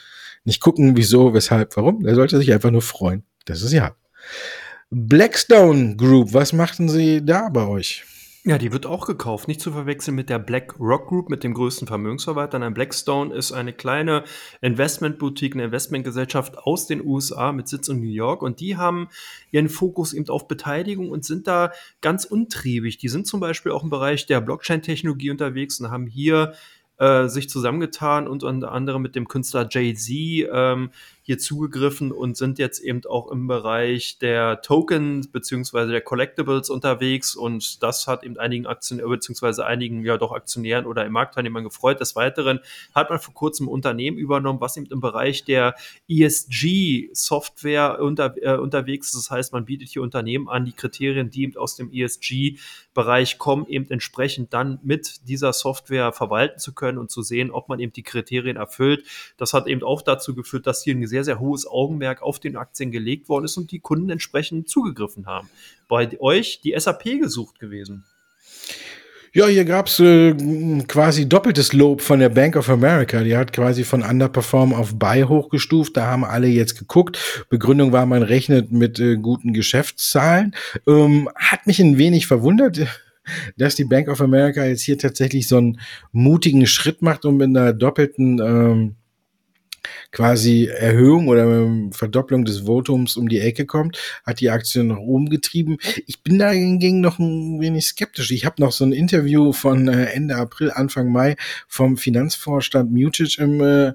nicht 0.44 0.60
gucken, 0.60 0.96
wieso, 0.96 1.34
weshalb, 1.34 1.76
warum. 1.76 2.04
Der 2.04 2.14
sollte 2.14 2.38
sich 2.38 2.52
einfach 2.52 2.70
nur 2.70 2.82
freuen, 2.82 3.24
dass 3.46 3.62
es 3.62 3.70
sie 3.70 3.80
hat. 3.80 3.96
Blackstone 4.90 5.96
Group, 5.96 6.32
was 6.32 6.52
machten 6.52 6.88
Sie 6.88 7.24
da 7.24 7.48
bei 7.48 7.66
euch? 7.66 8.04
Ja, 8.44 8.56
die 8.56 8.72
wird 8.72 8.86
auch 8.86 9.06
gekauft. 9.06 9.48
Nicht 9.48 9.60
zu 9.60 9.70
verwechseln 9.70 10.14
mit 10.14 10.30
der 10.30 10.38
Black 10.38 10.80
Rock 10.80 11.08
Group, 11.08 11.28
mit 11.28 11.44
dem 11.44 11.52
größten 11.52 11.86
Vermögensverwalter. 11.86 12.58
Nein, 12.58 12.72
Blackstone 12.72 13.34
ist 13.34 13.52
eine 13.52 13.74
kleine 13.74 14.24
Investmentboutique, 14.62 15.54
eine 15.54 15.64
Investmentgesellschaft 15.64 16.56
aus 16.56 16.86
den 16.86 17.04
USA 17.04 17.52
mit 17.52 17.68
Sitz 17.68 17.88
in 17.88 18.00
New 18.00 18.08
York. 18.08 18.40
Und 18.40 18.60
die 18.60 18.78
haben 18.78 19.08
ihren 19.50 19.68
Fokus 19.68 20.14
eben 20.14 20.26
auf 20.30 20.48
Beteiligung 20.48 21.10
und 21.10 21.26
sind 21.26 21.48
da 21.48 21.72
ganz 22.00 22.24
untriebig. 22.24 22.96
Die 22.96 23.10
sind 23.10 23.26
zum 23.26 23.40
Beispiel 23.40 23.72
auch 23.72 23.82
im 23.82 23.90
Bereich 23.90 24.24
der 24.24 24.40
Blockchain-Technologie 24.40 25.30
unterwegs 25.30 25.78
und 25.78 25.90
haben 25.90 26.06
hier 26.06 26.54
äh, 26.96 27.28
sich 27.28 27.50
zusammengetan 27.50 28.26
und 28.26 28.42
unter 28.42 28.72
anderem 28.72 29.02
mit 29.02 29.16
dem 29.16 29.28
Künstler 29.28 29.68
Jay-Z 29.70 30.48
ähm, 30.52 30.90
hier 31.22 31.38
zugegriffen 31.38 32.12
und 32.12 32.36
sind 32.36 32.58
jetzt 32.58 32.80
eben 32.80 33.02
auch 33.06 33.30
im 33.30 33.46
Bereich 33.46 34.18
der 34.18 34.62
Token 34.62 35.30
beziehungsweise 35.30 35.92
der 35.92 36.00
Collectibles 36.00 36.70
unterwegs 36.70 37.36
und 37.36 37.82
das 37.82 38.06
hat 38.06 38.24
eben 38.24 38.38
einigen 38.38 38.66
Aktionären 38.66 39.10
beziehungsweise 39.10 39.66
einigen 39.66 40.04
ja 40.04 40.16
doch 40.16 40.32
Aktionären 40.32 40.86
oder 40.86 41.08
Marktteilnehmern 41.08 41.64
gefreut. 41.64 42.00
Des 42.00 42.16
Weiteren 42.16 42.60
hat 42.94 43.10
man 43.10 43.18
vor 43.18 43.34
kurzem 43.34 43.66
ein 43.66 43.68
Unternehmen 43.68 44.16
übernommen, 44.16 44.60
was 44.60 44.76
eben 44.76 44.86
im 44.86 45.00
Bereich 45.00 45.44
der 45.44 45.74
ESG-Software 46.08 48.00
unter, 48.00 48.34
äh, 48.42 48.56
unterwegs 48.56 49.08
ist. 49.08 49.16
Das 49.16 49.30
heißt, 49.30 49.52
man 49.52 49.64
bietet 49.64 49.88
hier 49.88 50.02
Unternehmen 50.02 50.48
an, 50.48 50.64
die 50.64 50.72
Kriterien, 50.72 51.30
die 51.30 51.42
eben 51.42 51.56
aus 51.56 51.76
dem 51.76 51.92
ESG-Bereich 51.92 53.38
kommen, 53.38 53.66
eben 53.66 53.90
entsprechend 53.90 54.52
dann 54.52 54.78
mit 54.82 55.28
dieser 55.28 55.52
Software 55.52 56.12
verwalten 56.12 56.58
zu 56.58 56.74
können 56.74 56.98
und 56.98 57.10
zu 57.10 57.22
sehen, 57.22 57.50
ob 57.50 57.68
man 57.68 57.80
eben 57.80 57.92
die 57.92 58.02
Kriterien 58.02 58.56
erfüllt. 58.56 59.04
Das 59.36 59.52
hat 59.52 59.66
eben 59.66 59.82
auch 59.82 60.02
dazu 60.02 60.34
geführt, 60.34 60.66
dass 60.66 60.82
hier 60.82 60.94
ein 60.94 61.00
sehr, 61.10 61.24
sehr 61.24 61.38
hohes 61.38 61.66
Augenmerk 61.66 62.22
auf 62.22 62.40
den 62.40 62.56
Aktien 62.56 62.90
gelegt 62.90 63.28
worden 63.28 63.44
ist 63.44 63.58
und 63.58 63.70
die 63.70 63.80
Kunden 63.80 64.08
entsprechend 64.08 64.68
zugegriffen 64.68 65.26
haben. 65.26 65.50
Bei 65.88 66.08
euch 66.20 66.62
die 66.62 66.74
SAP 66.78 67.04
gesucht 67.20 67.58
gewesen. 67.58 68.04
Ja, 69.32 69.46
hier 69.46 69.64
gab's 69.64 70.00
äh, 70.00 70.34
quasi 70.88 71.28
doppeltes 71.28 71.72
Lob 71.72 72.00
von 72.00 72.18
der 72.18 72.30
Bank 72.30 72.56
of 72.56 72.68
America. 72.68 73.22
Die 73.22 73.36
hat 73.36 73.52
quasi 73.52 73.84
von 73.84 74.02
Underperform 74.02 74.72
auf 74.72 74.98
Buy 74.98 75.22
hochgestuft. 75.22 75.96
Da 75.96 76.06
haben 76.06 76.24
alle 76.24 76.48
jetzt 76.48 76.76
geguckt. 76.76 77.44
Begründung 77.48 77.92
war, 77.92 78.06
man 78.06 78.24
rechnet 78.24 78.72
mit 78.72 78.98
äh, 78.98 79.16
guten 79.16 79.52
Geschäftszahlen. 79.52 80.56
Ähm, 80.88 81.28
hat 81.36 81.68
mich 81.68 81.78
ein 81.78 81.98
wenig 81.98 82.26
verwundert 82.26 82.80
dass 83.56 83.76
die 83.76 83.84
Bank 83.84 84.08
of 84.08 84.20
America 84.20 84.64
jetzt 84.64 84.82
hier 84.82 84.98
tatsächlich 84.98 85.48
so 85.48 85.58
einen 85.58 85.80
mutigen 86.12 86.66
Schritt 86.66 87.02
macht 87.02 87.24
und 87.24 87.36
mit 87.36 87.48
einer 87.48 87.72
doppelten 87.72 88.40
ähm, 88.40 88.96
quasi 90.12 90.66
Erhöhung 90.66 91.28
oder 91.28 91.68
Verdopplung 91.92 92.44
des 92.44 92.66
Votums 92.66 93.16
um 93.16 93.28
die 93.28 93.40
Ecke 93.40 93.66
kommt, 93.66 93.98
hat 94.24 94.40
die 94.40 94.50
Aktie 94.50 94.82
nach 94.82 94.98
oben 94.98 95.30
getrieben. 95.30 95.78
Ich 96.06 96.22
bin 96.22 96.38
da 96.38 96.50
hingegen 96.50 97.00
noch 97.00 97.18
ein 97.18 97.60
wenig 97.60 97.86
skeptisch. 97.86 98.30
Ich 98.30 98.44
habe 98.44 98.60
noch 98.60 98.72
so 98.72 98.84
ein 98.84 98.92
Interview 98.92 99.52
von 99.52 99.88
äh, 99.88 100.06
Ende 100.06 100.36
April, 100.36 100.70
Anfang 100.70 101.10
Mai 101.12 101.36
vom 101.68 101.96
Finanzvorstand 101.96 102.90
Mutic 102.92 103.38
im, 103.38 103.60
äh, 103.60 103.92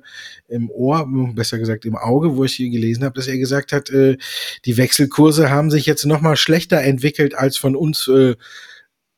im 0.48 0.70
Ohr, 0.70 1.08
besser 1.34 1.58
gesagt 1.58 1.86
im 1.86 1.96
Auge, 1.96 2.36
wo 2.36 2.44
ich 2.44 2.54
hier 2.54 2.70
gelesen 2.70 3.04
habe, 3.04 3.16
dass 3.16 3.28
er 3.28 3.38
gesagt 3.38 3.72
hat, 3.72 3.90
äh, 3.90 4.18
die 4.66 4.78
Wechselkurse 4.78 5.50
haben 5.50 5.72
sich 5.72 5.86
jetzt 5.86 6.06
noch 6.06 6.22
mal 6.22 6.38
schlechter 6.38 6.82
entwickelt 6.82 7.36
als 7.36 7.58
von 7.58 7.76
uns 7.76 8.08
äh, 8.08 8.36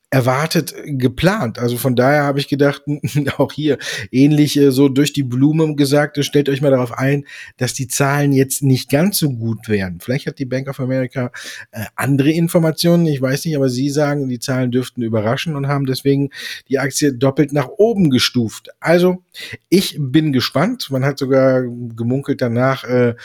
erwartet 0.09 0.73
geplant. 0.85 1.59
Also 1.59 1.75
von 1.75 1.95
daher 1.95 2.23
habe 2.23 2.39
ich 2.39 2.47
gedacht, 2.47 2.83
auch 3.37 3.51
hier 3.51 3.77
ähnlich 4.09 4.57
äh, 4.57 4.71
so 4.71 4.87
durch 4.87 5.11
die 5.11 5.23
Blume 5.23 5.75
gesagt, 5.75 6.23
stellt 6.23 6.47
euch 6.47 6.61
mal 6.61 6.71
darauf 6.71 6.97
ein, 6.97 7.25
dass 7.57 7.73
die 7.73 7.89
Zahlen 7.89 8.31
jetzt 8.31 8.63
nicht 8.63 8.89
ganz 8.89 9.17
so 9.17 9.29
gut 9.29 9.67
werden. 9.67 9.99
Vielleicht 9.99 10.25
hat 10.25 10.39
die 10.39 10.45
Bank 10.45 10.69
of 10.69 10.79
America 10.79 11.31
äh, 11.71 11.85
andere 11.95 12.31
Informationen, 12.31 13.05
ich 13.05 13.21
weiß 13.21 13.43
nicht, 13.45 13.57
aber 13.57 13.67
sie 13.67 13.89
sagen, 13.89 14.29
die 14.29 14.39
Zahlen 14.39 14.71
dürften 14.71 15.01
überraschen 15.01 15.57
und 15.57 15.67
haben 15.67 15.85
deswegen 15.85 16.29
die 16.69 16.79
Aktie 16.79 17.13
doppelt 17.13 17.51
nach 17.51 17.67
oben 17.67 18.09
gestuft. 18.09 18.69
Also 18.79 19.23
ich 19.67 19.97
bin 19.99 20.31
gespannt. 20.31 20.89
Man 20.89 21.03
hat 21.03 21.19
sogar 21.19 21.63
gemunkelt 21.63 22.41
danach, 22.41 22.85
äh, 22.85 23.15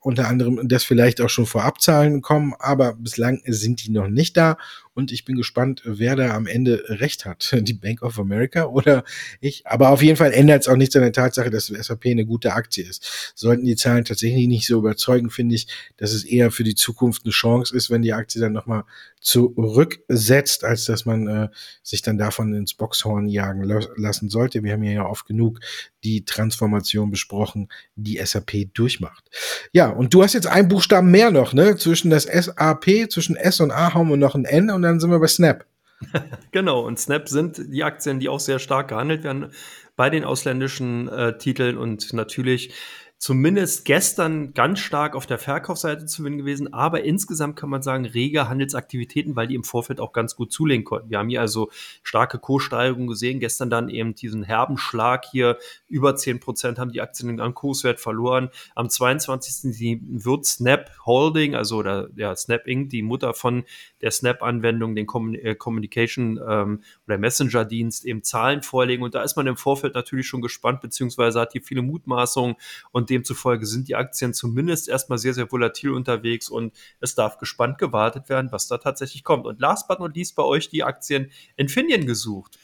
unter 0.00 0.28
anderem, 0.28 0.68
dass 0.68 0.84
vielleicht 0.84 1.20
auch 1.20 1.30
schon 1.30 1.46
Vorabzahlen 1.46 2.22
kommen, 2.22 2.54
aber 2.60 2.92
bislang 2.94 3.40
sind 3.46 3.84
die 3.84 3.90
noch 3.90 4.06
nicht 4.06 4.36
da 4.36 4.56
und 4.96 5.12
ich 5.12 5.26
bin 5.26 5.36
gespannt, 5.36 5.82
wer 5.84 6.16
da 6.16 6.34
am 6.34 6.46
Ende 6.46 6.82
recht 6.88 7.26
hat. 7.26 7.54
Die 7.60 7.74
Bank 7.74 8.02
of 8.02 8.18
America 8.18 8.64
oder 8.64 9.04
ich. 9.40 9.66
Aber 9.66 9.90
auf 9.90 10.02
jeden 10.02 10.16
Fall 10.16 10.32
ändert 10.32 10.62
es 10.62 10.68
auch 10.68 10.76
nichts 10.76 10.96
an 10.96 11.02
der 11.02 11.12
Tatsache, 11.12 11.50
dass 11.50 11.66
SAP 11.66 12.06
eine 12.06 12.24
gute 12.24 12.54
Aktie 12.54 12.84
ist. 12.84 13.32
Sollten 13.34 13.66
die 13.66 13.76
Zahlen 13.76 14.04
tatsächlich 14.04 14.46
nicht 14.48 14.66
so 14.66 14.78
überzeugen, 14.78 15.30
finde 15.30 15.54
ich, 15.54 15.68
dass 15.98 16.12
es 16.12 16.24
eher 16.24 16.50
für 16.50 16.64
die 16.64 16.74
Zukunft 16.74 17.24
eine 17.24 17.32
Chance 17.32 17.76
ist, 17.76 17.90
wenn 17.90 18.02
die 18.02 18.14
Aktie 18.14 18.40
dann 18.40 18.52
nochmal 18.52 18.84
zurücksetzt, 19.20 20.64
als 20.64 20.84
dass 20.84 21.04
man 21.04 21.26
äh, 21.26 21.48
sich 21.82 22.00
dann 22.00 22.16
davon 22.16 22.54
ins 22.54 22.74
Boxhorn 22.74 23.26
jagen 23.26 23.64
lassen 23.96 24.30
sollte. 24.30 24.62
Wir 24.62 24.72
haben 24.72 24.84
ja 24.84 25.04
oft 25.04 25.26
genug 25.26 25.60
die 26.04 26.24
Transformation 26.24 27.10
besprochen, 27.10 27.68
die 27.96 28.20
SAP 28.24 28.72
durchmacht. 28.72 29.28
Ja, 29.72 29.88
und 29.88 30.14
du 30.14 30.22
hast 30.22 30.34
jetzt 30.34 30.46
einen 30.46 30.68
Buchstaben 30.68 31.10
mehr 31.10 31.32
noch, 31.32 31.52
ne? 31.52 31.76
Zwischen 31.76 32.10
das 32.10 32.24
SAP, 32.24 33.10
zwischen 33.10 33.34
S 33.34 33.60
und 33.60 33.72
A 33.72 33.94
haben 33.94 34.08
wir 34.08 34.16
noch 34.16 34.36
ein 34.36 34.44
N 34.44 34.70
und 34.70 34.84
dann 34.86 35.00
sind 35.00 35.10
wir 35.10 35.18
bei 35.18 35.26
Snap. 35.26 35.64
genau, 36.52 36.80
und 36.80 36.98
Snap 36.98 37.28
sind 37.28 37.60
die 37.72 37.84
Aktien, 37.84 38.20
die 38.20 38.28
auch 38.28 38.40
sehr 38.40 38.58
stark 38.58 38.88
gehandelt 38.88 39.24
werden 39.24 39.52
bei 39.96 40.10
den 40.10 40.24
ausländischen 40.24 41.08
äh, 41.08 41.38
Titeln 41.38 41.78
und 41.78 42.12
natürlich 42.12 42.74
zumindest 43.18 43.86
gestern 43.86 44.52
ganz 44.52 44.78
stark 44.78 45.16
auf 45.16 45.26
der 45.26 45.38
Verkaufsseite 45.38 46.04
zu 46.04 46.22
gewinnen 46.22 46.38
gewesen, 46.38 46.74
aber 46.74 47.04
insgesamt 47.04 47.56
kann 47.56 47.70
man 47.70 47.82
sagen, 47.82 48.04
rege 48.04 48.48
Handelsaktivitäten, 48.48 49.36
weil 49.36 49.46
die 49.46 49.54
im 49.54 49.64
Vorfeld 49.64 50.00
auch 50.00 50.12
ganz 50.12 50.36
gut 50.36 50.52
zulegen 50.52 50.84
konnten. 50.84 51.08
Wir 51.08 51.18
haben 51.18 51.30
hier 51.30 51.40
also 51.40 51.70
starke 52.02 52.38
Kurssteigerungen 52.38 53.08
gesehen, 53.08 53.40
gestern 53.40 53.70
dann 53.70 53.88
eben 53.88 54.14
diesen 54.14 54.42
herben 54.42 54.76
Schlag 54.76 55.24
hier, 55.30 55.56
über 55.88 56.14
10 56.14 56.40
Prozent 56.40 56.78
haben 56.78 56.92
die 56.92 57.00
Aktien 57.00 57.40
an 57.40 57.54
Kurswert 57.54 58.00
verloren. 58.00 58.50
Am 58.74 58.90
22. 58.90 60.00
wird 60.02 60.44
Snap 60.44 60.90
Holding, 61.06 61.54
also 61.54 61.82
der, 61.82 62.10
ja, 62.16 62.36
Snap 62.36 62.66
Inc., 62.66 62.90
die 62.90 63.02
Mutter 63.02 63.32
von 63.32 63.64
der 64.00 64.10
Snap-Anwendung, 64.10 64.94
den 64.94 65.06
äh, 65.34 65.54
Communication 65.54 66.40
ähm, 66.46 66.82
oder 67.06 67.18
Messenger-Dienst 67.18 68.04
eben 68.04 68.22
Zahlen 68.22 68.62
vorlegen 68.62 69.02
und 69.02 69.14
da 69.14 69.22
ist 69.22 69.36
man 69.36 69.46
im 69.46 69.56
Vorfeld 69.56 69.94
natürlich 69.94 70.26
schon 70.26 70.42
gespannt, 70.42 70.80
beziehungsweise 70.80 71.40
hat 71.40 71.52
hier 71.52 71.62
viele 71.62 71.82
Mutmaßungen 71.82 72.56
und 72.92 73.10
demzufolge 73.10 73.66
sind 73.66 73.88
die 73.88 73.94
Aktien 73.94 74.34
zumindest 74.34 74.88
erstmal 74.88 75.18
sehr, 75.18 75.34
sehr 75.34 75.50
volatil 75.50 75.90
unterwegs 75.90 76.48
und 76.48 76.72
es 77.00 77.14
darf 77.14 77.38
gespannt 77.38 77.78
gewartet 77.78 78.28
werden, 78.28 78.52
was 78.52 78.68
da 78.68 78.78
tatsächlich 78.78 79.24
kommt. 79.24 79.46
Und 79.46 79.60
last 79.60 79.88
but 79.88 79.98
not 80.00 80.14
least 80.14 80.36
bei 80.36 80.42
euch 80.42 80.68
die 80.68 80.84
Aktien 80.84 81.30
Infineon 81.56 82.06
gesucht. 82.06 82.58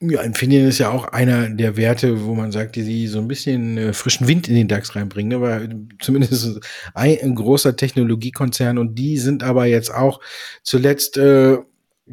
Ja, 0.00 0.20
Infineon 0.20 0.66
ist 0.68 0.78
ja 0.78 0.90
auch 0.90 1.06
einer 1.08 1.48
der 1.48 1.78
Werte, 1.78 2.26
wo 2.26 2.34
man 2.34 2.52
sagt, 2.52 2.76
die 2.76 3.06
so 3.06 3.18
ein 3.18 3.28
bisschen 3.28 3.78
äh, 3.78 3.92
frischen 3.94 4.28
Wind 4.28 4.46
in 4.46 4.54
den 4.54 4.68
DAX 4.68 4.94
reinbringen. 4.94 5.30
Ne? 5.30 5.36
Aber 5.36 5.66
zumindest 6.00 6.60
ein, 6.92 7.16
ein 7.22 7.34
großer 7.34 7.76
Technologiekonzern 7.76 8.76
und 8.76 8.96
die 8.96 9.16
sind 9.16 9.42
aber 9.42 9.64
jetzt 9.64 9.94
auch 9.94 10.20
zuletzt 10.62 11.16
äh, 11.16 11.56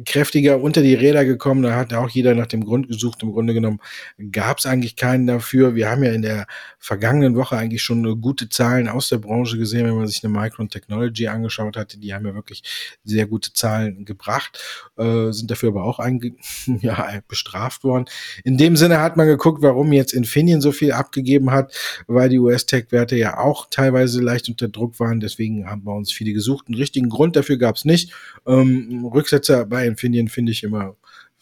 kräftiger 0.04 0.60
unter 0.60 0.82
die 0.82 0.94
Räder 0.94 1.24
gekommen. 1.24 1.62
Da 1.62 1.76
hat 1.76 1.94
auch 1.94 2.08
jeder 2.08 2.34
nach 2.34 2.46
dem 2.46 2.64
Grund 2.64 2.88
gesucht. 2.88 3.22
Im 3.22 3.32
Grunde 3.32 3.54
genommen 3.54 3.78
gab 4.32 4.58
es 4.58 4.66
eigentlich 4.66 4.96
keinen 4.96 5.26
dafür. 5.26 5.74
Wir 5.76 5.88
haben 5.88 6.02
ja 6.02 6.12
in 6.12 6.22
der 6.22 6.46
vergangenen 6.80 7.36
Woche 7.36 7.56
eigentlich 7.56 7.82
schon 7.82 8.20
gute 8.20 8.48
Zahlen 8.48 8.88
aus 8.88 9.08
der 9.08 9.18
Branche 9.18 9.56
gesehen, 9.56 9.86
wenn 9.86 9.96
man 9.96 10.08
sich 10.08 10.24
eine 10.24 10.32
Micron 10.32 10.68
Technology 10.68 11.28
angeschaut 11.28 11.76
hatte. 11.76 11.98
Die 11.98 12.12
haben 12.12 12.26
ja 12.26 12.34
wirklich 12.34 12.62
sehr 13.04 13.26
gute 13.26 13.52
Zahlen 13.52 14.04
gebracht, 14.04 14.60
äh, 14.96 15.30
sind 15.30 15.50
dafür 15.50 15.68
aber 15.68 15.84
auch 15.84 16.00
ja, 16.80 17.20
bestraft 17.28 17.84
worden. 17.84 18.06
In 18.42 18.58
dem 18.58 18.76
Sinne 18.76 19.00
hat 19.00 19.16
man 19.16 19.28
geguckt, 19.28 19.62
warum 19.62 19.92
jetzt 19.92 20.12
Infineon 20.12 20.60
so 20.60 20.72
viel 20.72 20.92
abgegeben 20.92 21.52
hat, 21.52 21.72
weil 22.08 22.28
die 22.28 22.38
US-Tech-Werte 22.38 23.16
ja 23.16 23.38
auch 23.38 23.68
teilweise 23.70 24.20
leicht 24.20 24.48
unter 24.48 24.68
Druck 24.68 24.98
waren. 24.98 25.20
Deswegen 25.20 25.70
haben 25.70 25.84
wir 25.84 25.94
uns 25.94 26.12
viele 26.12 26.32
gesucht. 26.32 26.66
Einen 26.66 26.76
richtigen 26.76 27.08
Grund 27.08 27.36
dafür 27.36 27.58
gab 27.58 27.76
es 27.76 27.84
nicht. 27.84 28.12
Ähm, 28.46 29.04
Rücksetzer 29.06 29.64
bei 29.66 29.83
Infineon 29.86 30.28
finde 30.28 30.52
ich 30.52 30.62
immer, 30.62 30.96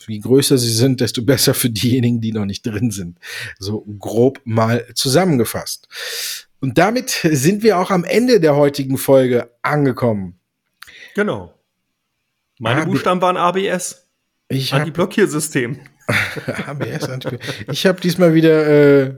je 0.07 0.19
größer 0.19 0.59
sie 0.59 0.73
sind, 0.73 1.01
desto 1.01 1.23
besser 1.25 1.55
für 1.55 1.71
diejenigen, 1.71 2.21
die 2.21 2.33
noch 2.33 2.47
nicht 2.47 2.67
drin 2.67 2.91
sind. 2.91 3.19
So 3.59 3.85
grob 3.99 4.41
mal 4.45 4.87
zusammengefasst. 4.95 5.89
Und 6.61 6.79
damit 6.79 7.11
sind 7.11 7.63
wir 7.63 7.79
auch 7.79 7.91
am 7.91 8.05
Ende 8.05 8.39
der 8.41 8.55
heutigen 8.55 8.97
Folge 8.97 9.51
angekommen. 9.63 10.39
Genau. 11.15 11.55
Meine 12.59 12.83
AB 12.83 12.89
Buchstaben 12.89 13.21
waren 13.21 13.37
ABS. 13.37 14.07
Ich 14.49 14.73
Anti-Blockiersystem. 14.73 15.81
ABS, 16.67 17.09
Ich 17.71 17.87
habe 17.87 18.01
diesmal 18.01 18.35
wieder 18.35 18.67
äh, 18.67 19.15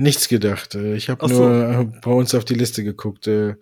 nichts 0.00 0.28
gedacht. 0.28 0.74
Äh, 0.74 0.94
ich 0.94 1.08
habe 1.10 1.28
so. 1.28 1.48
nur 1.48 1.92
bei 2.02 2.10
uns 2.10 2.34
auf 2.34 2.44
die 2.44 2.54
Liste 2.54 2.82
geguckt. 2.82 3.26
Äh, 3.26 3.56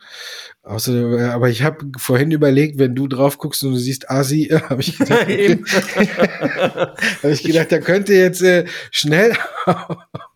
außer, 0.62 1.18
äh, 1.18 1.24
aber 1.30 1.48
ich 1.50 1.62
habe 1.62 1.86
vorhin 1.98 2.30
überlegt, 2.30 2.78
wenn 2.78 2.94
du 2.94 3.08
drauf 3.08 3.38
guckst 3.38 3.62
und 3.64 3.72
du 3.72 3.76
siehst 3.76 4.10
Asi, 4.10 4.44
habe 4.68 4.80
ich 4.80 4.96
gedacht, 4.96 5.26
hab 7.22 7.30
ich 7.30 7.42
gedacht, 7.42 7.72
da 7.72 7.78
könnte 7.80 8.14
jetzt 8.14 8.42
äh, 8.42 8.64
schnell 8.90 9.34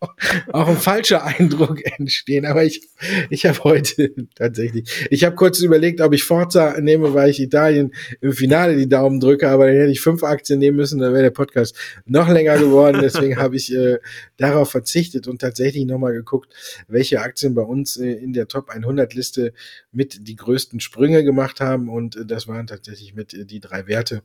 auch 0.52 0.68
ein 0.68 0.76
falscher 0.76 1.24
Eindruck 1.24 1.80
entstehen. 1.98 2.46
Aber 2.46 2.64
ich, 2.64 2.88
ich 3.30 3.46
habe 3.46 3.62
heute 3.64 4.12
tatsächlich, 4.34 5.08
ich 5.10 5.24
habe 5.24 5.36
kurz 5.36 5.60
überlegt, 5.60 6.00
ob 6.00 6.12
ich 6.12 6.24
Forza 6.24 6.80
nehme, 6.80 7.14
weil 7.14 7.30
ich 7.30 7.40
Italien 7.40 7.92
im 8.20 8.32
Finale 8.32 8.76
die 8.76 8.88
Daumen 8.88 9.20
drücke, 9.20 9.48
aber 9.48 9.66
dann 9.66 9.76
hätte 9.76 9.90
ich 9.90 10.00
fünf 10.00 10.22
Aktien 10.22 10.58
nehmen 10.58 10.76
müssen, 10.76 10.98
dann 11.00 11.12
wäre 11.12 11.24
der 11.24 11.30
Podcast 11.30 11.76
noch 12.04 12.28
länger 12.28 12.58
geworden. 12.58 13.00
Deswegen 13.02 13.36
habe 13.36 13.56
ich 13.56 13.72
äh, 13.74 13.98
darauf 14.36 14.70
verzichtet 14.70 15.26
und 15.28 15.40
tatsächlich 15.40 15.84
nochmal 15.84 16.12
geguckt, 16.12 16.52
welche 16.88 17.20
Aktien 17.20 17.54
bei 17.54 17.62
uns 17.62 17.96
äh, 17.96 18.12
in 18.12 18.32
der 18.32 18.48
Top 18.48 18.70
100 18.70 19.14
Liste 19.14 19.52
mit 19.92 20.26
die 20.28 20.36
größten 20.36 20.80
Sprünge 20.80 21.24
gemacht 21.24 21.60
haben. 21.60 21.88
Und 21.88 22.16
äh, 22.16 22.26
das 22.26 22.48
waren 22.48 22.66
tatsächlich 22.66 23.14
mit 23.14 23.34
äh, 23.34 23.44
die 23.44 23.60
drei 23.60 23.86
Werte. 23.86 24.22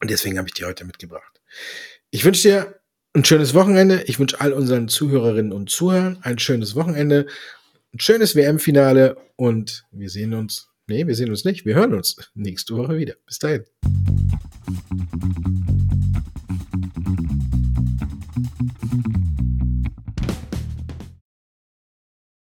Und 0.00 0.10
deswegen 0.10 0.38
habe 0.38 0.48
ich 0.48 0.54
die 0.54 0.64
heute 0.64 0.84
mitgebracht. 0.84 1.40
Ich 2.10 2.24
wünsche 2.24 2.48
dir 2.48 2.79
ein 3.14 3.24
schönes 3.24 3.54
Wochenende. 3.54 4.02
Ich 4.06 4.18
wünsche 4.18 4.40
all 4.40 4.52
unseren 4.52 4.88
Zuhörerinnen 4.88 5.52
und 5.52 5.70
Zuhörern 5.70 6.18
ein 6.22 6.38
schönes 6.38 6.74
Wochenende, 6.74 7.26
ein 7.92 8.00
schönes 8.00 8.36
WM-Finale 8.36 9.16
und 9.36 9.84
wir 9.90 10.10
sehen 10.10 10.34
uns. 10.34 10.68
Nee, 10.86 11.06
wir 11.06 11.14
sehen 11.14 11.30
uns 11.30 11.44
nicht. 11.44 11.64
Wir 11.64 11.74
hören 11.74 11.94
uns 11.94 12.16
nächste 12.34 12.76
Woche 12.76 12.96
wieder. 12.96 13.14
Bis 13.26 13.38
dahin. 13.38 13.64